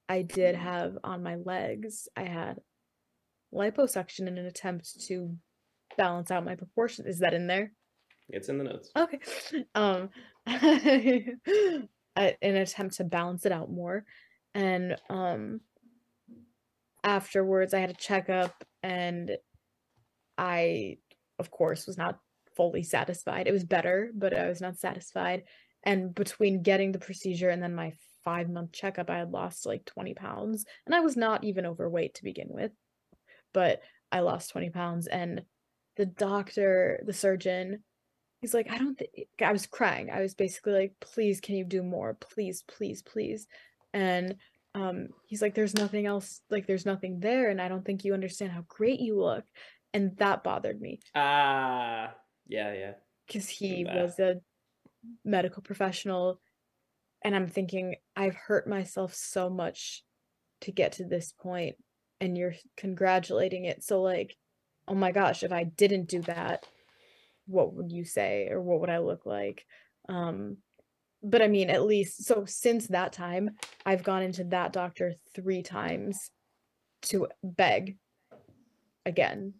[0.09, 2.59] I did have on my legs, I had
[3.53, 5.37] liposuction in an attempt to
[5.99, 7.07] balance out my proportion.
[7.07, 7.73] Is that in there?
[8.29, 9.19] it's in the notes Okay.
[9.75, 10.09] Um,
[10.47, 14.05] a- an attempt to balance it out more,
[14.55, 15.61] and um,
[17.05, 19.33] afterwards I had a checkup, and
[20.39, 20.99] I,
[21.39, 22.19] of course, was not
[22.57, 23.47] fully satisfied.
[23.47, 25.45] It was better, but I was not satisfied.
[25.85, 27.93] And between getting the procedure and then my
[28.25, 30.65] five month checkup, I had lost like 20 pounds.
[30.87, 32.71] And I was not even overweight to begin with,
[33.53, 33.81] but
[34.11, 35.07] I lost 20 pounds.
[35.07, 35.43] And
[35.97, 37.83] the doctor, the surgeon,
[38.41, 39.11] he's like, I don't think
[39.41, 40.11] I was crying.
[40.11, 42.15] I was basically like, please, can you do more?
[42.15, 43.47] Please, please, please.
[43.93, 44.37] And
[44.75, 47.51] um, he's like, there's nothing else, like, there's nothing there.
[47.51, 49.45] And I don't think you understand how great you look.
[49.95, 51.01] And that bothered me.
[51.15, 52.11] Ah, uh,
[52.49, 52.93] yeah, yeah.
[53.27, 54.41] Because he was a
[55.25, 56.41] medical professional.
[57.25, 60.03] And I'm thinking, I've hurt myself so much
[60.63, 61.77] to get to this point,
[62.23, 63.83] and you're congratulating it.
[63.83, 64.37] So, like,
[64.87, 66.65] oh my gosh, if I didn't do that,
[67.47, 69.67] what would you say or what would I look like?
[70.09, 70.59] Um,
[71.21, 73.51] but I mean, at least so since that time,
[73.85, 76.31] I've gone into that doctor three times
[77.03, 77.99] to beg
[79.05, 79.55] again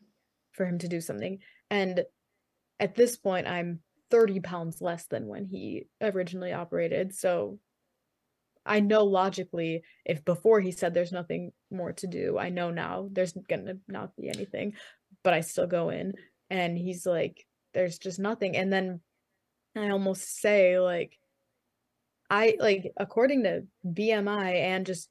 [0.53, 1.41] for him to do something.
[1.69, 2.05] And
[2.79, 3.81] at this point, I'm
[4.11, 7.13] 30 pounds less than when he originally operated.
[7.13, 7.59] So
[8.65, 13.09] I know logically, if before he said there's nothing more to do, I know now
[13.11, 14.75] there's gonna not be anything,
[15.25, 16.15] but I still go in
[16.51, 18.57] and he's like, there's just nothing.
[18.57, 19.01] And then
[19.77, 21.19] I almost say, like,
[22.31, 25.09] I like, according to BMI and just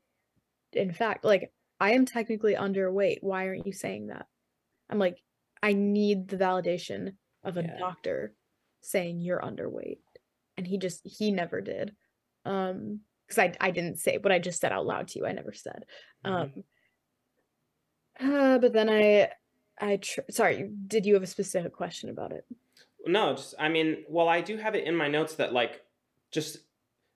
[0.74, 3.18] in fact, like, I am technically underweight.
[3.22, 4.28] Why aren't you saying that?
[4.90, 5.18] I'm like,
[5.64, 7.14] I need the validation
[7.44, 7.78] of a yeah.
[7.80, 8.34] doctor
[8.82, 10.00] saying you're underweight.
[10.58, 11.94] And he just, he never did.
[12.46, 13.02] Um,
[13.32, 15.26] because I, I didn't say what I just said out loud to you.
[15.26, 15.86] I never said.
[16.26, 16.60] Mm-hmm.
[18.26, 19.30] Um, uh, but then I
[19.80, 22.46] I tr- sorry, did you have a specific question about it?
[23.06, 25.82] No, just I mean, well, I do have it in my notes that like
[26.32, 26.58] just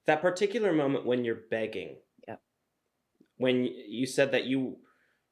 [0.06, 1.98] that particular moment when you're begging.
[2.28, 2.38] Yeah.
[3.38, 4.78] When you said that you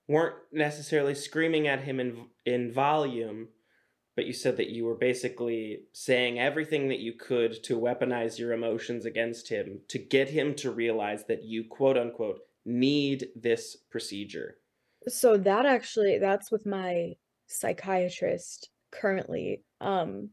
[0.07, 3.47] weren't necessarily screaming at him in in volume,
[4.15, 8.53] but you said that you were basically saying everything that you could to weaponize your
[8.53, 14.57] emotions against him to get him to realize that you quote unquote need this procedure.
[15.07, 17.13] So that actually that's with my
[17.47, 19.63] psychiatrist currently.
[19.81, 20.29] Um,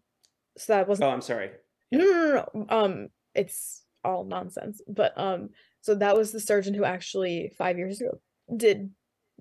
[0.56, 1.08] so that wasn't.
[1.08, 1.50] Oh, I'm sorry.
[1.90, 2.66] No, no, no, no.
[2.68, 4.80] Um, it's all nonsense.
[4.88, 5.50] But um,
[5.80, 8.20] so that was the surgeon who actually five years ago
[8.54, 8.90] did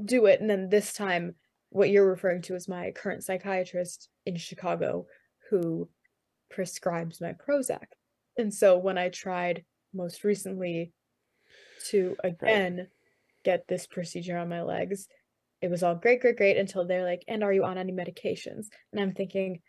[0.04, 1.36] do it, and then this time,
[1.70, 5.06] what you're referring to is my current psychiatrist in Chicago,
[5.50, 5.90] who
[6.50, 7.86] prescribes my Prozac.
[8.38, 10.94] And so when I tried most recently
[11.90, 12.88] to again right.
[13.44, 15.08] get this procedure on my legs,
[15.62, 18.68] it was all great, great, great until they're like, and are you on any medications?
[18.92, 19.60] And I'm thinking,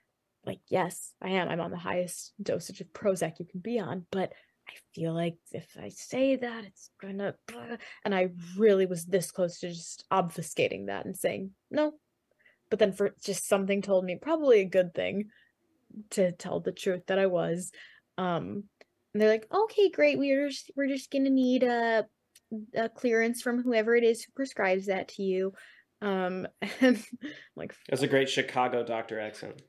[0.46, 1.48] like, yes, I am.
[1.48, 4.32] I'm on the highest dosage of Prozac you can be on, but
[4.70, 7.34] I feel like if I say that, it's gonna.
[8.04, 11.92] And I really was this close to just obfuscating that and saying no.
[12.70, 15.30] But then, for just something told me, probably a good thing,
[16.10, 17.72] to tell the truth that I was.
[18.16, 18.64] Um,
[19.12, 20.18] and they're like, okay, great.
[20.18, 22.06] We're just we're just gonna need a,
[22.74, 25.52] a clearance from whoever it is who prescribes that to you.
[26.00, 26.46] Um,
[26.80, 27.02] and
[27.56, 29.62] like that's a great Chicago doctor accent.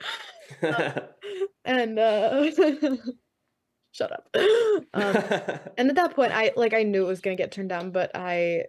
[0.62, 1.00] uh,
[1.66, 2.50] and uh,
[3.92, 4.28] shut up.
[4.94, 5.16] Um,
[5.76, 8.10] and at that point, I like I knew it was gonna get turned down, but
[8.14, 8.64] I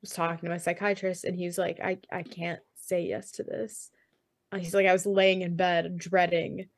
[0.00, 3.42] was talking to my psychiatrist, and he was like, "I I can't say yes to
[3.42, 3.90] this."
[4.52, 6.68] Uh, he's like, "I was laying in bed dreading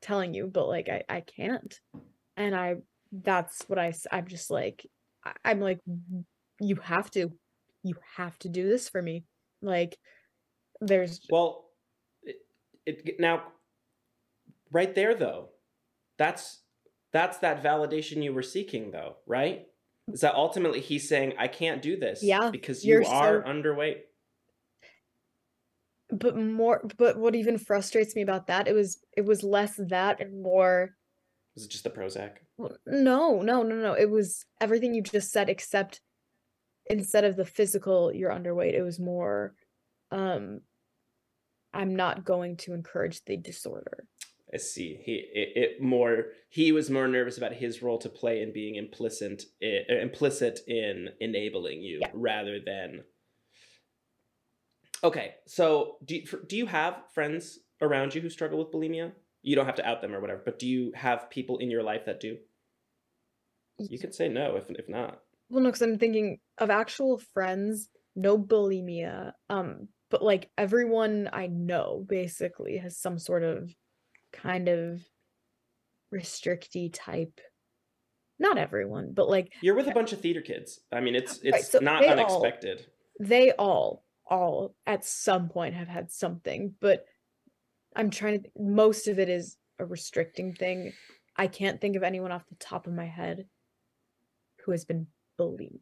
[0.00, 1.78] telling you, but like I I can't,"
[2.36, 2.76] and I
[3.12, 4.86] that's what I I'm just like
[5.44, 5.80] I'm like
[6.60, 7.32] you have to
[7.82, 9.24] you have to do this for me
[9.62, 9.96] like
[10.80, 11.66] there's well
[12.22, 12.36] it,
[12.86, 13.42] it now
[14.70, 15.48] right there though
[16.18, 16.62] that's
[17.12, 19.66] that's that validation you were seeking though right?
[20.12, 23.48] Is that ultimately he's saying i can't do this yeah because you are so...
[23.48, 24.00] underweight.
[26.10, 30.20] But more but what even frustrates me about that it was it was less that
[30.20, 30.96] and more
[31.54, 32.36] was it just the prozac?
[32.86, 36.00] No no no no it was everything you just said except
[36.86, 39.54] instead of the physical you're underweight it was more
[40.10, 40.60] um
[41.74, 44.04] i'm not going to encourage the disorder
[44.52, 45.00] i see.
[45.04, 48.76] He it, it more he was more nervous about his role to play in being
[48.76, 52.10] implicit in, uh, implicit in enabling you yeah.
[52.14, 53.04] rather than
[55.04, 59.12] okay so do you, do you have friends around you who struggle with bulimia?
[59.42, 61.82] You don't have to out them or whatever but do you have people in your
[61.82, 62.36] life that do?
[63.78, 65.20] You can say no if if not.
[65.50, 71.46] Well no because i'm thinking of actual friends no bulimia um but like everyone i
[71.46, 73.72] know basically has some sort of
[74.32, 75.00] kind of
[76.14, 77.40] restricty type
[78.38, 81.52] not everyone but like you're with a bunch of theater kids i mean it's it's
[81.52, 87.04] right, so not unexpected all, they all all at some point have had something but
[87.98, 88.50] I'm trying to.
[88.56, 90.92] Most of it is a restricting thing.
[91.36, 93.46] I can't think of anyone off the top of my head
[94.64, 95.80] who has been bulimic.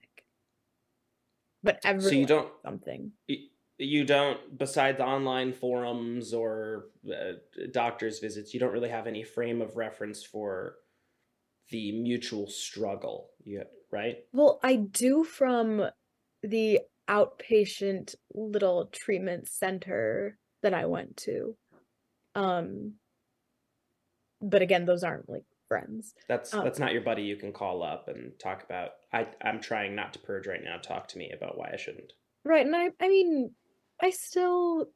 [1.62, 3.12] But everyone So you don't something.
[3.78, 7.32] You don't besides online forums or uh,
[7.73, 10.77] doctors visits you don't really have any frame of reference for
[11.70, 15.82] the mutual struggle you right Well, I do from
[16.43, 21.57] the outpatient little treatment center that I went to.
[22.35, 22.94] Um,
[24.40, 26.15] but again, those aren't like friends.
[26.28, 26.62] that's Oh.
[26.62, 30.12] that's not your buddy you can call up and talk about i i'm trying not
[30.12, 32.12] to purge right now talk to me about why i shouldn't
[32.44, 33.51] Right, and I I mean,
[34.02, 34.86] I still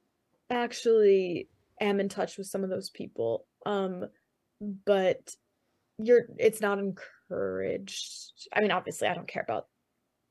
[0.50, 1.48] actually
[1.80, 3.46] am in touch with some of those people.
[3.66, 4.06] Um,
[4.86, 5.34] but
[5.98, 8.48] you're it's not encouraged.
[8.54, 9.66] I mean, obviously I don't care about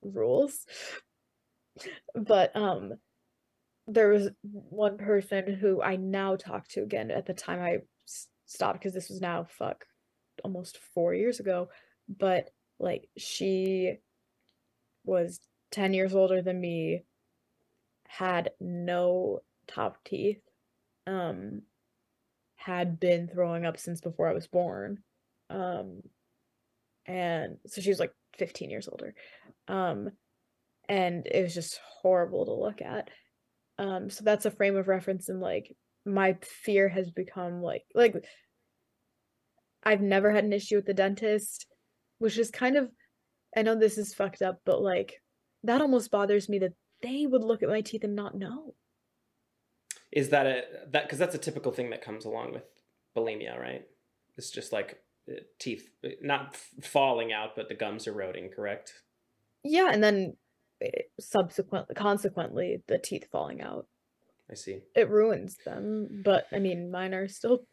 [0.04, 0.66] rules.
[2.16, 2.94] But um
[3.88, 7.80] there was one person who I now talk to again at the time I
[8.46, 9.86] stopped because this was now fuck
[10.44, 11.70] almost 4 years ago,
[12.10, 13.98] but like she
[15.06, 15.40] was
[15.72, 17.04] 10 years older than me
[18.10, 20.42] had no top teeth
[21.06, 21.62] um
[22.56, 24.98] had been throwing up since before I was born
[25.52, 26.02] um
[27.06, 29.14] and so she was like 15 years older
[29.68, 30.10] um
[30.90, 33.12] and it was just horrible to look at.
[33.78, 38.26] Um so that's a frame of reference and like my fear has become like like
[39.84, 41.68] I've never had an issue with the dentist
[42.18, 42.90] which is kind of
[43.56, 45.22] I know this is fucked up but like
[45.64, 48.76] that almost bothers me that they would look at my teeth and not know.
[50.12, 52.64] Is that a that because that's a typical thing that comes along with
[53.16, 53.86] bulimia right?
[54.38, 55.00] It's just like
[55.30, 55.90] uh, teeth
[56.22, 58.94] not falling out but the gums eroding correct?
[59.64, 60.36] Yeah and then
[60.82, 60.90] eh,
[61.20, 63.86] subsequently consequently the teeth falling out.
[64.50, 64.80] I see.
[64.96, 67.66] It ruins them but i mean mine are still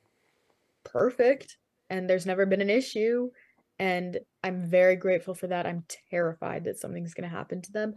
[0.84, 1.56] perfect
[1.88, 3.30] and there's never been an issue
[3.78, 5.66] and i'm very grateful for that.
[5.66, 7.94] I'm terrified that something's going to happen to them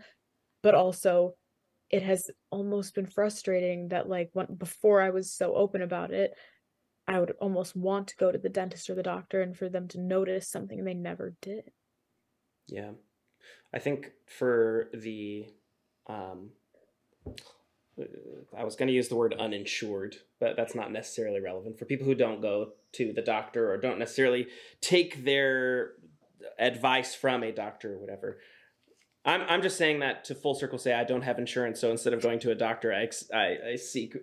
[0.62, 1.36] but also
[1.90, 6.34] it has almost been frustrating that like when before i was so open about it
[7.08, 9.88] i would almost want to go to the dentist or the doctor and for them
[9.88, 11.72] to notice something they never did
[12.68, 12.92] Yeah.
[13.74, 15.48] I think for the
[16.08, 16.52] um
[18.58, 21.78] I was going to use the word uninsured, but that's not necessarily relevant.
[21.78, 24.48] For people who don't go to the doctor or don't necessarily
[24.82, 25.92] take their
[26.58, 28.40] advice from a doctor or whatever.
[29.26, 32.14] I'm I'm just saying that to full circle say I don't have insurance, so instead
[32.14, 34.16] of going to a doctor, I I, I seek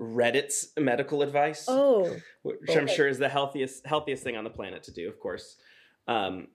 [0.00, 4.82] Reddit's medical advice oh which I'm sure is the healthiest healthiest thing on the planet
[4.84, 5.56] to do, of course.
[6.08, 6.48] Um,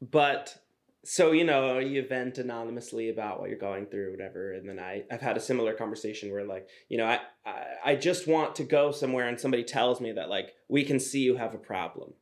[0.00, 0.58] but
[1.04, 5.04] so you know, you vent anonymously about what you're going through, whatever, and then I
[5.10, 8.64] I've had a similar conversation where like you know I I, I just want to
[8.64, 12.14] go somewhere and somebody tells me that like we can see you have a problem,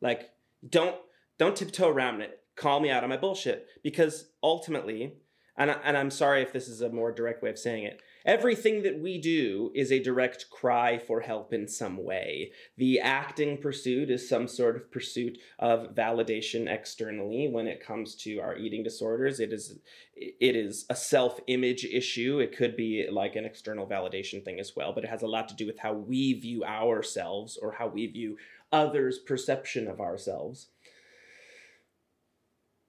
[0.00, 0.30] like
[0.66, 0.96] don't
[1.38, 2.39] don't tiptoe around it.
[2.60, 5.14] Call me out on my bullshit because ultimately,
[5.56, 8.02] and I, and I'm sorry if this is a more direct way of saying it.
[8.26, 12.52] Everything that we do is a direct cry for help in some way.
[12.76, 18.40] The acting pursuit is some sort of pursuit of validation externally when it comes to
[18.40, 19.40] our eating disorders.
[19.40, 19.78] It is
[20.14, 22.40] it is a self-image issue.
[22.40, 25.48] It could be like an external validation thing as well, but it has a lot
[25.48, 28.36] to do with how we view ourselves or how we view
[28.70, 30.68] others' perception of ourselves.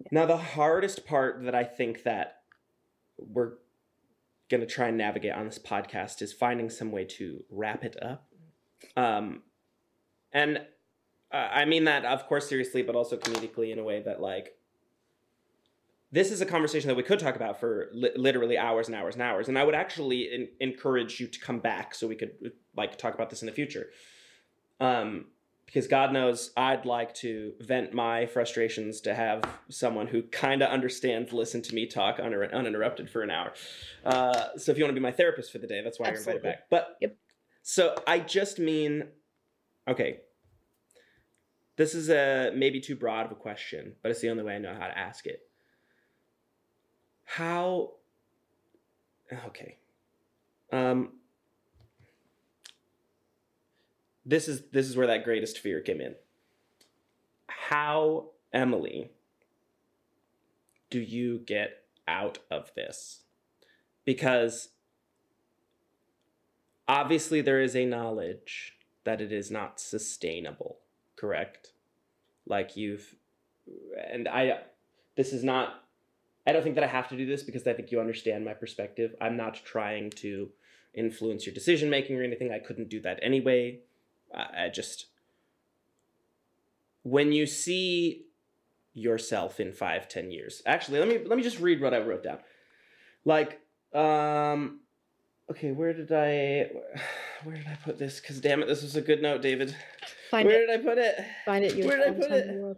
[0.10, 2.42] Now the hardest part that I think that
[3.18, 3.54] we're
[4.50, 7.96] going to try and navigate on this podcast is finding some way to wrap it
[8.02, 8.28] up.
[8.98, 9.44] Um,
[10.34, 10.58] and
[11.32, 14.56] uh, I mean that, of course, seriously, but also comedically in a way that, like,
[16.12, 19.16] this is a conversation that we could talk about for li- literally hours and hours
[19.16, 19.48] and hours.
[19.48, 23.14] And I would actually en- encourage you to come back so we could, like, talk
[23.14, 23.92] about this in the future.
[24.82, 25.28] Um,
[25.72, 30.70] because God knows I'd like to vent my frustrations to have someone who kind of
[30.70, 33.54] understands listen to me talk uninter- uninterrupted for an hour.
[34.04, 36.18] Uh, so if you want to be my therapist for the day, that's why you're
[36.18, 36.50] Absolutely.
[36.50, 36.70] invited back.
[36.70, 37.16] But Yep.
[37.62, 39.08] so I just mean,
[39.88, 40.20] okay,
[41.78, 44.60] this is a maybe too broad of a question, but it's the only way I
[44.60, 45.40] know how to ask it.
[47.24, 47.94] How?
[49.46, 49.78] Okay.
[50.74, 51.14] Um,
[54.26, 56.16] this is this is where that greatest fear came in.
[57.48, 59.12] How, Emily,
[60.90, 63.24] do you get out of this?
[64.06, 64.70] Because
[66.88, 70.80] obviously there is a knowledge that it is not sustainable,
[71.16, 71.72] correct?
[72.46, 73.16] Like you've
[74.12, 74.60] and I
[75.16, 75.84] this is not
[76.46, 78.54] I don't think that I have to do this because I think you understand my
[78.54, 79.16] perspective.
[79.22, 80.50] I'm not trying to
[80.94, 82.52] influence your decision making or anything.
[82.52, 83.80] I couldn't do that anyway.
[84.36, 85.08] I, I just
[87.04, 88.26] when you see
[88.94, 90.62] yourself in five, ten years.
[90.66, 92.40] Actually, let me let me just read what I wrote down.
[93.26, 93.62] Like,
[93.94, 94.82] um,
[95.50, 96.72] okay, where did I
[97.44, 98.20] where did I put this?
[98.20, 99.76] Because damn it, this was a good note, David.
[100.30, 100.68] Find where it.
[100.68, 101.16] did I put it?
[101.46, 101.76] Find it.
[101.76, 102.78] You where did I put it?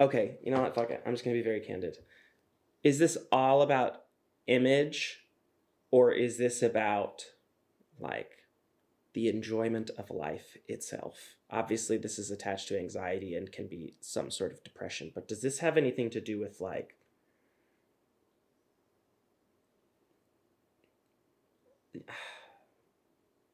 [0.00, 0.74] Okay, you know what?
[0.74, 1.02] Fuck it.
[1.06, 1.98] I'm just gonna be very candid.
[2.82, 4.02] Is this all about
[4.46, 5.24] image,
[5.90, 7.24] or is this about
[7.98, 8.30] like
[9.12, 11.36] the enjoyment of life itself?
[11.50, 15.12] Obviously, this is attached to anxiety and can be some sort of depression.
[15.14, 16.96] But does this have anything to do with like?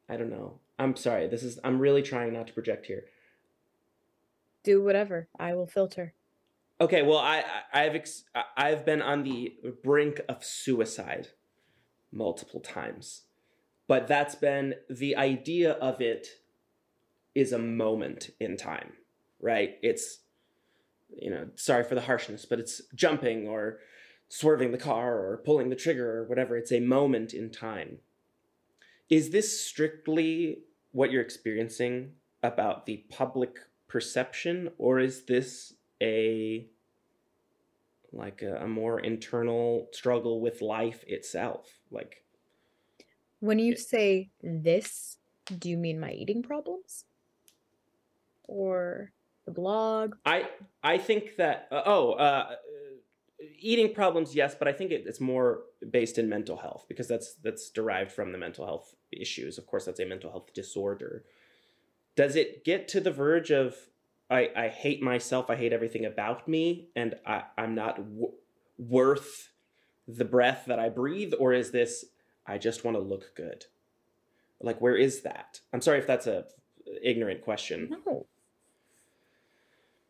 [0.09, 0.61] I don't know.
[0.79, 1.29] I'm sorry.
[1.29, 1.59] This is.
[1.63, 3.05] I'm really trying not to project here.
[4.63, 5.29] Do whatever.
[5.39, 6.15] I will filter.
[6.81, 8.25] Okay, well, I, I I've ex-
[8.57, 9.55] I've been on the
[9.85, 11.29] brink of suicide
[12.11, 13.23] multiple times,
[13.91, 16.29] but that's been the idea of it
[17.35, 18.93] is a moment in time,
[19.41, 19.79] right?
[19.83, 20.21] It's
[21.13, 23.81] you know, sorry for the harshness, but it's jumping or
[24.29, 26.57] swerving the car or pulling the trigger or whatever.
[26.57, 27.99] It's a moment in time.
[29.09, 30.59] Is this strictly
[30.93, 32.13] what you're experiencing
[32.45, 33.59] about the public
[33.89, 36.69] perception, or is this a
[38.13, 41.67] like a, a more internal struggle with life itself?
[41.91, 42.23] Like,
[43.41, 45.19] When you say this,
[45.59, 47.05] do you mean my eating problems?
[48.45, 49.13] Or
[49.45, 50.15] the blog?
[50.25, 50.49] I
[50.83, 52.57] I think that uh, oh uh,
[53.59, 57.35] eating problems yes, but I think it, it's more based in mental health because that's
[57.35, 59.59] that's derived from the mental health issues.
[59.59, 61.25] Of course, that's a mental health disorder.
[62.17, 63.77] Does it get to the verge of
[64.29, 68.33] I I hate myself, I hate everything about me, and I I'm not w-
[68.79, 69.53] worth
[70.09, 72.05] the breath that I breathe, or is this
[72.51, 73.67] I just want to look good?
[74.61, 75.61] Like where is that?
[75.73, 76.47] I'm sorry if that's a
[77.01, 77.89] ignorant question.
[78.05, 78.27] No.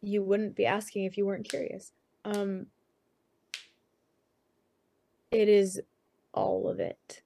[0.01, 1.93] You wouldn't be asking if you weren't curious.
[2.25, 2.67] Um
[5.31, 5.83] it is
[6.33, 7.23] all of it.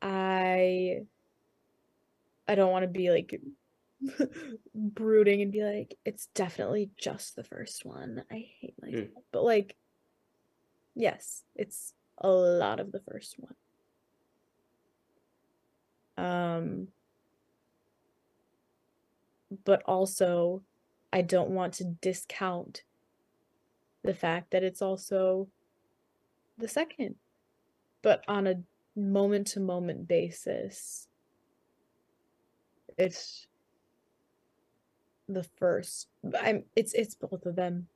[0.00, 1.02] I
[2.48, 3.38] I don't want to be like
[4.74, 8.24] brooding and be like it's definitely just the first one.
[8.30, 9.10] I hate myself.
[9.32, 9.76] But like
[10.94, 13.54] yes, it's a lot of the first one.
[16.16, 16.88] Um
[19.64, 20.62] but also
[21.12, 22.82] I don't want to discount
[24.02, 25.48] the fact that it's also
[26.58, 27.16] the second,
[28.02, 28.62] but on a
[28.96, 31.08] moment to moment basis,
[32.98, 33.46] it's
[35.28, 36.08] the first.
[36.40, 37.88] I'm it's it's both of them.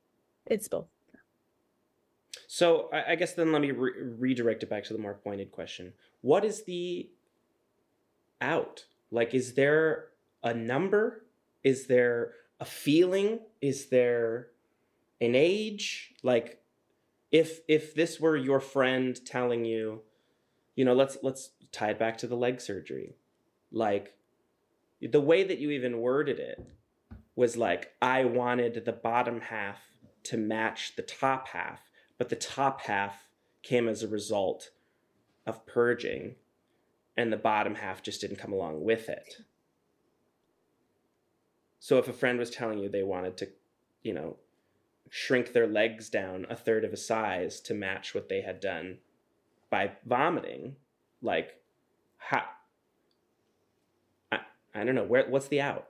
[0.46, 0.95] It's both.
[2.46, 5.50] So I, I guess then let me re- redirect it back to the more pointed
[5.50, 5.92] question.
[6.20, 7.08] What is the
[8.40, 8.84] out?
[9.10, 10.06] Like, is there
[10.42, 11.24] a number?
[11.64, 13.40] Is there a feeling?
[13.60, 14.48] Is there
[15.20, 16.14] an age?
[16.22, 16.60] Like,
[17.32, 20.02] if if this were your friend telling you,
[20.74, 23.16] you know, let's let's tie it back to the leg surgery.
[23.72, 24.14] Like,
[25.02, 26.64] the way that you even worded it
[27.34, 29.78] was like, I wanted the bottom half
[30.24, 31.80] to match the top half
[32.18, 33.28] but the top half
[33.62, 34.70] came as a result
[35.46, 36.36] of purging
[37.16, 39.36] and the bottom half just didn't come along with it.
[41.78, 43.48] So if a friend was telling you they wanted to
[44.02, 44.36] you know
[45.10, 48.98] shrink their legs down a third of a size to match what they had done
[49.68, 50.76] by vomiting
[51.20, 51.60] like
[52.18, 52.44] how
[54.30, 54.38] i,
[54.74, 55.88] I don't know where what's the out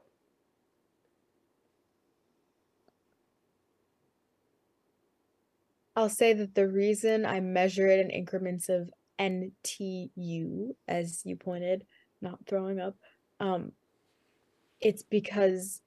[5.96, 11.86] I'll say that the reason I measure it in increments of NTU, as you pointed,
[12.20, 12.96] not throwing up,
[13.40, 13.72] um,
[14.80, 15.80] it's because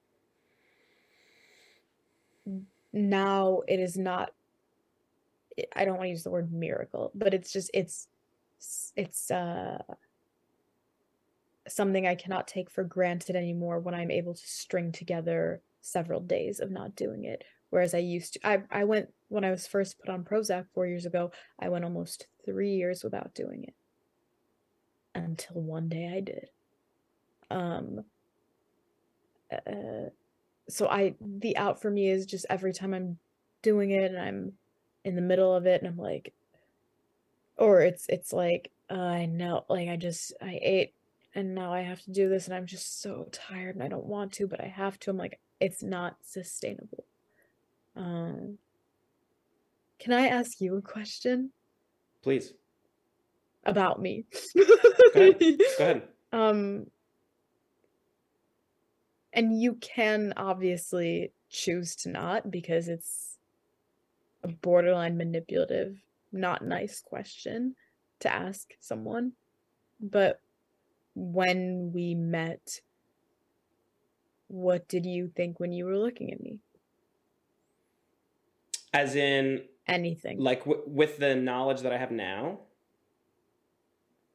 [2.92, 4.32] now it is not.
[5.74, 8.08] I- don't want to use the word miracle, but it's just it's
[8.96, 9.78] it's uh
[11.68, 16.58] something I cannot take for granted anymore when I'm able to string together several days
[16.60, 17.44] of not doing it.
[17.70, 20.86] Whereas I used to, I, I went when I was first put on Prozac four
[20.86, 23.74] years ago, I went almost three years without doing it.
[25.14, 26.48] Until one day I did.
[27.50, 28.04] Um,
[29.52, 30.10] uh,
[30.68, 33.18] so I, the out for me is just every time I'm
[33.62, 34.52] doing it and I'm
[35.04, 36.32] in the middle of it and I'm like,
[37.56, 40.94] or it's, it's like, uh, I know, like I just, I ate
[41.34, 44.06] and now I have to do this and I'm just so tired and I don't
[44.06, 45.10] want to, but I have to.
[45.10, 47.04] I'm like, it's not sustainable.
[47.96, 48.58] Um,
[49.98, 51.52] can I ask you a question?
[52.22, 52.54] Please.
[53.64, 54.24] about me.
[55.14, 55.38] ahead.
[55.38, 56.02] Go ahead.
[56.32, 56.86] Um,
[59.32, 63.36] and you can obviously choose to not because it's
[64.44, 66.00] a borderline manipulative,
[66.30, 67.74] not nice question
[68.20, 69.32] to ask someone.
[70.00, 70.40] But
[71.14, 72.80] when we met,
[74.46, 76.60] what did you think when you were looking at me?
[78.92, 80.38] As in, Anything.
[80.40, 82.60] like w- with the knowledge that I have now,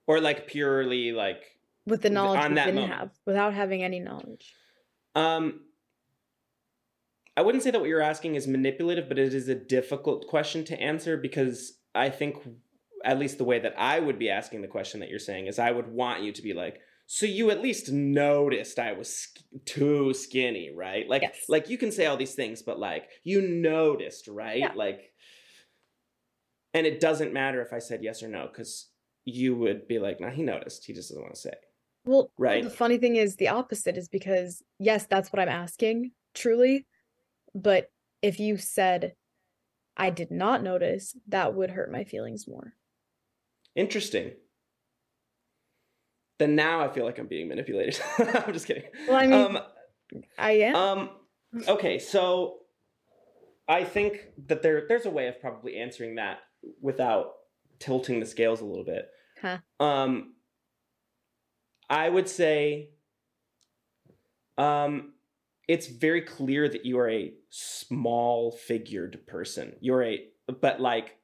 [0.08, 1.44] or like purely like
[1.86, 3.00] with the knowledge on that didn't moment.
[3.00, 4.54] have, without having any knowledge.
[5.16, 5.62] um.
[7.38, 10.64] I wouldn't say that what you're asking is manipulative, but it is a difficult question
[10.66, 12.38] to answer because I think,
[13.04, 15.60] at least the way that I would be asking the question that you're saying is,
[15.60, 19.40] I would want you to be like, so you at least noticed I was sk-
[19.66, 21.08] too skinny, right?
[21.08, 21.44] Like, Yes.
[21.48, 24.60] like you can say all these things, but like you noticed, right?
[24.60, 24.74] Yeah.
[24.76, 25.12] Like,
[26.74, 28.90] and it doesn't matter if I said yes or no because
[29.24, 30.86] you would be like, nah, he noticed.
[30.86, 31.54] He just doesn't want to say.
[32.06, 32.64] Well, Right.
[32.64, 36.86] the funny thing is the opposite is because yes, that's what I'm asking, truly.
[37.54, 37.90] But
[38.22, 39.14] if you said
[39.98, 42.74] I did not notice, that would hurt my feelings more.
[43.76, 44.34] Interesting.
[46.38, 48.00] Then now I feel like I'm being manipulated.
[48.18, 48.84] I'm just kidding.
[49.08, 49.60] Well, I mean, um,
[50.38, 50.76] I am.
[50.76, 51.10] um,
[51.68, 52.58] okay, so
[53.68, 56.40] I think that there there's a way of probably answering that
[56.82, 57.34] without
[57.80, 59.08] tilting the scales a little bit.
[59.42, 59.58] Huh.
[59.80, 60.34] Um,
[61.90, 62.90] I would say,
[64.58, 65.14] um,
[65.68, 69.74] it's very clear that you are a small figured person.
[69.80, 70.26] You're a,
[70.62, 71.18] but like,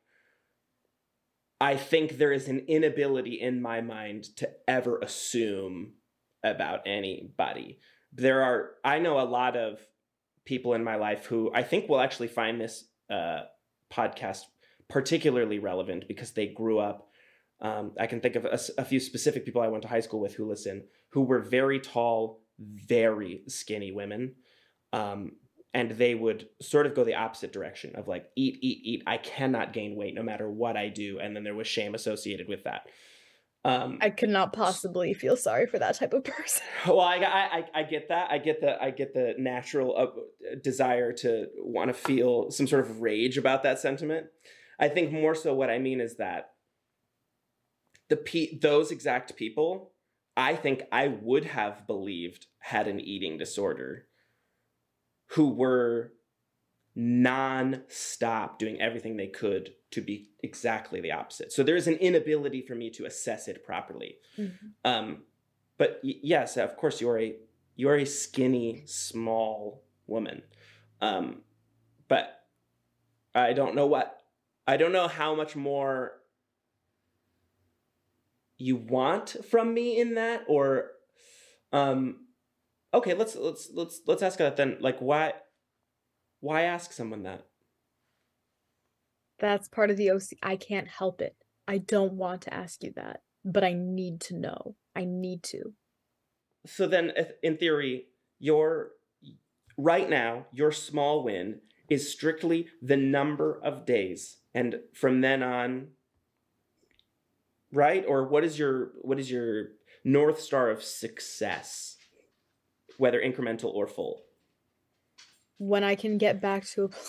[1.61, 5.93] I think there is an inability in my mind to ever assume
[6.43, 7.77] about anybody.
[8.11, 9.79] There are, I know a lot of
[10.43, 13.41] people in my life who I think will actually find this uh,
[13.93, 14.41] podcast
[14.89, 17.11] particularly relevant because they grew up.
[17.61, 20.33] Um, I can think of a few specific people I went to high school with
[20.33, 24.33] who listen, who were very tall, very skinny women.
[24.93, 25.33] Um,
[25.73, 29.03] and they would sort of go the opposite direction of like, eat, eat, eat.
[29.07, 31.19] I cannot gain weight no matter what I do.
[31.19, 32.87] And then there was shame associated with that.
[33.63, 36.63] Um, I could not possibly feel sorry for that type of person.
[36.87, 38.31] well, I, I, I- get that.
[38.31, 42.83] I get the I get the natural uh, desire to want to feel some sort
[42.83, 44.27] of rage about that sentiment.
[44.79, 46.49] I think more so what I mean is that
[48.09, 49.91] the pe- those exact people,
[50.35, 54.07] I think I would have believed had an eating disorder,
[55.33, 56.13] who were
[56.95, 61.51] non-stop doing everything they could to be exactly the opposite.
[61.51, 64.17] So there is an inability for me to assess it properly.
[64.83, 65.23] Um,
[65.77, 67.35] but y- yes, of course, you're a
[67.75, 70.43] you're a skinny, small woman.
[71.01, 71.41] Um,
[72.07, 72.43] but
[73.33, 74.17] I don't know what
[74.67, 76.13] I don't know how much more
[78.57, 80.91] you want from me in that, or
[81.73, 82.27] um,
[82.93, 84.77] okay, let's let's let's let's ask that then.
[84.79, 85.33] Like, why
[86.39, 87.45] why ask someone that?
[89.39, 90.37] That's part of the OC.
[90.43, 91.35] I can't help it.
[91.67, 94.75] I don't want to ask you that, but I need to know.
[94.95, 95.73] I need to.
[96.65, 97.11] so then
[97.41, 98.07] in theory
[98.39, 98.91] your
[99.77, 101.59] right now your small win
[101.89, 105.87] is strictly the number of days and from then on
[107.71, 109.69] right or what is your what is your
[110.03, 111.97] north star of success
[113.01, 114.21] whether incremental or full
[115.57, 117.01] When I can get back to a pl-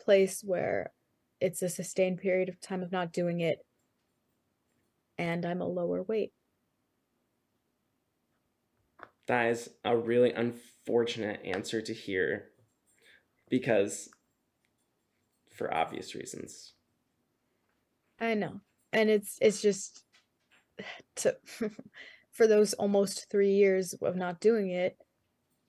[0.00, 0.92] place where
[1.38, 3.58] it's a sustained period of time of not doing it
[5.18, 6.32] and I'm a lower weight.
[9.26, 12.50] that is a really unfortunate answer to hear
[13.48, 14.08] because
[15.50, 16.74] for obvious reasons
[18.18, 18.60] I know.
[18.92, 20.04] And it's it's just
[21.16, 21.36] to
[22.32, 24.96] for those almost 3 years of not doing it,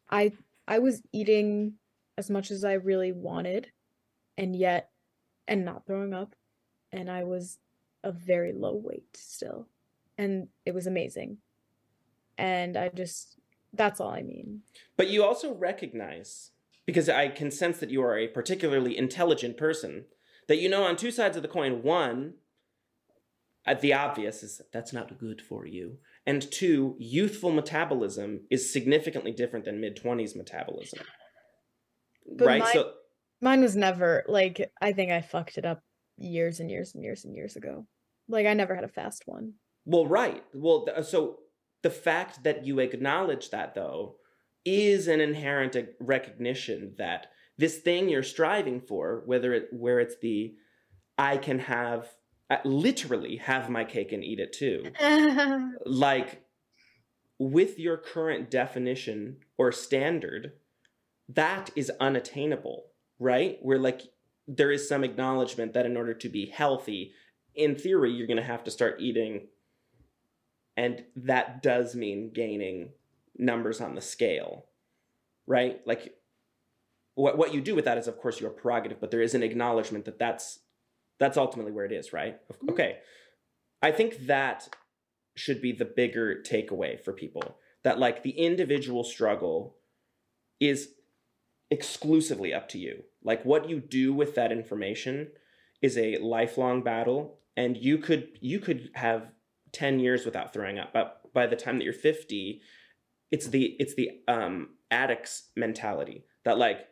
[0.10, 0.34] I
[0.68, 1.73] I was eating
[2.18, 3.72] as much as I really wanted
[4.38, 4.90] and yet
[5.48, 6.35] and not throwing up
[6.91, 7.57] and I was
[8.03, 9.68] a very low weight still.
[10.18, 11.38] And it was amazing.
[12.38, 13.38] And I just
[13.73, 14.61] that's all I mean.
[14.95, 16.52] But you also recognize,
[16.85, 20.06] because I can sense that you are a particularly intelligent person,
[20.48, 22.35] that you know on two sides of the coin one,
[23.65, 25.98] uh, the obvious is that's not good for you.
[26.26, 31.00] And two, youthful metabolism is significantly different than mid 20s metabolism.
[32.38, 32.60] But right?
[32.60, 32.94] my- so,
[33.41, 35.84] Mine was never like I think I fucked it up
[36.18, 37.86] years and years and years and years ago.
[38.30, 39.56] Like I never had a fast one.
[39.86, 40.45] well, right.
[40.54, 41.40] Well, th- so
[41.82, 44.16] the fact that you acknowledge that, though,
[44.64, 47.28] is an inherent recognition that
[47.58, 50.54] this thing you're striving for, whether it where it's the
[51.18, 52.08] I can have
[52.64, 54.92] literally have my cake and eat it too.
[55.86, 56.44] like
[57.40, 60.54] with your current definition or standard,
[61.30, 62.86] that is unattainable,
[63.20, 63.58] right?
[63.62, 64.02] Where like
[64.48, 67.14] there is some acknowledgement that in order to be healthy,
[67.56, 69.48] in theory, you're going to have to start eating.
[70.76, 72.90] And that does mean gaining
[73.38, 74.66] numbers on the scale,
[75.46, 75.80] right?
[75.86, 76.16] Like
[77.16, 79.44] what, what you do with that is, of course, your prerogative, but there is an
[79.44, 80.60] acknowledgement that that's,
[81.24, 82.38] that's ultimately where it is, right?
[82.52, 82.72] Mhm.
[82.72, 83.00] Okay.
[83.82, 84.76] I think that
[85.36, 89.78] should be the bigger takeaway for people that like the individual struggle
[90.60, 90.95] is
[91.72, 93.04] exclusively up to you.
[93.24, 95.32] Like what you do with that information
[95.82, 99.32] is a lifelong battle and you could you could have
[99.72, 102.62] 10 years without throwing up but by the time that you're 50
[103.32, 106.88] it's the it's the um addict's mentality that like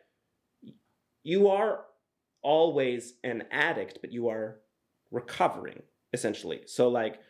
[1.22, 1.84] you are
[2.42, 4.60] always an addict but you are
[5.10, 5.82] recovering
[6.12, 6.62] essentially.
[6.66, 7.20] So like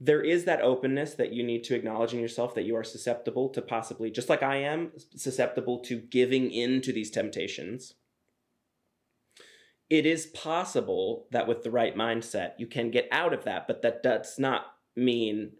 [0.00, 3.50] there is that openness that you need to acknowledge in yourself that you are susceptible
[3.50, 7.94] to possibly just like i am susceptible to giving in to these temptations.
[9.90, 13.82] It is possible that with the right mindset you can get out of that but
[13.82, 14.66] that does not
[14.96, 15.52] mean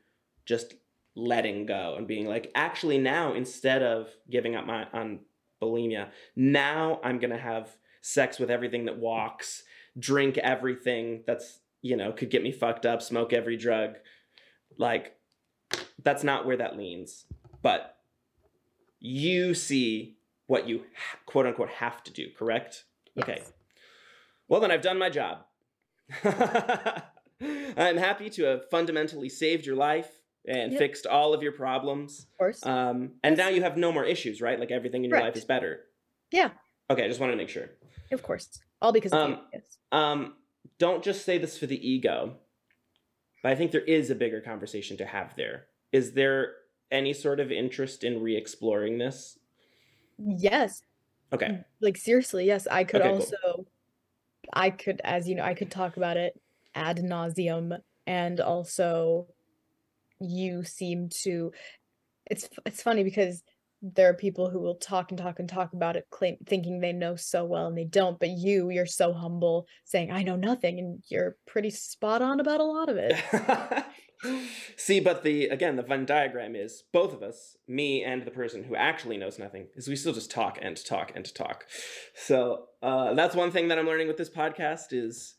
[0.47, 0.75] just
[1.17, 5.21] letting go and being like actually now instead of giving up my on
[5.61, 9.63] bulimia now i'm going to have sex with everything that walks
[9.99, 13.97] drink everything that's you know could get me fucked up smoke every drug
[14.79, 15.17] like
[16.03, 17.27] that's not where that leans
[17.63, 17.97] but
[18.99, 20.17] you see
[20.47, 22.85] what you ha- quote unquote have to do correct
[23.21, 23.43] okay
[24.49, 25.45] well, then I've done my job.
[26.25, 30.11] I'm happy to have fundamentally saved your life
[30.45, 30.79] and Yep.
[30.81, 32.27] fixed all of your problems.
[32.33, 32.67] Of course.
[32.67, 34.59] Um, and now you have no more issues, right?
[34.59, 35.85] Like everything in your life is better.
[36.33, 36.51] Yeah.
[36.91, 37.71] Okay, I just want to make sure.
[38.13, 38.59] of course.
[38.83, 39.39] All because of um.
[39.93, 40.35] Um,
[40.79, 42.37] don't just say this for the ego,
[43.43, 45.67] but I think there is a bigger conversation to have there.
[45.93, 46.55] Is there
[46.91, 49.39] any sort of interest in re exploring this?
[50.19, 50.83] Yes.
[51.33, 51.61] Okay.
[51.81, 52.67] Like seriously, yes.
[52.67, 53.21] I could Okay, cool.
[53.21, 53.67] also
[54.53, 56.41] I could as you know, I could talk about it
[56.75, 59.29] ad nauseum and also
[60.21, 61.53] you seem to
[62.27, 63.43] it's it's funny because
[63.83, 66.93] there are people who will talk and talk and talk about it claim thinking they
[66.93, 70.79] know so well and they don't but you you're so humble saying i know nothing
[70.79, 73.85] and you're pretty spot on about a lot of it
[74.77, 78.65] See, but the again, the Venn diagram is both of us, me and the person
[78.65, 81.65] who actually knows nothing, is we still just talk and talk and talk.
[82.15, 85.35] So uh, that's one thing that I'm learning with this podcast is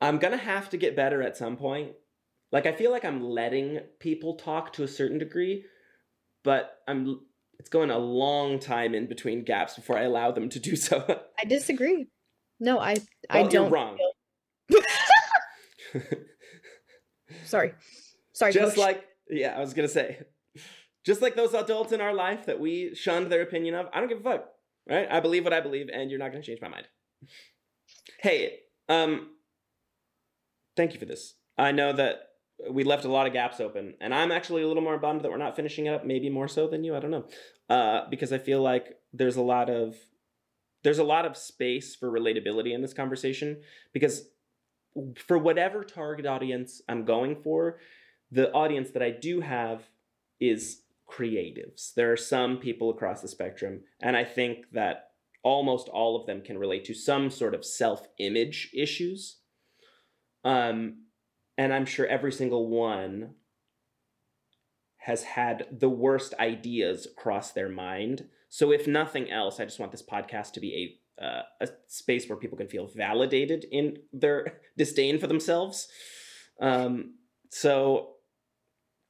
[0.00, 1.92] I'm gonna have to get better at some point.
[2.52, 5.64] Like I feel like I'm letting people talk to a certain degree,
[6.42, 7.20] but I'm
[7.58, 11.04] it's going a long time in between gaps before I allow them to do so.
[11.38, 12.06] i disagree
[12.60, 12.92] no i
[13.30, 13.98] i Well, you're don't wrong.
[17.44, 17.74] sorry
[18.32, 18.84] sorry just coach.
[18.84, 20.18] like yeah i was gonna say
[21.04, 24.08] just like those adults in our life that we shunned their opinion of i don't
[24.08, 24.44] give a fuck
[24.88, 26.86] right i believe what i believe and you're not gonna change my mind
[28.20, 28.58] hey
[28.88, 29.28] um
[30.76, 32.20] thank you for this i know that
[32.70, 35.30] we left a lot of gaps open and i'm actually a little more bummed that
[35.30, 37.24] we're not finishing it up maybe more so than you i don't know
[37.70, 39.96] uh because i feel like there's a lot of
[40.82, 43.56] there's a lot of space for relatability in this conversation
[43.92, 44.28] because
[45.16, 47.78] for whatever target audience I'm going for,
[48.30, 49.82] the audience that I do have
[50.40, 51.94] is creatives.
[51.94, 55.10] There are some people across the spectrum, and I think that
[55.42, 59.38] almost all of them can relate to some sort of self image issues.
[60.44, 61.03] Um,
[61.56, 63.34] and I'm sure every single one
[64.98, 68.26] has had the worst ideas cross their mind.
[68.48, 72.28] So, if nothing else, I just want this podcast to be a uh, a space
[72.28, 75.88] where people can feel validated in their disdain for themselves.
[76.60, 77.14] Um,
[77.50, 78.14] so,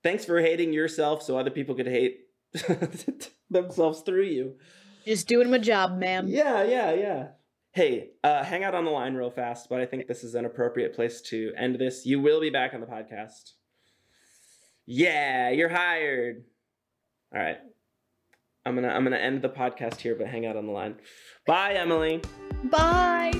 [0.02, 2.20] thanks for hating yourself, so other people could hate
[3.50, 4.54] themselves through you.
[5.06, 7.26] just doing my job ma'am Yeah, yeah, yeah.
[7.74, 10.44] Hey, uh, hang out on the line real fast, but I think this is an
[10.44, 12.06] appropriate place to end this.
[12.06, 13.54] You will be back on the podcast.
[14.86, 16.44] Yeah, you're hired.
[17.34, 17.58] All right.
[18.64, 20.94] I'm gonna I'm gonna end the podcast here, but hang out on the line.
[21.48, 22.22] Bye, Emily.
[22.62, 23.32] bye